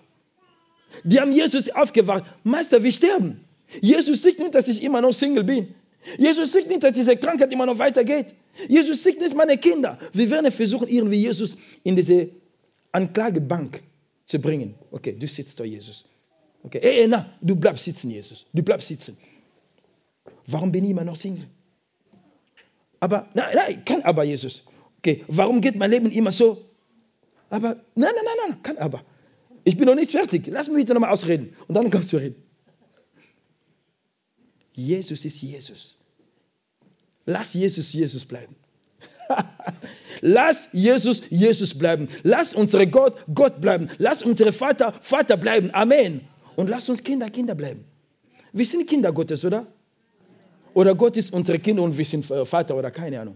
Die 1.04 1.20
haben 1.20 1.32
Jesus 1.32 1.70
aufgewacht. 1.70 2.24
Meister, 2.44 2.84
wir 2.84 2.92
sterben. 2.92 3.44
Jesus 3.82 4.22
sieht 4.22 4.40
nicht, 4.40 4.56
dass 4.56 4.68
ich 4.68 4.84
immer 4.84 5.02
noch 5.02 5.14
Single 5.14 5.44
bin. 5.44 5.76
Jesus 6.18 6.54
sieht 6.54 6.68
nicht, 6.68 6.84
dass 6.84 6.94
diese 6.94 7.18
Krankheit 7.18 7.52
immer 7.52 7.66
noch 7.66 7.78
weitergeht. 7.78 8.28
Jesus 8.68 9.04
sieht 9.04 9.20
nicht 9.20 9.36
meine 9.36 9.58
Kinder. 9.58 10.00
Wir 10.14 10.30
werden 10.30 10.52
versuchen, 10.52 10.88
irgendwie 10.88 11.18
Jesus 11.18 11.58
in 11.84 11.96
diese 11.96 12.30
Anklagebank 12.92 13.84
zu 14.26 14.40
bringen. 14.40 14.76
Okay, 14.92 15.14
du 15.14 15.28
sitzt 15.28 15.60
da, 15.60 15.64
Jesus. 15.64 16.06
Okay, 16.64 16.80
hey, 16.82 17.08
na, 17.08 17.26
du 17.42 17.56
bleibst 17.56 17.84
sitzen, 17.84 18.10
Jesus. 18.10 18.46
Du 18.54 18.64
bleibst 18.64 18.88
sitzen. 18.88 19.18
Warum 20.48 20.72
bin 20.72 20.84
ich 20.86 20.92
immer 20.92 21.04
noch 21.04 21.16
Single? 21.16 21.46
Aber, 23.00 23.28
nein, 23.34 23.54
nein, 23.54 23.86
kann 23.86 24.02
aber 24.04 24.24
Jesus. 24.24 24.64
Okay, 25.00 25.24
warum 25.28 25.62
geht 25.62 25.76
mein 25.76 25.92
Leben 25.92 26.12
immer 26.12 26.32
so? 26.32 26.58
Aber, 27.50 27.76
nein, 27.96 28.12
nein, 28.16 28.26
nein, 28.26 28.50
nein, 28.50 28.64
kein 28.64 28.78
Aber. 28.78 29.04
Ich 29.68 29.76
bin 29.76 29.86
noch 29.86 29.96
nicht 29.96 30.12
fertig. 30.12 30.48
Lass 30.48 30.70
mich 30.70 30.78
bitte 30.78 30.94
nochmal 30.94 31.10
ausreden. 31.10 31.54
Und 31.68 31.76
dann 31.76 31.90
kannst 31.90 32.14
du 32.14 32.18
reden. 32.18 32.42
Jesus 34.72 35.26
ist 35.26 35.42
Jesus. 35.42 35.98
Lass 37.26 37.54
Jesus 37.54 37.92
Jesus 37.92 38.24
bleiben. 38.24 38.56
Lass 40.22 40.70
Jesus 40.72 41.24
Jesus 41.30 41.78
bleiben. 41.78 42.08
Lass 42.24 42.54
unsere 42.54 42.88
Gott 42.88 43.18
Gott 43.36 43.60
bleiben. 43.60 43.90
Lass 43.98 44.24
unsere 44.24 44.54
Vater 44.54 44.94
Vater 45.02 45.36
bleiben. 45.36 45.72
Amen. 45.74 46.22
Und 46.56 46.70
lass 46.70 46.88
uns 46.88 47.04
Kinder 47.04 47.30
Kinder 47.30 47.54
bleiben. 47.54 47.84
Wir 48.54 48.66
sind 48.66 48.88
Kinder 48.88 49.12
Gottes, 49.12 49.44
oder? 49.44 49.68
Oder 50.76 50.96
Gott 50.96 51.18
ist 51.18 51.34
unsere 51.34 51.60
Kinder 51.60 51.84
und 51.84 51.98
wir 51.98 52.06
sind 52.06 52.26
Vater 52.26 52.78
oder 52.78 52.92
keine 52.92 53.20
Ahnung. 53.20 53.36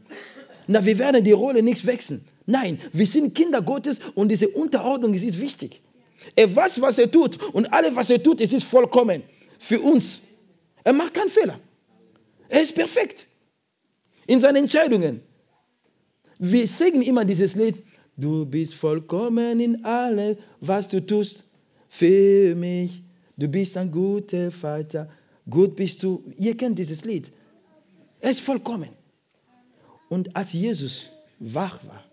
Na, 0.67 0.85
wir 0.85 0.97
werden 0.97 1.25
die 1.25 1.33
Rolle 1.33 1.61
nichts 1.61 1.85
wechseln. 1.85 2.23
Nein, 2.45 2.79
wir 2.93 3.05
sind 3.05 3.35
Kinder 3.35 3.61
Gottes 3.61 3.99
und 4.15 4.29
diese 4.29 4.47
Unterordnung 4.47 5.13
ist 5.13 5.41
wichtig. 5.41 5.81
Er 6.35 6.55
weiß, 6.55 6.81
was 6.81 6.97
er 6.97 7.11
tut 7.11 7.41
und 7.53 7.71
alles, 7.73 7.95
was 7.95 8.09
er 8.09 8.21
tut, 8.21 8.41
es 8.41 8.53
ist 8.53 8.63
vollkommen 8.63 9.23
für 9.59 9.79
uns. 9.79 10.19
Er 10.83 10.93
macht 10.93 11.13
keinen 11.13 11.29
Fehler. 11.29 11.59
Er 12.49 12.61
ist 12.61 12.75
perfekt 12.75 13.25
in 14.27 14.39
seinen 14.39 14.57
Entscheidungen. 14.57 15.21
Wir 16.39 16.67
singen 16.67 17.01
immer 17.01 17.25
dieses 17.25 17.55
Lied, 17.55 17.83
du 18.17 18.45
bist 18.45 18.75
vollkommen 18.75 19.59
in 19.59 19.85
allem, 19.85 20.37
was 20.59 20.89
du 20.89 21.05
tust 21.05 21.43
für 21.89 22.55
mich. 22.55 23.03
Du 23.37 23.47
bist 23.47 23.77
ein 23.77 23.91
guter 23.91 24.51
Vater, 24.51 25.09
gut 25.49 25.75
bist 25.75 26.03
du. 26.03 26.23
Ihr 26.37 26.55
kennt 26.57 26.77
dieses 26.79 27.03
Lied. 27.05 27.31
Er 28.19 28.31
ist 28.31 28.41
vollkommen. 28.41 28.89
Und 30.09 30.35
als 30.35 30.53
Jesus 30.53 31.07
wach 31.39 31.79
war, 31.85 32.03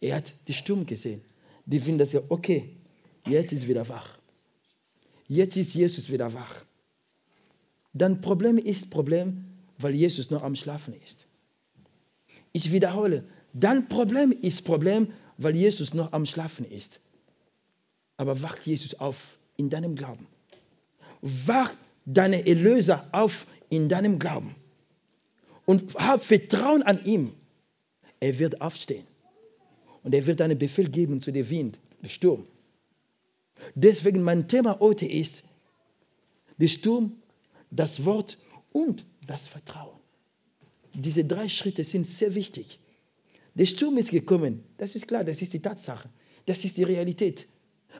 er 0.00 0.16
hat 0.16 0.32
die 0.48 0.54
Sturm 0.54 0.86
gesehen. 0.86 1.20
Die 1.66 1.80
finden 1.80 1.98
das 1.98 2.12
ja, 2.12 2.20
okay, 2.28 2.76
jetzt 3.26 3.52
ist 3.52 3.68
wieder 3.68 3.88
wach. 3.88 4.18
Jetzt 5.28 5.56
ist 5.56 5.74
Jesus 5.74 6.10
wieder 6.10 6.32
wach. 6.32 6.64
Dann 7.92 8.20
Problem 8.20 8.58
ist 8.58 8.90
Problem, 8.90 9.44
weil 9.78 9.94
Jesus 9.94 10.30
noch 10.30 10.42
am 10.42 10.54
Schlafen 10.54 10.94
ist. 11.04 11.26
Ich 12.52 12.72
wiederhole, 12.72 13.24
dann 13.52 13.88
Problem 13.88 14.32
ist 14.32 14.64
Problem, 14.64 15.12
weil 15.38 15.56
Jesus 15.56 15.92
noch 15.94 16.12
am 16.12 16.24
Schlafen 16.24 16.64
ist. 16.70 17.00
Aber 18.16 18.42
wacht 18.42 18.66
Jesus 18.66 18.94
auf 19.00 19.36
in 19.56 19.68
deinem 19.68 19.96
Glauben. 19.96 20.26
Wacht 21.20 21.76
deine 22.04 22.46
Erlöser 22.46 23.08
auf 23.12 23.46
in 23.68 23.88
deinem 23.88 24.18
Glauben. 24.18 24.54
Und 25.64 25.94
hab 25.96 26.22
Vertrauen 26.22 26.82
an 26.82 27.04
ihm. 27.04 27.32
Er 28.20 28.38
wird 28.38 28.60
aufstehen. 28.60 29.06
Und 30.06 30.14
er 30.14 30.24
wird 30.24 30.40
einen 30.40 30.56
Befehl 30.56 30.88
geben 30.88 31.20
zu 31.20 31.32
dem 31.32 31.50
Wind, 31.50 31.80
dem 32.00 32.08
Sturm. 32.08 32.46
Deswegen 33.74 34.22
mein 34.22 34.46
Thema 34.46 34.78
heute 34.78 35.04
ist 35.04 35.42
der 36.58 36.68
Sturm, 36.68 37.20
das 37.72 38.04
Wort 38.04 38.38
und 38.70 39.04
das 39.26 39.48
Vertrauen. 39.48 39.98
Diese 40.94 41.24
drei 41.24 41.48
Schritte 41.48 41.82
sind 41.82 42.06
sehr 42.06 42.36
wichtig. 42.36 42.78
Der 43.56 43.66
Sturm 43.66 43.98
ist 43.98 44.12
gekommen, 44.12 44.62
das 44.78 44.94
ist 44.94 45.08
klar, 45.08 45.24
das 45.24 45.42
ist 45.42 45.52
die 45.52 45.60
Tatsache, 45.60 46.08
das 46.44 46.64
ist 46.64 46.76
die 46.76 46.84
Realität. 46.84 47.48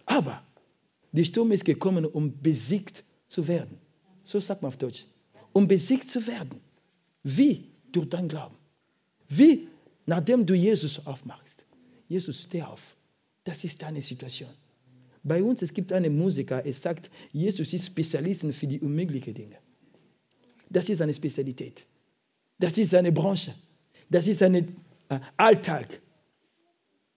Aber 0.04 0.46
der 1.10 1.24
Sturm 1.24 1.50
ist 1.50 1.64
gekommen, 1.64 2.06
um 2.06 2.40
besiegt 2.40 3.02
zu 3.26 3.48
werden. 3.48 3.78
So 4.22 4.38
sagt 4.38 4.62
man 4.62 4.68
auf 4.68 4.76
Deutsch. 4.76 5.06
Um 5.52 5.66
besiegt 5.66 6.08
zu 6.08 6.24
werden. 6.28 6.60
Wie? 7.24 7.64
Durch 7.90 8.08
dein 8.08 8.28
Glauben. 8.28 8.54
Wie? 9.28 9.66
Nachdem 10.06 10.46
du 10.46 10.54
Jesus 10.54 11.04
aufmachst. 11.04 11.45
Jesus, 12.08 12.42
steh 12.42 12.62
auf. 12.62 12.96
Das 13.44 13.64
ist 13.64 13.82
deine 13.82 14.02
Situation. 14.02 14.50
Bei 15.22 15.42
uns, 15.42 15.62
es 15.62 15.74
gibt 15.74 15.92
einen 15.92 16.16
Musiker, 16.16 16.64
er 16.64 16.74
sagt, 16.74 17.10
Jesus 17.32 17.72
ist 17.72 17.86
Spezialist 17.86 18.44
für 18.52 18.66
die 18.66 18.80
unmöglichen 18.80 19.34
Dinge. 19.34 19.56
Das 20.70 20.88
ist 20.88 20.98
seine 20.98 21.12
Spezialität. 21.12 21.84
Das 22.58 22.78
ist 22.78 22.90
seine 22.90 23.12
Branche. 23.12 23.54
Das 24.08 24.26
ist 24.26 24.38
sein 24.38 24.54
äh, 25.08 25.20
Alltag. 25.36 26.00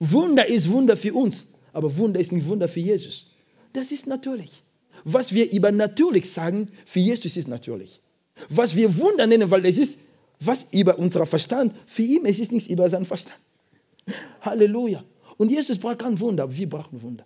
Wunder 0.00 0.46
ist 0.46 0.68
Wunder 0.70 0.96
für 0.96 1.14
uns, 1.14 1.46
aber 1.72 1.96
Wunder 1.96 2.20
ist 2.20 2.32
nicht 2.32 2.46
Wunder 2.46 2.68
für 2.68 2.80
Jesus. 2.80 3.30
Das 3.72 3.92
ist 3.92 4.06
natürlich. 4.06 4.62
Was 5.04 5.32
wir 5.32 5.50
über 5.52 5.72
natürlich 5.72 6.30
sagen, 6.30 6.68
für 6.84 7.00
Jesus 7.00 7.36
ist 7.36 7.48
natürlich. 7.48 8.00
Was 8.48 8.74
wir 8.74 8.98
Wunder 8.98 9.26
nennen, 9.26 9.50
weil 9.50 9.64
es 9.66 9.78
ist 9.78 10.00
was 10.40 10.66
über 10.72 10.98
unser 10.98 11.26
Verstand, 11.26 11.74
für 11.86 12.02
ihn 12.02 12.24
es 12.24 12.38
ist 12.38 12.50
nichts 12.50 12.68
über 12.68 12.88
seinen 12.88 13.06
Verstand. 13.06 13.38
Halleluja. 14.40 15.04
Und 15.36 15.50
Jesus 15.50 15.78
braucht 15.78 16.00
kein 16.00 16.20
Wunder, 16.20 16.54
wir 16.54 16.68
brauchen 16.68 17.02
Wunder. 17.02 17.24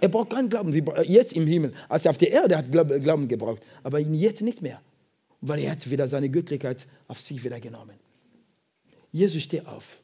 Er 0.00 0.08
braucht 0.08 0.30
keinen 0.30 0.48
Glauben, 0.48 0.72
jetzt 1.04 1.32
im 1.32 1.46
Himmel. 1.46 1.72
Als 1.88 2.04
er 2.04 2.10
auf 2.10 2.18
der 2.18 2.30
Erde 2.30 2.56
hat 2.56 2.70
Glauben 2.70 3.28
gebraucht, 3.28 3.62
aber 3.82 3.98
jetzt 3.98 4.42
nicht 4.42 4.62
mehr, 4.62 4.80
weil 5.40 5.60
er 5.60 5.72
hat 5.72 5.90
wieder 5.90 6.08
seine 6.08 6.28
Göttlichkeit 6.28 6.86
auf 7.08 7.20
sich 7.20 7.44
wieder 7.44 7.60
genommen. 7.60 7.94
Jesus 9.12 9.42
steht 9.42 9.66
auf. 9.66 10.00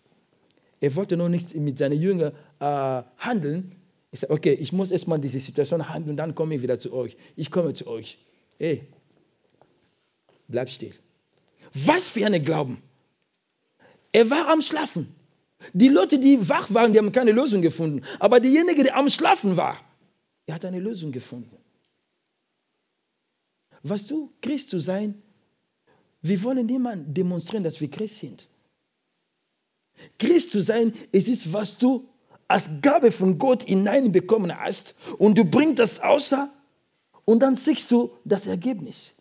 Er 0.81 0.95
wollte 0.97 1.17
noch 1.17 1.29
nicht 1.29 1.55
mit 1.55 1.79
seinen 1.79 2.01
Jüngern 2.01 2.33
äh, 2.59 3.03
handeln. 3.19 3.77
Ich 4.11 4.21
sage, 4.21 4.33
okay, 4.33 4.53
ich 4.53 4.73
muss 4.73 4.91
erstmal 4.91 5.21
diese 5.21 5.39
Situation 5.39 5.89
handeln, 5.89 6.17
dann 6.17 6.35
komme 6.35 6.55
ich 6.55 6.63
wieder 6.63 6.79
zu 6.79 6.93
euch. 6.93 7.17
Ich 7.37 7.51
komme 7.51 7.73
zu 7.73 7.87
euch. 7.87 8.19
Hey, 8.59 8.83
bleib 10.49 10.71
still. 10.71 10.93
Was 11.75 12.09
für 12.09 12.27
ein 12.27 12.45
Glauben. 12.45 12.83
Er 14.13 14.31
war 14.31 14.49
am 14.49 14.61
Schlafen. 14.61 15.15
Die 15.73 15.89
Leute, 15.89 16.19
die 16.19 16.49
wach 16.49 16.73
waren, 16.73 16.93
die 16.93 16.99
haben 16.99 17.13
keine 17.13 17.33
Lösung 17.33 17.63
gefunden. 17.63 18.03
Aber 18.19 18.41
derjenige, 18.41 18.85
der 18.85 18.97
am 18.97 19.09
Schlafen 19.11 19.57
war, 19.57 19.81
er 20.47 20.55
hat 20.57 20.65
eine 20.65 20.81
Lösung 20.81 21.13
gefunden. 21.13 21.57
Was 23.83 24.07
du, 24.07 24.33
Christ 24.41 24.71
zu 24.71 24.79
sein, 24.79 25.21
wir 26.21 26.43
wollen 26.45 26.67
niemand 26.67 27.17
demonstrieren, 27.17 27.65
dass 27.65 27.81
wir 27.81 27.91
Christ 27.91 28.19
sind. 28.19 28.47
Christ 30.19 30.53
zu 30.53 30.63
sein, 30.63 30.95
es 31.13 31.29
ist, 31.29 31.53
was 31.53 31.79
du 31.79 32.09
als 32.49 32.81
Gabe 32.81 33.11
von 33.11 33.39
Gott 33.39 33.65
hineinbekommen 33.65 34.57
hast 34.57 34.95
und 35.19 35.37
du 35.39 35.45
bringst 35.45 35.79
das 35.79 36.01
außer 36.01 36.51
und 37.25 37.43
dann 37.43 37.57
siehst 37.57 37.91
du 37.91 38.11
das 38.25 38.47
Ergebnis. 38.47 39.13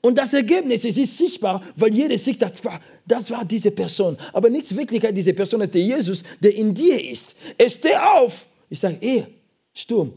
Und 0.00 0.16
das 0.16 0.32
Ergebnis 0.32 0.84
es 0.84 0.96
ist 0.96 1.18
sichtbar, 1.18 1.62
weil 1.76 1.94
jeder 1.94 2.16
sieht, 2.18 2.40
das 2.40 2.64
war, 2.64 2.80
das 3.06 3.30
war 3.30 3.44
diese 3.44 3.70
Person. 3.70 4.16
Aber 4.32 4.48
nicht 4.48 4.76
Wirklichkeit 4.76 5.16
diese 5.16 5.34
Person 5.34 5.60
ist 5.62 5.74
der 5.74 5.82
Jesus, 5.82 6.22
der 6.40 6.54
in 6.54 6.74
dir 6.74 7.02
ist. 7.10 7.34
Er 7.56 7.68
steht 7.68 7.96
auf. 7.96 8.46
Ich 8.70 8.78
sage, 8.78 8.98
ey, 9.00 9.26
Sturm, 9.74 10.12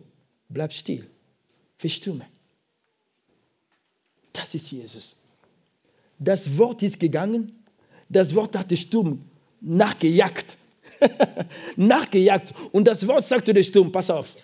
bleib 0.49 0.73
still. 0.73 1.07
Verstumme. 1.77 2.25
Das 4.33 4.53
ist 4.53 4.71
Jesus. 4.71 5.15
Das 6.19 6.57
Wort 6.57 6.83
ist 6.83 6.99
gegangen. 6.99 7.63
Das 8.07 8.35
Wort 8.35 8.55
hat 8.55 8.69
den 8.69 8.77
Sturm 8.77 9.25
nachgejagt. 9.61 10.57
nachgejagt. 11.75 12.53
Und 12.71 12.87
das 12.87 13.07
Wort 13.07 13.25
sagte 13.25 13.53
der 13.53 13.63
Sturm, 13.63 13.91
pass 13.91 14.11
auf. 14.11 14.35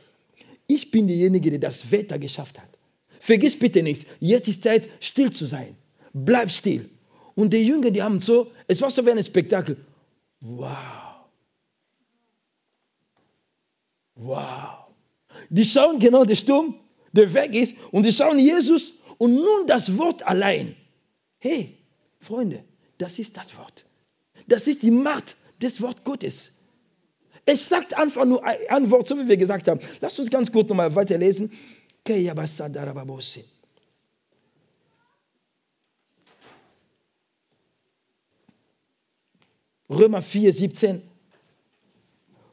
Ich 0.66 0.90
bin 0.90 1.08
derjenige, 1.08 1.52
der 1.52 1.60
das 1.60 1.92
Wetter 1.92 2.18
geschafft 2.18 2.60
hat. 2.60 2.77
Vergiss 3.20 3.58
bitte 3.58 3.84
nichts. 3.84 4.06
Jetzt 4.20 4.48
ist 4.48 4.64
Zeit, 4.64 4.90
still 5.00 5.32
zu 5.32 5.46
sein. 5.46 5.76
Bleib 6.14 6.52
still. 6.52 6.90
Und 7.36 7.54
die 7.54 7.58
Jünger, 7.58 7.92
die 7.92 8.02
haben 8.02 8.20
so, 8.20 8.52
es 8.68 8.82
war 8.82 8.90
so 8.90 9.06
wie 9.06 9.12
ein 9.12 9.24
Spektakel. 9.24 9.78
Wow. 10.40 11.28
Wow. 14.16 14.88
Die 15.50 15.66
schauen 15.66 16.00
genau 16.00 16.26
den 16.26 16.36
Sturm, 16.36 16.76
der 17.12 17.34
weg 17.34 17.54
ist, 17.54 17.78
und 17.92 18.04
die 18.04 18.12
schauen 18.12 18.40
Jesus 18.40 18.94
und 19.18 19.36
nun 19.36 19.68
das 19.68 19.98
Wort 19.98 20.26
allein. 20.26 20.76
Hey, 21.40 21.78
Freunde, 22.20 22.64
das 22.98 23.20
ist 23.20 23.38
das 23.38 23.56
Wort. 23.58 23.86
Das 24.48 24.68
ist 24.68 24.84
die 24.84 24.92
Macht 24.92 25.36
des 25.62 25.82
Wort 25.82 26.04
Gottes. 26.04 26.54
Es 27.46 27.70
sagt 27.70 27.94
einfach 27.94 28.26
nur 28.26 28.44
ein 28.46 28.92
Wort, 28.92 29.08
so 29.08 29.18
wie 29.18 29.30
wir 29.30 29.38
gesagt 29.38 29.68
haben. 29.68 29.80
Lass 30.02 30.20
uns 30.20 30.30
ganz 30.30 30.52
kurz 30.52 30.68
nochmal 30.68 30.96
weiterlesen. 30.96 31.52
Römer 39.90 40.22
4, 40.22 40.54
17. 40.54 41.02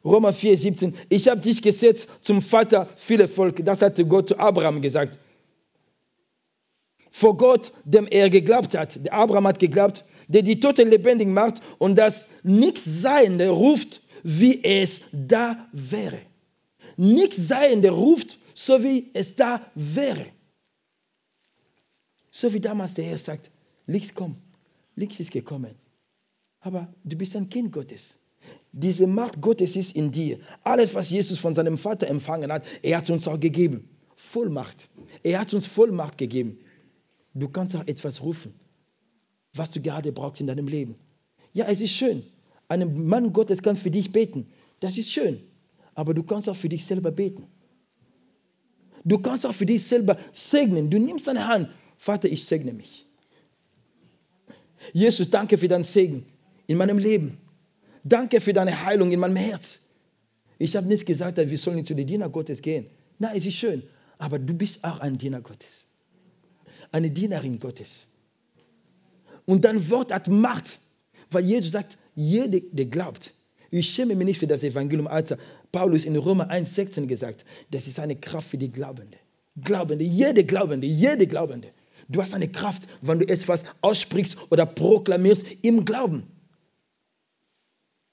Römer 0.04 0.32
4, 0.32 0.58
17. 0.58 0.94
Ich 1.08 1.28
habe 1.28 1.40
dich 1.40 1.62
gesetzt 1.62 2.08
zum 2.20 2.42
Vater 2.42 2.88
vieler 2.96 3.28
Volke. 3.28 3.64
Das 3.64 3.82
hatte 3.82 4.06
Gott 4.06 4.28
zu 4.28 4.38
Abraham 4.38 4.82
gesagt. 4.82 5.18
Vor 7.10 7.36
Gott, 7.36 7.72
dem 7.84 8.06
er 8.06 8.28
geglaubt 8.30 8.76
hat. 8.76 9.04
Der 9.04 9.12
Abraham 9.14 9.46
hat 9.46 9.58
geglaubt, 9.58 10.04
der 10.28 10.42
die 10.42 10.60
Toten 10.60 10.88
lebendig 10.88 11.28
macht 11.28 11.62
und 11.78 11.96
das 11.96 12.28
Nichtsseiende 12.42 13.50
ruft, 13.50 14.00
wie 14.22 14.62
es 14.64 15.02
da 15.12 15.68
wäre. 15.72 16.20
Nichtsseiende 16.96 17.90
ruft, 17.90 18.38
so 18.54 18.82
wie 18.82 19.10
es 19.12 19.36
da 19.36 19.60
wäre. 19.74 20.26
So 22.30 22.52
wie 22.52 22.60
damals 22.60 22.94
der 22.94 23.04
Herr 23.04 23.18
sagt, 23.18 23.50
Licht 23.86 24.14
kommt, 24.14 24.38
Licht 24.96 25.20
ist 25.20 25.30
gekommen. 25.30 25.74
Aber 26.60 26.92
du 27.04 27.16
bist 27.16 27.36
ein 27.36 27.50
Kind 27.50 27.72
Gottes. 27.72 28.16
Diese 28.72 29.06
Macht 29.06 29.40
Gottes 29.40 29.76
ist 29.76 29.94
in 29.94 30.10
dir. 30.10 30.38
Alles, 30.62 30.94
was 30.94 31.10
Jesus 31.10 31.38
von 31.38 31.54
seinem 31.54 31.78
Vater 31.78 32.06
empfangen 32.06 32.50
hat, 32.50 32.64
er 32.82 32.98
hat 32.98 33.10
uns 33.10 33.28
auch 33.28 33.38
gegeben. 33.38 33.88
Vollmacht. 34.16 34.88
Er 35.22 35.40
hat 35.40 35.52
uns 35.52 35.66
Vollmacht 35.66 36.18
gegeben. 36.18 36.58
Du 37.34 37.48
kannst 37.48 37.74
auch 37.74 37.86
etwas 37.86 38.22
rufen, 38.22 38.54
was 39.52 39.70
du 39.72 39.80
gerade 39.80 40.12
brauchst 40.12 40.40
in 40.40 40.46
deinem 40.46 40.68
Leben. 40.68 40.96
Ja, 41.52 41.66
es 41.66 41.80
ist 41.80 41.92
schön. 41.92 42.22
Ein 42.68 43.06
Mann 43.06 43.32
Gottes 43.32 43.62
kann 43.62 43.76
für 43.76 43.90
dich 43.90 44.12
beten. 44.12 44.46
Das 44.80 44.98
ist 44.98 45.10
schön. 45.10 45.40
Aber 45.94 46.14
du 46.14 46.22
kannst 46.22 46.48
auch 46.48 46.56
für 46.56 46.68
dich 46.68 46.84
selber 46.84 47.10
beten. 47.10 47.46
Du 49.04 49.18
kannst 49.18 49.46
auch 49.46 49.54
für 49.54 49.66
dich 49.66 49.84
selber 49.84 50.18
segnen. 50.32 50.90
Du 50.90 50.98
nimmst 50.98 51.26
deine 51.26 51.46
Hand. 51.46 51.68
Vater, 51.98 52.28
ich 52.28 52.44
segne 52.44 52.72
mich. 52.72 53.06
Jesus, 54.92 55.30
danke 55.30 55.58
für 55.58 55.68
deinen 55.68 55.84
Segen 55.84 56.26
in 56.66 56.76
meinem 56.76 56.98
Leben. 56.98 57.38
Danke 58.02 58.40
für 58.40 58.52
deine 58.52 58.84
Heilung 58.84 59.12
in 59.12 59.20
meinem 59.20 59.36
Herz. 59.36 59.80
Ich 60.58 60.76
habe 60.76 60.86
nicht 60.86 61.06
gesagt, 61.06 61.38
wir 61.38 61.58
sollen 61.58 61.84
zu 61.84 61.94
den 61.94 62.06
Diener 62.06 62.28
Gottes 62.28 62.62
gehen. 62.62 62.86
Nein, 63.18 63.36
es 63.36 63.46
ist 63.46 63.54
schön. 63.54 63.82
Aber 64.18 64.38
du 64.38 64.54
bist 64.54 64.84
auch 64.84 65.00
ein 65.00 65.18
Diener 65.18 65.40
Gottes. 65.40 65.86
Eine 66.92 67.10
Dienerin 67.10 67.58
Gottes. 67.58 68.06
Und 69.46 69.64
dein 69.64 69.90
Wort 69.90 70.12
hat 70.12 70.28
Macht. 70.28 70.78
Weil 71.30 71.44
Jesus 71.44 71.72
sagt, 71.72 71.98
jeder, 72.14 72.60
der 72.60 72.86
glaubt, 72.86 73.34
ich 73.78 73.90
schäme 73.90 74.14
mich 74.14 74.26
nicht 74.26 74.38
für 74.38 74.46
das 74.46 74.62
Evangelium, 74.62 75.06
als 75.06 75.34
Paulus 75.72 76.04
in 76.04 76.16
Römer 76.16 76.50
1,16 76.50 77.06
gesagt, 77.06 77.44
das 77.70 77.88
ist 77.88 77.98
eine 77.98 78.16
Kraft 78.16 78.48
für 78.48 78.58
die 78.58 78.70
Glaubende. 78.70 79.18
Glaubende, 79.62 80.04
jede 80.04 80.44
Glaubende, 80.44 80.86
jede 80.86 81.26
Glaubende. 81.26 81.68
Du 82.08 82.20
hast 82.20 82.34
eine 82.34 82.48
Kraft, 82.48 82.84
wenn 83.02 83.18
du 83.18 83.28
etwas 83.28 83.64
aussprichst 83.80 84.36
oder 84.50 84.66
proklamierst 84.66 85.44
im 85.62 85.84
Glauben. 85.84 86.24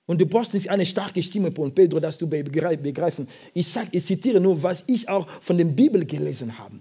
Und 0.06 0.20
du 0.20 0.26
brauchst 0.26 0.54
nicht 0.54 0.70
eine 0.70 0.86
starke 0.86 1.22
Stimme 1.22 1.52
von 1.52 1.74
Pedro, 1.74 2.00
dass 2.00 2.18
du 2.18 2.28
begreifen. 2.28 3.28
Ich 3.54 3.68
sage, 3.68 3.90
ich 3.92 4.06
zitiere 4.06 4.40
nur, 4.40 4.64
was 4.64 4.86
ich 4.88 5.10
auch 5.10 5.28
von 5.42 5.58
der 5.58 5.66
Bibel 5.66 6.06
gelesen 6.06 6.58
habe. 6.58 6.80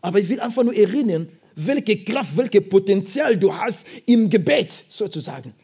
Aber 0.00 0.18
ich 0.18 0.28
will 0.28 0.40
einfach 0.40 0.64
nur 0.64 0.76
erinnern, 0.76 1.28
welche 1.54 2.04
Kraft, 2.04 2.36
welches 2.36 2.68
Potenzial 2.68 3.36
du 3.36 3.54
hast 3.54 3.86
im 4.06 4.28
Gebet 4.30 4.84
sozusagen. 4.88 5.54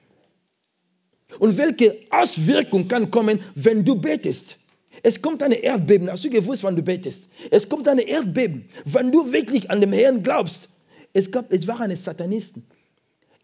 Und 1.39 1.57
welche 1.57 1.97
Auswirkung 2.11 2.89
kann 2.89 3.11
kommen, 3.11 3.41
wenn 3.55 3.85
du 3.85 3.97
betest. 3.97 4.59
Es 5.03 5.23
kommt 5.23 5.43
eine 5.43 5.57
Erdbeben. 5.57 6.11
Hast 6.11 6.25
du 6.25 6.31
gewusst, 6.31 6.65
wann 6.65 6.77
du 6.77 6.83
betest? 6.83 7.29
Es 7.51 7.69
kommt 7.69 7.89
eine 7.89 8.03
Erdbeben, 8.03 8.69
wenn 8.85 9.13
du 9.13 9.33
wirklich 9.33 9.71
an 9.71 9.81
den 9.81 9.93
Herrn 9.93 10.23
glaubst. 10.23 10.69
Es, 11.13 11.31
gab, 11.31 11.53
es 11.53 11.67
war 11.67 11.81
eine 11.81 11.97
Satanisten. 11.97 12.67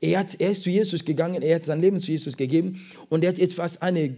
Er, 0.01 0.21
hat, 0.21 0.39
er 0.41 0.51
ist 0.51 0.65
zu 0.65 0.71
Jesus 0.71 1.05
gegangen, 1.05 1.43
er 1.43 1.57
hat 1.57 1.65
sein 1.65 1.81
Leben 1.81 2.01
zu 2.01 2.11
Jesus 2.11 2.37
gegeben 2.37 2.85
und 3.09 3.23
er 3.25 3.31
hat 3.31 3.39
etwas, 3.39 3.81
eine 3.81 4.17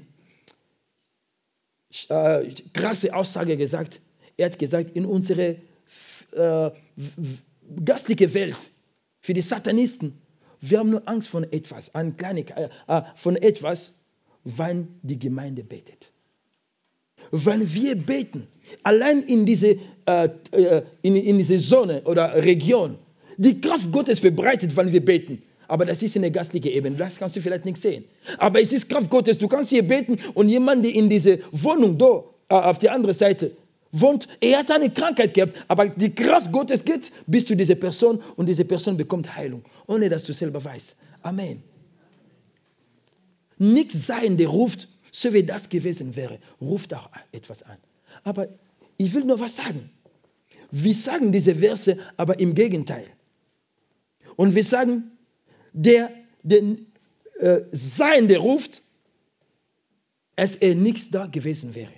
äh, 2.09 2.51
krasse 2.73 3.15
Aussage 3.15 3.57
gesagt. 3.57 4.01
Er 4.37 4.47
hat 4.47 4.59
gesagt, 4.59 4.97
in 4.97 5.07
unsere 5.07 5.57
äh, 6.33 6.71
gastliche 7.85 8.35
Welt, 8.35 8.57
für 9.21 9.35
die 9.35 9.43
Satanisten, 9.43 10.21
wir 10.61 10.79
haben 10.79 10.91
nur 10.91 11.03
Angst 11.07 11.29
von 11.29 11.45
etwas, 11.53 11.95
an 11.95 12.17
Kleinigkeit, 12.17 12.71
äh, 12.87 13.03
von 13.17 13.37
etwas, 13.37 13.95
wenn 14.45 14.89
die 15.03 15.19
Gemeinde 15.19 15.65
betet. 15.65 16.11
Wenn 17.31 17.73
wir 17.75 17.97
beten, 17.97 18.47
allein 18.83 19.23
in 19.23 19.47
diese, 19.47 19.79
äh, 20.07 20.29
äh, 20.53 20.83
in, 21.03 21.17
in 21.17 21.39
diese 21.39 21.59
Zone 21.59 22.03
oder 22.05 22.35
Region, 22.37 22.97
die 23.37 23.61
Kraft 23.61 23.91
Gottes 23.93 24.21
verbreitet, 24.21 24.77
wenn 24.77 24.93
wir 24.93 25.05
beten. 25.05 25.43
Aber 25.69 25.85
das 25.85 26.03
ist 26.03 26.17
eine 26.17 26.31
gastliche 26.31 26.71
Ebene. 26.71 26.97
Das 26.97 27.17
kannst 27.17 27.37
du 27.37 27.41
vielleicht 27.41 27.65
nicht 27.65 27.79
sehen. 27.79 28.05
Aber 28.39 28.61
es 28.61 28.73
ist 28.73 28.89
Kraft 28.89 29.11
Gottes. 29.11 29.39
Du 29.39 29.49
kannst 29.49 29.71
hier 29.71 29.83
beten 29.83 30.19
und 30.35 30.49
jemand, 30.49 30.85
der 30.85 30.95
in 30.95 31.09
diese 31.09 31.41
Wohnung 31.51 31.99
da 31.99 32.23
äh, 32.49 32.55
auf 32.55 32.79
der 32.79 32.93
anderen 32.93 33.17
Seite 33.17 33.51
wohnt, 34.01 34.29
er 34.41 34.59
hat 34.59 34.71
eine 34.71 34.91
Krankheit 34.91 35.35
gehabt, 35.35 35.57
aber 35.69 35.89
die 35.89 36.15
Kraft 36.15 36.53
Gottes 36.53 36.85
geht 36.85 37.13
bis 37.27 37.47
zu 37.47 37.57
dieser 37.57 37.75
Person 37.75 38.23
und 38.37 38.47
diese 38.47 38.65
Person 38.65 38.97
bekommt 38.97 39.37
Heilung, 39.37 39.63
ohne 39.87 40.09
dass 40.09 40.25
du 40.25 40.33
selber 40.33 40.65
weißt. 40.65 40.97
Amen. 41.23 41.63
Nichts 43.59 44.07
sein, 44.07 44.37
der 44.37 44.49
ruft, 44.49 44.89
so 45.11 45.33
wie 45.33 45.43
das 45.43 45.69
gewesen 45.69 46.15
wäre, 46.17 46.39
ruft 46.61 46.93
auch 46.95 47.11
etwas 47.33 47.63
an. 47.63 47.79
Aber 48.25 48.49
ich 48.99 49.15
will 49.15 49.25
nur 49.25 49.41
was 49.41 49.57
sagen. 49.57 49.91
Wir 50.71 50.95
sagen 50.95 51.33
diese 51.33 51.55
Verse, 51.55 51.99
aber 52.17 52.39
im 52.39 52.55
Gegenteil. 52.55 53.07
Und 54.37 54.55
wir 54.55 54.65
sagen, 54.65 55.13
der 55.73 56.11
den 56.43 56.87
äh, 57.39 57.63
Sein, 57.73 58.29
der 58.29 58.39
ruft, 58.39 58.83
als 60.37 60.57
er 60.57 60.75
nichts 60.75 61.11
da 61.11 61.27
gewesen 61.27 61.75
wäre. 61.75 61.93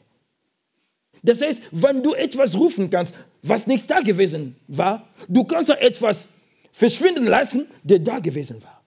Das 1.22 1.42
heißt, 1.42 1.62
wenn 1.72 2.02
du 2.02 2.14
etwas 2.14 2.54
rufen 2.56 2.90
kannst, 2.90 3.14
was 3.42 3.66
nichts 3.66 3.86
da 3.86 4.00
gewesen 4.00 4.56
war, 4.68 5.08
du 5.28 5.44
kannst 5.44 5.70
auch 5.70 5.76
etwas 5.76 6.28
verschwinden 6.72 7.26
lassen, 7.26 7.66
der 7.82 7.98
da 7.98 8.18
gewesen 8.18 8.62
war. 8.62 8.82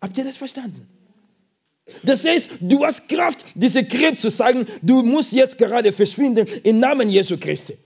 Habt 0.00 0.16
ihr 0.16 0.24
das 0.24 0.36
verstanden? 0.36 0.86
Das 2.02 2.24
heißt, 2.24 2.50
du 2.60 2.84
hast 2.84 3.08
Kraft, 3.08 3.44
diese 3.54 3.84
Krebs 3.84 4.20
zu 4.20 4.30
sagen, 4.30 4.66
du 4.82 5.02
musst 5.02 5.32
jetzt 5.32 5.58
gerade 5.58 5.92
verschwinden 5.92 6.46
im 6.62 6.78
Namen 6.80 7.08
Jesu 7.08 7.38
Christi. 7.38 7.76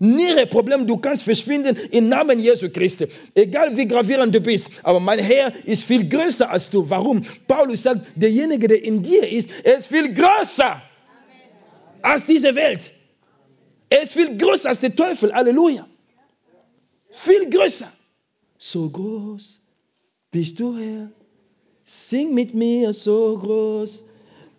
Niere-Problem, 0.00 0.86
du 0.86 0.96
kannst 0.96 1.22
verschwinden 1.24 1.76
im 1.90 2.08
Namen 2.08 2.38
Jesu 2.38 2.68
Christi. 2.70 3.06
Egal 3.34 3.76
wie 3.76 3.86
gravierend 3.86 4.34
du 4.34 4.40
bist, 4.40 4.68
aber 4.82 5.00
mein 5.00 5.18
Herr 5.18 5.52
ist 5.64 5.84
viel 5.84 6.08
größer 6.08 6.50
als 6.50 6.70
du. 6.70 6.88
Warum? 6.88 7.22
Paulus 7.46 7.82
sagt, 7.82 8.06
derjenige, 8.14 8.68
der 8.68 8.82
in 8.82 9.02
dir 9.02 9.28
ist, 9.28 9.50
ist 9.64 9.88
viel 9.88 10.14
größer 10.14 10.82
als 12.02 12.26
diese 12.26 12.54
Welt. 12.54 12.92
Er 13.90 14.02
ist 14.02 14.12
viel 14.12 14.36
größer 14.36 14.68
als 14.68 14.80
der 14.80 14.94
Teufel. 14.94 15.32
Halleluja. 15.32 15.86
Viel 17.10 17.48
größer. 17.48 17.90
So 18.58 18.90
groß 18.90 19.60
bist 20.30 20.60
du 20.60 20.76
Herr. 20.76 21.10
Sing 21.84 22.34
mit 22.34 22.54
mir 22.54 22.92
so 22.92 23.38
groß 23.38 24.04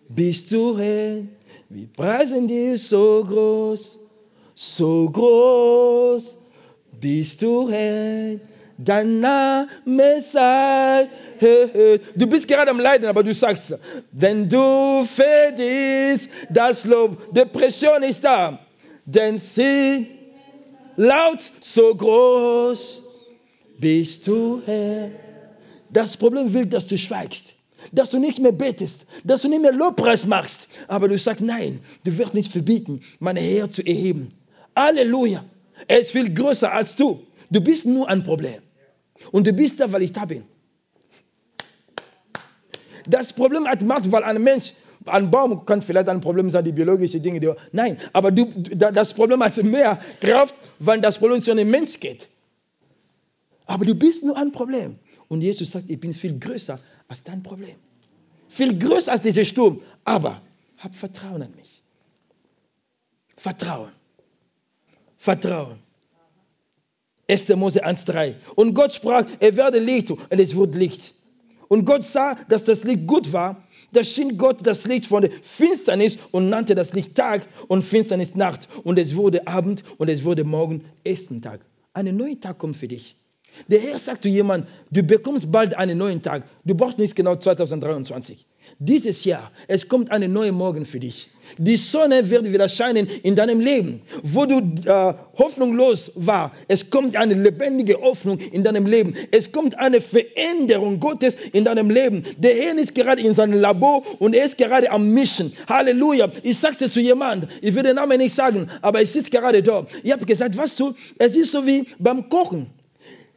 bist 0.08 0.50
du 0.50 0.76
Herr. 0.76 1.22
Wir 1.68 1.86
preisen 1.86 2.48
dich 2.48 2.82
so 2.82 3.24
groß 3.24 3.99
so 4.60 5.08
groß 5.08 6.36
bist 7.00 7.40
du, 7.40 7.70
Herr, 7.70 8.38
dein 8.76 9.20
Name 9.20 10.20
sei. 10.20 11.08
Du 12.14 12.26
bist 12.26 12.46
gerade 12.46 12.70
am 12.70 12.78
Leiden, 12.78 13.08
aber 13.08 13.22
du 13.22 13.32
sagst, 13.32 13.74
denn 14.12 14.50
du 14.50 15.06
verdienst 15.06 16.28
das 16.50 16.84
Lob. 16.84 17.32
Depression 17.34 18.02
ist 18.02 18.22
da, 18.22 18.58
denn 19.06 19.38
sie 19.38 20.08
laut 20.96 21.40
so 21.60 21.94
groß 21.94 23.02
bist 23.78 24.26
du, 24.26 24.60
Herr. 24.66 25.10
Das 25.88 26.18
Problem 26.18 26.52
will, 26.52 26.66
dass 26.66 26.86
du 26.86 26.98
schweigst, 26.98 27.54
dass 27.92 28.10
du 28.10 28.18
nichts 28.18 28.38
mehr 28.38 28.52
betest, 28.52 29.06
dass 29.24 29.40
du 29.40 29.48
nicht 29.48 29.62
mehr 29.62 29.72
Lobpreis 29.72 30.26
machst. 30.26 30.68
Aber 30.86 31.08
du 31.08 31.16
sagst, 31.16 31.40
nein, 31.40 31.80
du 32.04 32.18
wirst 32.18 32.34
nicht 32.34 32.52
verbieten, 32.52 33.00
mein 33.20 33.36
Herr 33.36 33.70
zu 33.70 33.80
erheben. 33.86 34.34
Halleluja. 34.76 35.44
Er 35.88 36.00
ist 36.00 36.12
viel 36.12 36.32
größer 36.32 36.72
als 36.72 36.96
du. 36.96 37.26
Du 37.50 37.60
bist 37.60 37.86
nur 37.86 38.08
ein 38.08 38.22
Problem. 38.22 38.60
Und 39.32 39.46
du 39.46 39.52
bist 39.52 39.80
da, 39.80 39.90
weil 39.92 40.02
ich 40.02 40.12
da 40.12 40.24
bin. 40.24 40.44
Das 43.06 43.32
Problem 43.32 43.66
hat 43.66 43.82
Macht, 43.82 44.10
weil 44.12 44.22
ein 44.24 44.42
Mensch, 44.42 44.74
ein 45.06 45.30
Baum 45.30 45.64
kann 45.64 45.82
vielleicht 45.82 46.08
ein 46.08 46.20
Problem 46.20 46.50
sein, 46.50 46.64
die 46.64 46.72
biologischen 46.72 47.22
Dinge. 47.22 47.40
Die, 47.40 47.52
nein, 47.72 47.98
aber 48.12 48.30
du, 48.30 48.46
das 48.46 49.14
Problem 49.14 49.42
hat 49.42 49.56
mehr 49.62 50.00
Kraft, 50.20 50.54
weil 50.78 51.00
das 51.00 51.18
Problem 51.18 51.40
zu 51.40 51.50
einem 51.50 51.70
Mensch 51.70 51.98
geht. 51.98 52.28
Aber 53.66 53.84
du 53.84 53.94
bist 53.94 54.24
nur 54.24 54.36
ein 54.36 54.52
Problem. 54.52 54.94
Und 55.28 55.42
Jesus 55.42 55.70
sagt, 55.70 55.88
ich 55.88 56.00
bin 56.00 56.12
viel 56.12 56.38
größer 56.38 56.78
als 57.08 57.22
dein 57.22 57.42
Problem. 57.42 57.76
Viel 58.48 58.78
größer 58.78 59.12
als 59.12 59.22
dieser 59.22 59.44
Sturm. 59.44 59.80
Aber 60.04 60.42
hab 60.78 60.94
Vertrauen 60.94 61.42
an 61.42 61.54
mich. 61.54 61.82
Vertrauen. 63.36 63.92
Vertrauen. 65.20 65.76
1. 67.28 67.48
Mose 67.50 67.84
1,3. 67.84 68.36
Und 68.56 68.72
Gott 68.72 68.94
sprach, 68.94 69.26
er 69.38 69.54
werde 69.54 69.78
Licht 69.78 70.10
und 70.10 70.26
es 70.30 70.56
wurde 70.56 70.78
Licht. 70.78 71.12
Und 71.68 71.84
Gott 71.84 72.04
sah, 72.04 72.36
dass 72.48 72.64
das 72.64 72.84
Licht 72.84 73.06
gut 73.06 73.30
war. 73.34 73.62
Da 73.92 74.02
schien 74.02 74.38
Gott 74.38 74.60
das 74.62 74.86
Licht 74.86 75.04
von 75.04 75.20
der 75.20 75.30
Finsternis 75.42 76.16
und 76.30 76.48
nannte 76.48 76.74
das 76.74 76.94
Licht 76.94 77.16
Tag 77.16 77.46
und 77.68 77.82
Finsternis 77.82 78.34
Nacht. 78.34 78.66
Und 78.82 78.98
es 78.98 79.14
wurde 79.14 79.46
Abend 79.46 79.84
und 79.98 80.08
es 80.08 80.24
wurde 80.24 80.42
Morgen, 80.44 80.86
ersten 81.04 81.42
Tag. 81.42 81.60
Ein 81.92 82.16
neuer 82.16 82.40
Tag 82.40 82.56
kommt 82.56 82.78
für 82.78 82.88
dich. 82.88 83.14
Der 83.68 83.80
Herr 83.80 83.98
sagt 83.98 84.22
zu 84.22 84.28
jemandem, 84.28 84.70
du 84.90 85.02
bekommst 85.02 85.52
bald 85.52 85.76
einen 85.76 85.98
neuen 85.98 86.22
Tag. 86.22 86.44
Du 86.64 86.74
brauchst 86.74 86.98
nicht 86.98 87.14
genau 87.14 87.36
2023. 87.36 88.46
dieses 88.80 89.26
Jahr, 89.26 89.52
es 89.68 89.88
kommt 89.88 90.10
eine 90.10 90.26
neue 90.26 90.52
Morgen 90.52 90.86
für 90.86 90.98
dich. 90.98 91.28
Die 91.58 91.76
Sonne 91.76 92.30
wird 92.30 92.50
wieder 92.50 92.66
scheinen 92.66 93.06
in 93.22 93.36
deinem 93.36 93.60
Leben. 93.60 94.00
Wo 94.22 94.46
du 94.46 94.58
äh, 94.58 95.14
hoffnungslos 95.36 96.12
war, 96.14 96.52
es 96.66 96.88
kommt 96.88 97.14
eine 97.14 97.34
lebendige 97.34 98.00
Hoffnung 98.00 98.38
in 98.38 98.64
deinem 98.64 98.86
Leben. 98.86 99.14
Es 99.32 99.52
kommt 99.52 99.78
eine 99.78 100.00
Veränderung 100.00 100.98
Gottes 100.98 101.36
in 101.52 101.64
deinem 101.64 101.90
Leben. 101.90 102.24
Der 102.38 102.54
Herr 102.54 102.78
ist 102.78 102.94
gerade 102.94 103.20
in 103.20 103.34
seinem 103.34 103.60
Labor 103.60 104.02
und 104.18 104.34
er 104.34 104.46
ist 104.46 104.56
gerade 104.56 104.90
am 104.90 105.12
Mischen. 105.12 105.52
Halleluja. 105.68 106.30
Ich 106.42 106.58
sagte 106.58 106.88
zu 106.88 107.00
jemand, 107.00 107.48
ich 107.60 107.74
will 107.74 107.82
den 107.82 107.96
Namen 107.96 108.16
nicht 108.16 108.34
sagen, 108.34 108.70
aber 108.80 109.00
er 109.00 109.06
sitzt 109.06 109.30
gerade 109.30 109.62
dort. 109.62 109.90
Ich 110.02 110.12
habe 110.12 110.24
gesagt, 110.24 110.56
was 110.56 110.76
du, 110.76 110.94
es 111.18 111.36
ist 111.36 111.52
so 111.52 111.66
wie 111.66 111.86
beim 111.98 112.30
Kochen. 112.30 112.70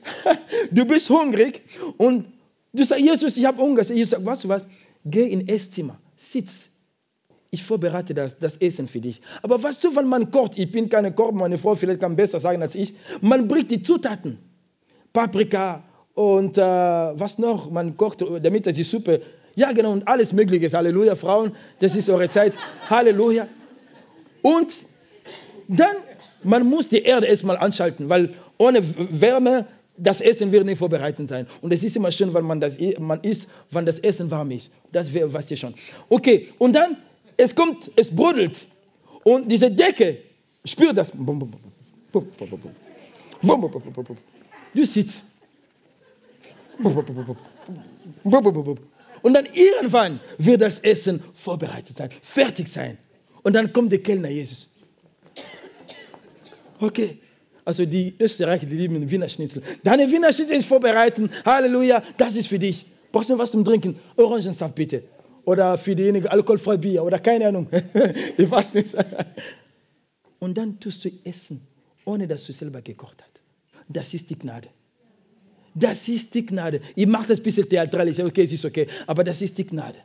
du 0.71 0.85
bist 0.85 1.09
hungrig 1.09 1.61
und 1.97 2.27
du 2.71 2.83
sagst, 2.85 3.03
Jesus, 3.03 3.35
ich 3.35 3.45
habe 3.45 3.61
Hunger. 3.61 3.81
Ich 3.89 4.09
sage, 4.09 4.25
weißt 4.25 4.45
du 4.45 4.49
was? 4.49 4.63
Geh 5.05 5.25
in 5.25 5.47
Esszimmer, 5.47 5.97
sitz. 6.15 6.65
Ich 7.51 7.63
vorbereite 7.63 8.13
das, 8.13 8.39
das 8.39 8.57
Essen 8.57 8.87
für 8.87 8.99
dich. 8.99 9.21
Aber 9.43 9.61
was 9.61 9.79
du, 9.79 9.95
wenn 9.95 10.07
man 10.07 10.31
kocht, 10.31 10.57
ich 10.57 10.71
bin 10.71 10.89
keine 10.89 11.11
Koch, 11.11 11.31
meine 11.31 11.57
Frau 11.57 11.75
vielleicht 11.75 11.99
kann 11.99 12.15
besser 12.15 12.39
sagen 12.39 12.61
als 12.61 12.73
ich, 12.73 12.95
man 13.21 13.47
bringt 13.47 13.69
die 13.69 13.83
Zutaten. 13.83 14.39
Paprika 15.11 15.83
und 16.15 16.57
äh, 16.57 16.61
was 16.61 17.37
noch, 17.37 17.69
man 17.69 17.95
kocht, 17.97 18.21
damit 18.21 18.65
die 18.65 18.83
Suppe, 18.83 19.21
ja 19.55 19.71
genau, 19.71 19.91
und 19.91 20.07
alles 20.07 20.33
Mögliche. 20.33 20.71
Halleluja, 20.71 21.15
Frauen, 21.15 21.55
das 21.79 21.95
ist 21.95 22.09
eure 22.09 22.29
Zeit. 22.29 22.53
Halleluja. 22.89 23.47
Und 24.41 24.73
dann, 25.67 25.95
man 26.43 26.67
muss 26.67 26.89
die 26.89 27.03
Erde 27.03 27.27
erstmal 27.27 27.57
anschalten, 27.57 28.09
weil 28.09 28.33
ohne 28.57 28.81
Wärme 29.21 29.67
das 29.97 30.21
Essen 30.21 30.51
wird 30.51 30.65
nicht 30.65 30.79
vorbereitet 30.79 31.27
sein. 31.27 31.47
Und 31.61 31.71
es 31.71 31.83
ist 31.83 31.95
immer 31.95 32.11
schön, 32.11 32.33
wenn 32.33 32.45
man 32.45 32.59
das 32.59 32.77
man 32.99 33.19
isst, 33.21 33.47
wenn 33.71 33.85
das 33.85 33.99
Essen 33.99 34.31
warm 34.31 34.51
ist. 34.51 34.71
Das 34.91 35.13
weißt 35.13 35.51
ihr 35.51 35.57
schon. 35.57 35.75
Okay, 36.09 36.49
und 36.57 36.73
dann, 36.73 36.97
es 37.37 37.55
kommt, 37.55 37.91
es 37.95 38.15
brodelt. 38.15 38.65
Und 39.23 39.49
diese 39.49 39.71
Decke 39.71 40.17
spürt 40.65 40.97
das. 40.97 41.11
Du 44.73 44.85
sitzt. 44.85 45.21
Und 49.21 49.33
dann 49.33 49.45
irgendwann 49.53 50.19
wird 50.37 50.61
das 50.61 50.79
Essen 50.79 51.23
vorbereitet 51.33 51.97
sein, 51.97 52.09
fertig 52.21 52.67
sein. 52.67 52.97
Und 53.43 53.53
dann 53.53 53.71
kommt 53.71 53.91
der 53.91 54.01
Kellner 54.01 54.29
Jesus. 54.29 54.69
Okay, 56.79 57.19
also 57.65 57.85
die 57.85 58.15
Österreicher, 58.19 58.65
die 58.65 58.75
lieben 58.75 59.09
Wiener 59.09 59.29
Schnitzel. 59.29 59.63
Deine 59.83 60.11
Wiener 60.11 60.31
Schnitzel 60.33 60.57
ist 60.57 60.67
vorbereiten. 60.67 61.29
Halleluja, 61.45 62.03
das 62.17 62.35
ist 62.35 62.47
für 62.47 62.59
dich. 62.59 62.85
Brauchst 63.11 63.29
du 63.29 63.37
was 63.37 63.51
zum 63.51 63.63
Trinken? 63.63 63.99
Orangensaft 64.17 64.75
bitte. 64.75 65.03
Oder 65.45 65.77
für 65.77 65.95
diejenigen 65.95 66.27
alkoholfrei 66.27 66.77
Bier 66.77 67.03
oder 67.03 67.19
keine 67.19 67.47
Ahnung. 67.47 67.67
ich 68.37 68.49
weiß 68.49 68.73
nicht. 68.73 68.95
Und 70.39 70.57
dann 70.57 70.79
tust 70.79 71.05
du 71.05 71.09
essen, 71.23 71.61
ohne 72.05 72.27
dass 72.27 72.45
du 72.45 72.53
selber 72.53 72.81
gekocht 72.81 73.21
hast. 73.21 73.41
Das 73.87 74.13
ist 74.13 74.29
die 74.29 74.39
Gnade. 74.39 74.69
Das 75.75 76.07
ist 76.07 76.33
die 76.33 76.45
Gnade. 76.45 76.81
Ich 76.95 77.07
mache 77.07 77.27
das 77.27 77.39
ein 77.39 77.43
bisschen 77.43 77.67
theatralisch, 77.67 78.19
okay, 78.19 78.43
es 78.43 78.51
ist 78.51 78.65
okay, 78.65 78.87
aber 79.07 79.23
das 79.23 79.41
ist 79.41 79.57
die 79.57 79.65
Gnade. 79.65 79.97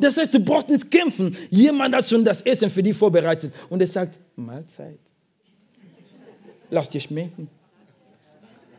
Das 0.00 0.16
heißt, 0.16 0.34
du 0.34 0.40
brauchst 0.40 0.68
nicht 0.68 0.90
kämpfen. 0.90 1.36
Jemand 1.50 1.94
hat 1.94 2.08
schon 2.08 2.24
das 2.24 2.42
Essen 2.42 2.70
für 2.70 2.82
dich 2.82 2.96
vorbereitet 2.96 3.52
und 3.70 3.80
er 3.80 3.86
sagt, 3.86 4.18
Mahlzeit. 4.36 4.98
Lass 6.76 6.90
dir 6.90 7.00
schmecken. 7.00 7.48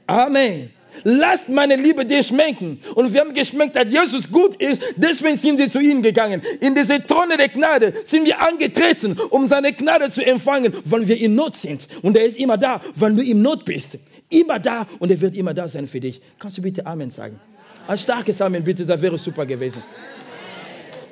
Amen. 0.05 0.69
Lasst 1.03 1.49
meine 1.49 1.75
Liebe 1.75 2.05
dir 2.05 2.21
schmecken. 2.21 2.79
Und 2.93 3.11
wir 3.11 3.21
haben 3.21 3.33
geschmeckt, 3.33 3.75
dass 3.75 3.91
Jesus 3.91 4.31
gut 4.31 4.55
ist. 4.57 4.83
Deswegen 4.97 5.35
sind 5.35 5.57
wir 5.57 5.71
zu 5.71 5.79
ihm 5.79 6.03
gegangen. 6.03 6.43
In 6.61 6.75
diese 6.75 7.03
Throne 7.03 7.37
der 7.37 7.49
Gnade 7.49 7.95
sind 8.03 8.25
wir 8.25 8.39
angetreten, 8.39 9.17
um 9.31 9.47
seine 9.47 9.73
Gnade 9.73 10.11
zu 10.11 10.23
empfangen, 10.23 10.75
wenn 10.85 11.07
wir 11.07 11.19
in 11.19 11.33
Not 11.33 11.55
sind. 11.55 11.87
Und 12.03 12.15
er 12.15 12.25
ist 12.25 12.37
immer 12.37 12.59
da, 12.59 12.81
wenn 12.93 13.15
du 13.15 13.23
in 13.23 13.41
Not 13.41 13.65
bist. 13.65 13.97
Immer 14.29 14.59
da 14.59 14.85
und 14.99 15.09
er 15.09 15.19
wird 15.19 15.35
immer 15.35 15.55
da 15.55 15.67
sein 15.67 15.87
für 15.87 15.99
dich. 15.99 16.21
Kannst 16.37 16.59
du 16.59 16.61
bitte 16.61 16.85
Amen 16.85 17.09
sagen? 17.09 17.39
Ein 17.87 17.97
starkes 17.97 18.39
Amen, 18.43 18.63
bitte, 18.63 18.85
das 18.85 19.01
wäre 19.01 19.17
super 19.17 19.47
gewesen. 19.47 19.81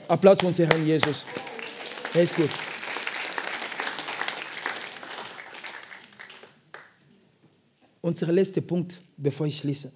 Applaus 0.07 0.38
für 0.39 0.45
unseren 0.45 0.69
Herrn 0.69 0.86
Jesus. 0.86 1.25
Er 2.13 2.21
ist 2.21 2.36
gut. 2.36 2.49
Unser 8.06 8.32
letzter 8.32 8.62
Punkt, 8.62 9.01
bevor 9.18 9.47
ich 9.47 9.58
schließe. 9.58 9.91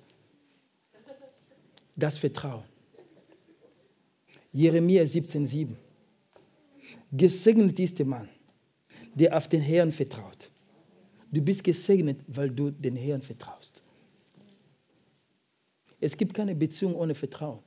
Das 1.95 2.17
Vertrauen. 2.17 2.63
Jeremia 4.51 5.03
17,7. 5.03 5.75
Gesegnet 7.11 7.79
ist 7.79 7.99
der 7.99 8.07
Mann, 8.07 8.27
der 9.13 9.37
auf 9.37 9.47
den 9.47 9.61
Herrn 9.61 9.91
vertraut. 9.91 10.49
Du 11.31 11.39
bist 11.39 11.63
gesegnet, 11.63 12.17
weil 12.25 12.49
du 12.49 12.71
den 12.71 12.95
Herrn 12.95 13.21
vertraust. 13.21 13.83
Es 16.01 16.17
gibt 16.17 16.33
keine 16.33 16.55
Beziehung 16.55 16.95
ohne 16.95 17.13
Vertrauen. 17.13 17.59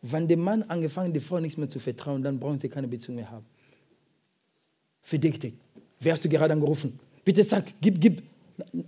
Wenn 0.00 0.28
der 0.28 0.36
Mann 0.36 0.62
angefangen, 0.62 1.12
der 1.12 1.22
Frau 1.22 1.40
nichts 1.40 1.58
mehr 1.58 1.68
zu 1.68 1.80
vertrauen, 1.80 2.22
dann 2.22 2.38
brauchen 2.38 2.60
sie 2.60 2.68
keine 2.68 2.86
Beziehung 2.86 3.16
mehr 3.16 3.32
haben. 3.32 3.46
Verdächtig. 5.02 5.54
Wer 5.98 6.12
hast 6.12 6.24
du 6.24 6.28
gerade 6.28 6.52
angerufen? 6.52 7.00
Bitte 7.24 7.42
sag, 7.42 7.64
gib, 7.80 8.00
gib, 8.00 8.22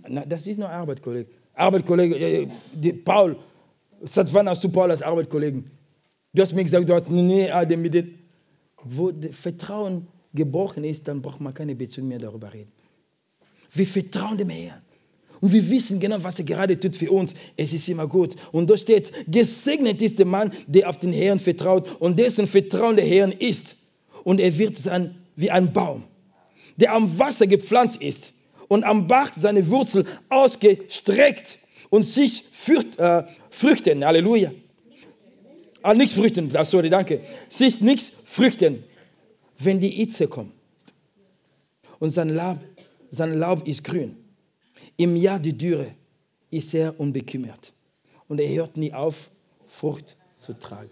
na, 0.07 0.25
das 0.25 0.47
ist 0.47 0.59
nur 0.59 0.69
Arbeitskollege. 0.69 1.29
Arbeitskollege, 1.53 2.15
äh, 2.15 2.47
die, 2.73 2.93
Paul, 2.93 3.37
seit 4.03 4.33
wann 4.33 4.49
hast 4.49 4.63
du 4.63 4.69
Paul 4.69 4.91
als 4.91 5.01
Arbeitskollegen? 5.01 5.71
Du 6.33 6.41
hast 6.41 6.53
mir 6.53 6.63
gesagt, 6.63 6.87
du 6.87 6.93
hast 6.93 7.09
nie 7.09 7.49
Adem 7.49 7.81
mit 7.81 7.93
dem. 7.93 8.19
Wo 8.83 9.11
Vertrauen 9.31 10.07
gebrochen 10.33 10.83
ist, 10.83 11.07
dann 11.07 11.21
braucht 11.21 11.41
man 11.41 11.53
keine 11.53 11.75
Beziehung 11.75 12.09
mehr 12.09 12.19
darüber 12.19 12.53
reden. 12.53 12.71
Wir 13.71 13.87
vertrauen 13.87 14.37
dem 14.37 14.49
Herrn. 14.49 14.81
Und 15.41 15.53
wir 15.53 15.69
wissen 15.69 15.99
genau, 15.99 16.23
was 16.23 16.39
er 16.39 16.45
gerade 16.45 16.79
tut 16.79 16.95
für 16.95 17.11
uns. 17.11 17.33
Es 17.57 17.73
ist 17.73 17.87
immer 17.89 18.07
gut. 18.07 18.35
Und 18.51 18.69
da 18.69 18.77
steht, 18.77 19.11
gesegnet 19.31 20.01
ist 20.01 20.19
der 20.19 20.25
Mann, 20.25 20.51
der 20.67 20.89
auf 20.89 20.99
den 20.99 21.13
Herrn 21.13 21.39
vertraut 21.39 21.99
und 21.99 22.19
dessen 22.19 22.47
Vertrauen 22.47 22.95
der 22.95 23.05
Herrn 23.05 23.31
ist. 23.31 23.75
Und 24.23 24.39
er 24.39 24.57
wird 24.57 24.77
sein 24.77 25.15
wie 25.35 25.51
ein 25.51 25.73
Baum, 25.73 26.03
der 26.77 26.93
am 26.93 27.17
Wasser 27.17 27.47
gepflanzt 27.47 28.01
ist 28.01 28.33
und 28.67 28.83
am 28.83 29.07
Bach 29.07 29.31
seine 29.35 29.67
Wurzel 29.69 30.05
ausgestreckt 30.29 31.59
und 31.89 32.03
sich 32.03 32.43
fürcht, 32.43 32.97
äh, 32.99 33.23
früchten. 33.49 34.05
Halleluja. 34.05 34.51
Ah, 35.81 35.93
nichts 35.93 36.13
früchten, 36.13 36.51
sorry, 36.63 36.89
danke. 36.89 37.21
Sich 37.49 37.79
nichts 37.79 38.11
früchten, 38.25 38.83
wenn 39.59 39.79
die 39.79 40.01
Itze 40.01 40.27
kommt. 40.27 40.51
Und 41.99 42.09
sein 42.09 42.29
Laub, 42.29 42.59
sein 43.11 43.37
Laub 43.37 43.67
ist 43.67 43.83
grün. 43.83 44.17
Im 44.97 45.15
Jahr 45.15 45.39
der 45.39 45.53
Dürre 45.53 45.91
ist 46.49 46.73
er 46.73 46.99
unbekümmert. 46.99 47.73
Und 48.27 48.39
er 48.39 48.49
hört 48.49 48.77
nie 48.77 48.93
auf, 48.93 49.29
Frucht 49.67 50.15
zu 50.37 50.53
tragen. 50.53 50.89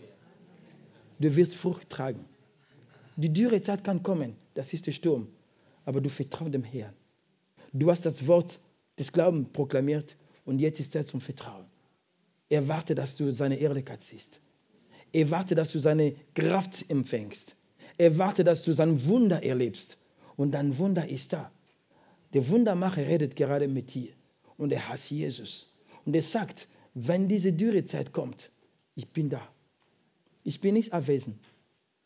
Du 1.19 1.35
wirst 1.35 1.55
Frucht 1.55 1.89
tragen. 1.89 2.25
Die 3.15 3.31
Dürrezeit 3.31 3.83
kann 3.83 4.03
kommen, 4.03 4.35
das 4.53 4.73
ist 4.73 4.85
der 4.85 4.91
Sturm. 4.91 5.27
Aber 5.85 6.01
du 6.01 6.09
vertraust 6.09 6.53
dem 6.53 6.63
Herrn. 6.63 6.93
Du 7.73 7.89
hast 7.89 8.05
das 8.05 8.27
Wort 8.27 8.59
des 8.99 9.11
Glaubens 9.11 9.49
proklamiert 9.51 10.15
und 10.45 10.59
jetzt 10.59 10.79
ist 10.79 10.93
Zeit 10.93 11.07
zum 11.07 11.21
Vertrauen. 11.21 11.65
Er 12.49 12.67
wartet, 12.67 12.99
dass 12.99 13.15
du 13.15 13.33
seine 13.33 13.57
Ehrlichkeit 13.57 14.01
siehst. 14.03 14.39
Er 15.11 15.31
wartet, 15.31 15.57
dass 15.57 15.71
du 15.71 15.79
seine 15.79 16.15
Kraft 16.35 16.89
empfängst. 16.89 17.55
Er 17.97 18.17
wartet, 18.17 18.47
dass 18.47 18.63
du 18.63 18.73
sein 18.73 19.05
Wunder 19.05 19.43
erlebst. 19.43 19.97
Und 20.35 20.51
dein 20.51 20.77
Wunder 20.77 21.07
ist 21.07 21.33
da. 21.33 21.51
Der 22.33 22.47
Wundermacher 22.49 23.07
redet 23.07 23.35
gerade 23.35 23.67
mit 23.67 23.93
dir. 23.93 24.09
Und 24.57 24.71
er 24.71 24.89
hasst 24.89 25.11
Jesus. 25.11 25.75
Und 26.05 26.15
er 26.15 26.21
sagt, 26.21 26.67
wenn 26.93 27.27
diese 27.27 27.53
Dürrezeit 27.53 28.11
kommt, 28.11 28.51
ich 28.95 29.07
bin 29.09 29.29
da. 29.29 29.47
Ich 30.43 30.59
bin 30.59 30.73
nicht 30.75 30.93
abwesend. 30.93 31.39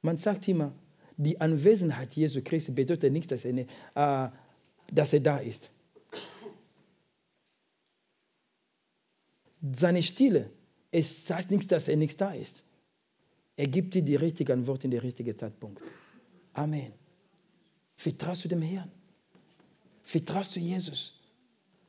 Man 0.01 0.17
sagt 0.17 0.47
immer, 0.47 0.73
die 1.17 1.41
Anwesenheit 1.41 2.15
Jesu 2.15 2.41
Christi 2.43 2.71
bedeutet 2.71 3.11
nicht, 3.11 3.31
dass 3.31 3.43
er, 3.43 3.49
eine, 3.49 3.65
äh, 3.95 4.29
dass 4.91 5.13
er 5.13 5.19
da 5.19 5.37
ist. 5.37 5.69
Seine 9.73 10.03
Stille, 10.03 10.49
es 10.91 11.25
sagt 11.27 11.51
nichts, 11.51 11.67
dass 11.67 11.87
er 11.87 11.97
nicht 11.97 12.19
da 12.21 12.33
ist. 12.33 12.63
Er 13.55 13.67
gibt 13.67 13.93
dir 13.95 14.03
die 14.03 14.15
richtige 14.15 14.53
Antwort 14.53 14.83
in 14.83 14.91
den 14.91 14.99
richtigen 14.99 15.37
Zeitpunkt. 15.37 15.81
Amen. 16.53 16.93
Vertraust 17.97 18.45
du 18.45 18.47
dem 18.47 18.61
Herrn? 18.61 18.91
Vertraust 20.03 20.55
du 20.55 20.59
Jesus? 20.59 21.19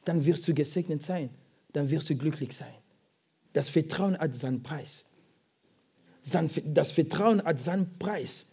Dann 0.05 0.25
wirst 0.25 0.49
du 0.49 0.55
gesegnet 0.55 1.03
sein. 1.03 1.31
Dann 1.73 1.91
wirst 1.91 2.09
du 2.09 2.17
glücklich 2.17 2.57
sein. 2.57 2.73
Das 3.53 3.69
Vertrauen 3.69 4.19
hat 4.19 4.35
seinen 4.35 4.63
Preis. 4.63 5.05
Das 6.23 6.93
Vertrauen 6.93 7.45
hat 7.45 7.61
seinen 7.61 7.99
Preis. 7.99 8.47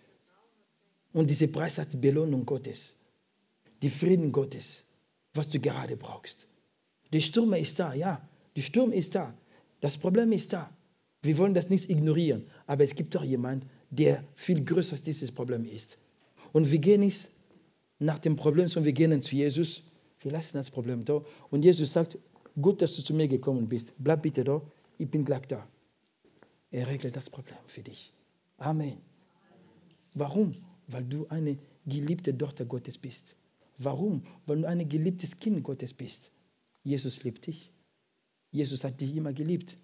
Und 1.13 1.29
dieser 1.29 1.47
Preis 1.47 1.77
hat 1.77 1.93
die 1.93 1.97
Belohnung 1.97 2.45
Gottes 2.45 2.95
die 3.85 3.91
Frieden 3.91 4.31
Gottes, 4.31 4.81
was 5.35 5.49
du 5.49 5.59
gerade 5.59 5.95
brauchst. 5.95 6.47
Der 7.13 7.19
Sturm 7.19 7.53
ist 7.53 7.77
da, 7.77 7.93
ja. 7.93 8.27
Der 8.55 8.63
Sturm 8.63 8.91
ist 8.91 9.13
da. 9.13 9.31
Das 9.79 9.99
Problem 9.99 10.31
ist 10.31 10.53
da. 10.53 10.75
Wir 11.21 11.37
wollen 11.37 11.53
das 11.53 11.69
nicht 11.69 11.91
ignorieren, 11.91 12.47
aber 12.65 12.83
es 12.83 12.95
gibt 12.95 13.13
doch 13.13 13.23
jemanden, 13.23 13.69
der 13.91 14.23
viel 14.33 14.65
größer 14.65 14.93
als 14.93 15.03
dieses 15.03 15.31
Problem 15.31 15.65
ist. 15.65 15.99
Und 16.51 16.71
wir 16.71 16.79
gehen 16.79 17.01
nicht 17.01 17.29
nach 17.99 18.17
dem 18.17 18.35
Problem, 18.37 18.67
sondern 18.67 18.85
wir 18.85 18.93
gehen 18.93 19.21
zu 19.21 19.35
Jesus. 19.35 19.83
Wir 20.19 20.31
lassen 20.31 20.57
das 20.57 20.71
Problem 20.71 21.05
da. 21.05 21.23
Und 21.51 21.63
Jesus 21.63 21.93
sagt, 21.93 22.17
gut, 22.59 22.81
dass 22.81 22.95
du 22.95 23.03
zu 23.03 23.13
mir 23.13 23.27
gekommen 23.27 23.69
bist. 23.69 23.93
Bleib 23.99 24.23
bitte 24.23 24.43
da, 24.43 24.63
ich 24.97 25.11
bin 25.11 25.23
gleich 25.25 25.45
da. 25.45 25.63
Er 26.71 26.87
regelt 26.87 27.15
das 27.15 27.29
Problem 27.29 27.59
für 27.67 27.83
dich. 27.83 28.11
Amen. 28.57 28.97
Warum? 30.15 30.55
Weil 30.87 31.03
du 31.03 31.27
eine 31.27 31.59
geliebte 31.85 32.35
Tochter 32.35 32.65
Gottes 32.65 32.97
bist. 32.97 33.35
Warum? 33.77 34.25
Weil 34.45 34.61
du 34.61 34.67
ein 34.67 34.87
geliebtes 34.87 35.39
Kind 35.39 35.63
Gottes 35.63 35.93
bist. 35.93 36.31
Jesus 36.83 37.23
liebt 37.23 37.47
dich. 37.47 37.71
Jesus 38.51 38.83
hat 38.83 39.01
dich 39.01 39.15
immer 39.15 39.33
geliebt. 39.33 39.77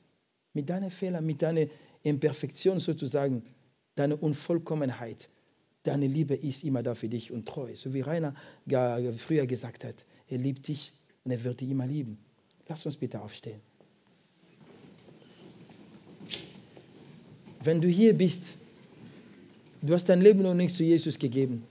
Mit 0.54 0.70
deinen 0.70 0.92
Fehlern, 0.92 1.26
mit 1.26 1.42
deiner 1.42 1.68
Imperfektion 2.04 2.80
sozusagen, 2.80 3.44
deiner 3.96 4.22
Unvollkommenheit. 4.22 5.30
Deine 5.84 6.08
Liebe 6.08 6.36
ist 6.36 6.64
immer 6.64 6.84
da 6.84 6.94
für 6.94 7.10
dich 7.10 7.32
und 7.32 7.48
treu. 7.48 7.74
So 7.76 7.94
wie 7.94 8.02
Rainer 8.02 8.36
früher 9.18 9.46
gesagt 9.46 9.84
hat, 9.84 9.96
er 10.28 10.38
liebt 10.38 10.68
dich 10.68 10.92
und 11.24 11.32
er 11.32 11.44
wird 11.44 11.62
dich 11.62 11.70
immer 11.70 11.88
lieben. 11.88 12.18
Lass 12.68 12.86
uns 12.86 12.98
bitte 12.98 13.22
aufstehen. 13.22 13.60
Wenn 17.64 17.82
du 17.82 17.88
hier 17.88 18.14
bist, 18.14 18.56
du 19.82 19.94
hast 19.94 20.06
dein 20.06 20.22
Leben 20.22 20.42
noch 20.42 20.54
nicht 20.54 20.76
zu 20.76 20.84
Jesus 20.84 21.20
gegeben, 21.20 21.64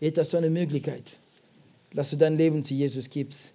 jetzt 0.00 0.18
hast 0.18 0.32
du 0.32 0.36
eine 0.36 0.50
Möglichkeit, 0.50 1.16
dass 1.94 2.10
du 2.10 2.16
dein 2.16 2.36
Leben 2.36 2.64
zu 2.64 2.74
Jesus 2.74 3.10
gibst. 3.10 3.52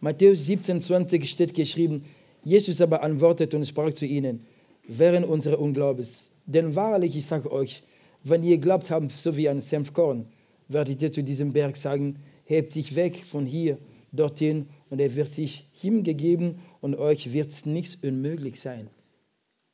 Matthäus 0.00 0.46
17, 0.46 0.80
20 0.80 1.28
steht 1.28 1.54
geschrieben, 1.54 2.04
Jesus 2.44 2.80
aber 2.80 3.02
antwortete 3.02 3.56
und 3.56 3.66
sprach 3.66 3.92
zu 3.92 4.06
ihnen, 4.06 4.46
während 4.86 5.26
unseres 5.26 5.58
Unglaubens. 5.58 6.30
Denn 6.46 6.74
wahrlich, 6.74 7.16
ich 7.16 7.26
sage 7.26 7.52
euch, 7.52 7.82
wenn 8.24 8.42
ihr 8.42 8.58
glaubt 8.58 8.90
habt, 8.90 9.10
so 9.10 9.36
wie 9.36 9.48
ein 9.48 9.60
Senfkorn, 9.60 10.26
werdet 10.68 11.02
ihr 11.02 11.12
zu 11.12 11.22
diesem 11.22 11.52
Berg 11.52 11.76
sagen, 11.76 12.16
hebt 12.44 12.74
dich 12.74 12.96
weg 12.96 13.24
von 13.24 13.46
hier 13.46 13.78
dorthin 14.12 14.66
und 14.88 15.00
er 15.00 15.14
wird 15.14 15.28
sich 15.28 15.66
hingegeben 15.72 16.60
und 16.80 16.96
euch 16.96 17.32
wird 17.32 17.66
nichts 17.66 17.96
unmöglich 18.02 18.60
sein. 18.60 18.88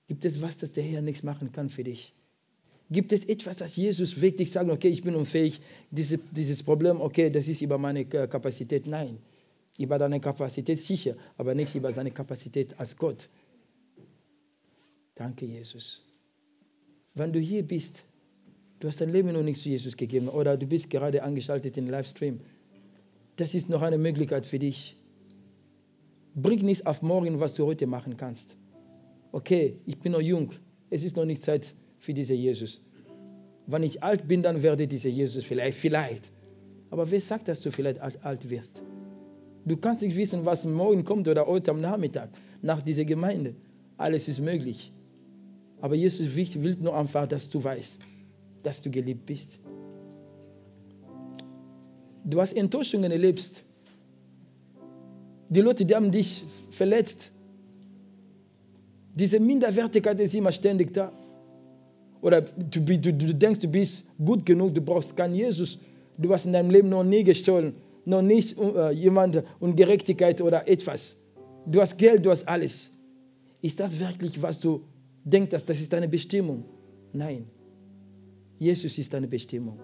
Gibt 0.09 0.25
es 0.25 0.43
was, 0.43 0.59
das 0.59 0.73
der 0.73 0.85
Herr 0.85 1.03
nichts 1.03 1.23
machen 1.23 1.53
kann 1.53 1.71
für 1.71 1.85
dich? 1.85 2.13
Gibt 2.91 3.13
es 3.13 3.25
etwas, 3.25 3.57
das 3.57 3.77
Jesus 3.77 4.21
wirklich 4.21 4.53
sagt, 4.53 4.71
okay, 4.71 4.89
ich 4.89 5.03
bin 5.03 5.17
unfähig, 5.17 5.61
diese, 5.91 6.19
dieses 6.19 6.63
Problem, 6.63 7.01
okay, 7.01 7.31
das 7.31 7.49
ist 7.49 7.61
über 7.63 7.79
meine 7.79 8.05
Kapazität? 8.05 8.87
Nein 8.87 9.19
über 9.79 9.99
deine 9.99 10.21
Kapazität 10.21 10.79
sicher, 10.79 11.17
aber 11.37 11.55
nicht 11.55 11.75
über 11.75 11.93
seine 11.93 12.11
Kapazität 12.11 12.79
als 12.79 12.97
Gott. 12.97 13.29
Danke, 15.15 15.47
Jesus. 15.47 16.03
Wenn 17.15 17.33
du 17.33 17.41
hier 17.41 17.63
bist, 17.63 18.05
du 18.81 18.89
hast 18.89 19.01
dein 19.01 19.11
Leben 19.11 19.33
noch 19.33 19.43
nicht 19.43 19.61
zu 19.61 19.69
Jesus 19.69 19.97
gegeben 19.97 20.29
oder 20.29 20.57
du 20.57 20.67
bist 20.67 20.91
gerade 20.91 21.23
angeschaltet 21.23 21.77
den 21.77 21.87
Livestream, 21.87 22.41
das 23.37 23.55
ist 23.55 23.69
noch 23.69 23.83
eine 23.83 23.99
Möglichkeit 23.99 24.47
für 24.47 24.59
dich. 24.59 24.97
Bring 26.35 26.63
nichts 26.65 26.85
auf 26.85 27.03
morgen, 27.03 27.41
was 27.41 27.55
du 27.55 27.67
heute 27.67 27.87
machen 27.87 28.17
kannst. 28.17 28.57
Okay, 29.33 29.79
ich 29.87 29.99
bin 29.99 30.13
noch 30.13 30.21
jung, 30.21 30.53
es 30.91 31.03
ist 31.03 31.17
noch 31.17 31.25
nicht 31.25 31.43
Zeit 31.43 31.75
für 32.07 32.15
diesen 32.15 32.37
Jesus. 32.37 32.81
Wenn 33.67 33.83
ich 33.83 34.03
alt 34.03 34.29
bin, 34.29 34.43
dann 34.43 34.63
werde 34.63 34.87
dieser 34.87 35.09
Jesus 35.09 35.45
vielleicht, 35.45 35.77
vielleicht. 35.77 36.31
Aber 36.91 37.11
wer 37.11 37.21
sagt, 37.21 37.49
dass 37.49 37.61
du 37.61 37.73
vielleicht 37.73 38.01
alt, 38.01 38.49
wirst? 38.49 38.81
Du 39.65 39.77
kannst 39.77 40.03
nicht 40.03 40.17
wissen, 40.17 40.45
was 40.45 40.65
morgen 40.65 41.05
kommt 41.05 41.27
oder 41.27 41.47
heute 41.49 41.73
am 41.73 41.81
Nachmittag 41.81 42.31
nach 42.63 42.81
dieser 42.81 43.05
Gemeinde. 43.05 43.57
Alles 43.97 44.29
ist 44.29 44.41
möglich. 44.41 44.93
Aber 45.81 45.97
Jesus 45.97 46.37
will 46.37 46.77
nur 46.79 46.97
einfach, 46.97 47.27
dass 47.27 47.51
du 47.51 47.63
weißt, 47.63 47.99
dass 48.63 48.83
du 48.83 48.91
geliebt 48.91 49.27
bist. 49.27 49.59
Du 52.25 52.41
hast 52.41 52.53
Enttäuschungen 52.53 53.11
erlebt. 53.11 53.65
Die 55.49 55.61
Leute, 55.61 55.85
die 55.85 55.95
haben 55.97 56.13
dich 56.13 56.45
verletzt. 56.71 57.33
Diese 59.17 59.41
Minderwertigkeit 59.41 60.21
ist 60.21 60.35
immer 60.37 60.53
ständig 60.53 60.95
da. 60.95 61.13
Oder 62.27 62.41
du, 62.43 62.81
du, 62.81 63.13
du 63.13 63.35
denkst, 63.35 63.61
du 63.61 63.69
bist 63.69 64.05
gut 64.19 64.45
genug, 64.45 64.75
du 64.75 64.81
brauchst 64.81 65.17
keinen 65.17 65.35
Jesus. 65.35 65.79
Du 66.19 66.33
hast 66.33 66.47
in 66.47 66.53
deinem 66.53 66.71
Leben 66.71 66.89
noch 66.89 67.05
nie 67.05 67.25
gestohlen 67.25 67.75
noch 68.07 68.23
nicht 68.23 68.57
äh, 68.59 68.93
jemand 68.93 69.43
Ungerechtigkeit 69.59 70.41
oder 70.41 70.67
etwas. 70.69 71.17
Du 71.67 71.81
hast 71.81 71.99
Geld, 71.99 72.25
du 72.25 72.31
hast 72.31 72.49
alles. 72.49 72.91
Ist 73.61 73.81
das 73.81 73.99
wirklich, 73.99 74.41
was 74.41 74.61
du 74.61 74.85
denkst, 75.25 75.51
dass 75.51 75.67
das 75.67 75.81
ist 75.81 75.93
deine 75.93 76.09
Bestimmung? 76.09 76.65
Nein. 77.13 77.47
Jesus 78.59 78.97
ist 78.97 79.13
deine 79.13 79.27
Bestimmung. 79.27 79.81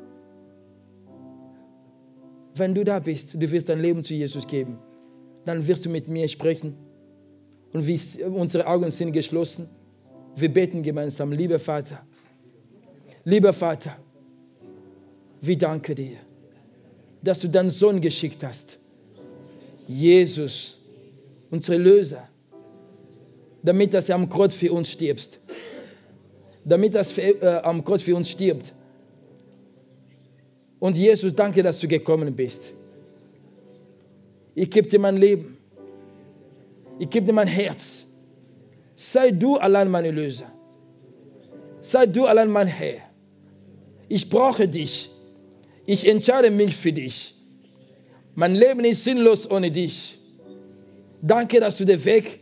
Wenn 2.55 2.75
du 2.75 2.85
da 2.85 3.01
bist, 3.01 3.35
du 3.35 3.51
wirst 3.51 3.69
dein 3.69 3.81
Leben 3.81 4.05
zu 4.05 4.15
Jesus 4.15 4.47
geben, 4.47 4.79
dann 5.45 5.67
wirst 5.67 5.85
du 5.85 5.91
mit 5.91 6.09
mir 6.09 6.29
sprechen. 6.29 6.75
Und 7.73 7.87
wie 7.87 7.99
unsere 8.25 8.67
Augen 8.67 8.91
sind 8.91 9.13
geschlossen. 9.13 9.69
Wir 10.37 10.53
beten 10.53 10.83
gemeinsam, 10.83 11.33
lieber 11.33 11.59
Vater. 11.59 12.07
Lieber 13.25 13.53
Vater, 13.53 13.97
wir 15.41 15.59
danken 15.59 15.95
dir 15.95 16.19
dass 17.23 17.41
du 17.41 17.49
deinen 17.49 17.71
Sohn 17.71 18.01
geschickt 18.01 18.45
hast. 18.45 18.79
Jesus, 19.87 20.79
unser 21.51 21.79
Löser, 21.79 22.29
damit 23.63 23.95
er 23.95 24.15
am 24.15 24.29
Kreuz 24.29 24.53
für 24.53 24.73
uns 24.73 24.91
stirbt. 24.91 25.39
Damit 26.65 26.95
er 26.95 27.19
äh, 27.19 27.63
am 27.63 27.85
Kreuz 27.85 28.03
für 28.03 28.17
uns 28.17 28.29
stirbt. 28.29 28.73
Und 30.79 30.97
Jesus, 30.97 31.35
danke, 31.35 31.63
dass 31.63 31.79
du 31.81 31.89
gekommen 31.89 32.35
bist. 32.35 32.73
Ich 34.55 34.71
gebe 34.71 34.89
dir 34.89 34.99
mein 34.99 35.17
Leben. 35.17 35.57
Ich 36.99 37.09
gebe 37.09 37.27
dir 37.27 37.33
mein 37.33 37.49
Herz. 37.49 38.05
Sei 38.95 39.31
du 39.31 39.57
allein 39.57 39.91
meine 39.91 40.11
Löser. 40.11 40.51
Sei 41.81 42.07
du 42.07 42.27
allein 42.27 42.51
mein 42.51 42.67
Herr. 42.67 43.12
Ich 44.17 44.29
brauche 44.29 44.69
dich. 44.69 45.09
Ich 45.87 46.07
entscheide 46.07 46.51
mich 46.51 46.77
für 46.77 46.93
dich. 46.93 47.35
Mein 48.35 48.55
Leben 48.55 48.85
ist 48.85 49.05
sinnlos 49.05 49.51
ohne 49.51 49.71
dich. 49.71 50.19
Danke, 51.23 51.61
dass 51.61 51.79
du 51.79 51.87
der 51.87 52.05
Weg, 52.05 52.41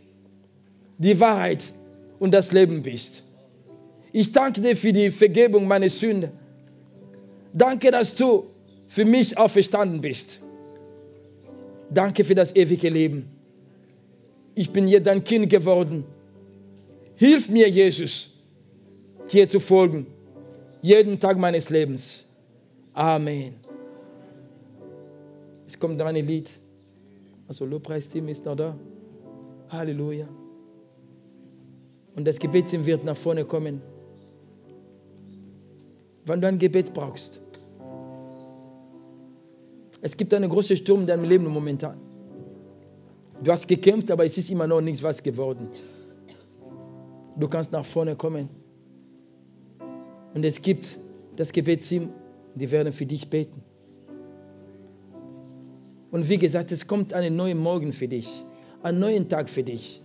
die 0.99 1.21
Wahrheit 1.21 1.63
und 2.19 2.33
das 2.35 2.51
Leben 2.51 2.83
bist. 2.83 3.23
Ich 4.11 4.33
danke 4.33 4.61
dir 4.63 4.77
für 4.77 4.93
die 4.93 5.11
Vergebung 5.13 5.69
meiner 5.69 5.89
Sünden. 5.89 6.33
Danke, 7.53 7.93
dass 7.93 8.17
du 8.17 8.51
für 8.89 9.05
mich 9.05 9.39
auferstanden 9.39 10.01
bist. 10.01 10.41
Danke 11.89 12.25
für 12.25 12.35
das 12.35 12.57
ewige 12.57 12.89
Leben. 12.89 13.29
Ich 14.57 14.71
bin 14.71 14.89
hier 14.89 15.01
dein 15.01 15.23
Kind 15.23 15.49
geworden. 15.49 16.05
Hilf 17.15 17.49
mir, 17.49 17.69
Jesus, 17.69 18.31
dir 19.31 19.49
zu 19.49 19.61
folgen, 19.61 20.09
jeden 20.83 21.19
Tag 21.19 21.39
meines 21.39 21.71
Lebens. 21.71 22.25
Amen. 22.93 23.55
Es 25.67 25.79
kommt 25.79 25.97
noch 25.97 26.07
ein 26.07 26.17
Lied. 26.17 26.51
Also 27.49 27.65
Lobpreisteam 27.65 28.29
ist 28.29 28.45
noch 28.45 28.57
da. 28.57 28.77
Halleluja. 29.69 30.29
Und 32.17 32.27
das 32.27 32.39
Gebetsteam 32.39 32.85
wird 32.87 33.05
nach 33.05 33.17
vorne 33.17 33.45
kommen. 33.45 33.81
Wenn 36.27 36.41
du 36.41 36.49
ein 36.49 36.59
Gebet 36.59 36.93
brauchst. 36.93 37.41
Es 40.03 40.17
gibt 40.17 40.33
einen 40.35 40.51
großen 40.51 40.77
Sturm 40.77 41.03
in 41.03 41.07
deinem 41.07 41.25
Leben 41.25 41.47
momentan. 41.47 41.99
Du 43.43 43.51
hast 43.51 43.69
gekämpft, 43.69 44.11
aber 44.11 44.25
es 44.25 44.37
ist 44.37 44.51
immer 44.51 44.67
noch 44.67 44.81
nichts 44.81 45.03
was 45.03 45.23
geworden. 45.23 45.69
Du 47.37 47.49
kannst 47.49 47.73
nach 47.73 47.85
vorne 47.85 48.17
kommen. 48.17 48.49
Und 50.35 50.45
es 50.45 50.63
gibt 50.63 50.97
das 51.37 51.53
Gebetsteam 51.53 52.11
die 52.55 52.71
werden 52.71 52.93
für 52.93 53.07
dich 53.07 53.29
beten. 53.29 53.63
Und 56.11 56.29
wie 56.29 56.39
gesagt, 56.39 56.73
es 56.73 56.87
kommt 56.87 57.13
ein 57.13 57.37
neuer 57.37 57.55
Morgen 57.55 57.93
für 57.93 58.09
dich, 58.09 58.29
ein 58.83 58.99
neuer 58.99 59.27
Tag 59.29 59.49
für 59.49 59.63
dich. 59.63 60.03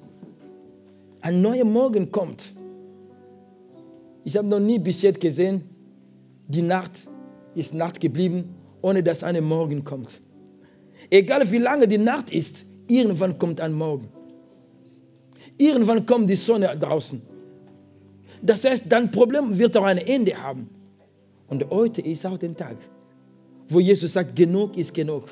Ein 1.22 1.42
neuer 1.42 1.66
Morgen 1.66 2.12
kommt. 2.12 2.54
Ich 4.24 4.38
habe 4.38 4.48
noch 4.48 4.60
nie 4.60 4.78
bis 4.78 5.02
jetzt 5.02 5.20
gesehen, 5.20 5.64
die 6.48 6.62
Nacht 6.62 6.92
ist 7.56 7.74
Nacht 7.74 8.00
geblieben, 8.00 8.56
ohne 8.82 9.02
dass 9.02 9.24
ein 9.24 9.44
Morgen 9.44 9.84
kommt. 9.84 10.22
Egal 11.10 11.52
wie 11.52 11.58
lange 11.58 11.88
die 11.88 11.98
Nacht 11.98 12.32
ist, 12.32 12.66
irgendwann 12.88 13.40
kommt 13.40 13.60
ein 13.60 13.74
Morgen. 13.74 14.10
Irgendwann 15.58 16.06
kommt 16.06 16.30
die 16.30 16.36
Sonne 16.36 16.78
draußen. 16.78 17.22
Das 18.42 18.66
heißt, 18.66 18.86
dein 18.90 19.12
Problem 19.12 19.58
wird 19.58 19.76
auch 19.78 19.84
ein 19.84 19.98
Ende 19.98 20.42
haben. 20.42 20.70
Und 21.48 21.70
heute 21.70 22.02
ist 22.02 22.26
auch 22.26 22.38
der 22.38 22.56
Tag, 22.56 22.78
wo 23.70 23.80
Jesus 23.80 24.14
sagt, 24.14 24.36
genug 24.36 24.78
ist 24.78 24.94
genug. 24.94 25.28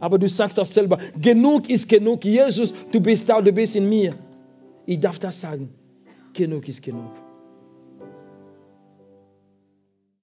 Aber 0.00 0.18
du 0.18 0.28
sagst 0.28 0.58
doch 0.58 0.66
selber, 0.66 0.98
genug 1.20 1.70
ist 1.70 1.88
genug. 1.88 2.24
Jesus, 2.24 2.74
du 2.92 3.00
bist 3.00 3.28
da, 3.28 3.40
du 3.40 3.52
bist 3.52 3.76
in 3.76 3.88
mir. 3.88 4.14
Ich 4.86 5.00
darf 5.00 5.18
das 5.18 5.40
sagen. 5.40 5.70
Genug 6.32 6.68
ist 6.68 6.82
genug. 6.82 7.12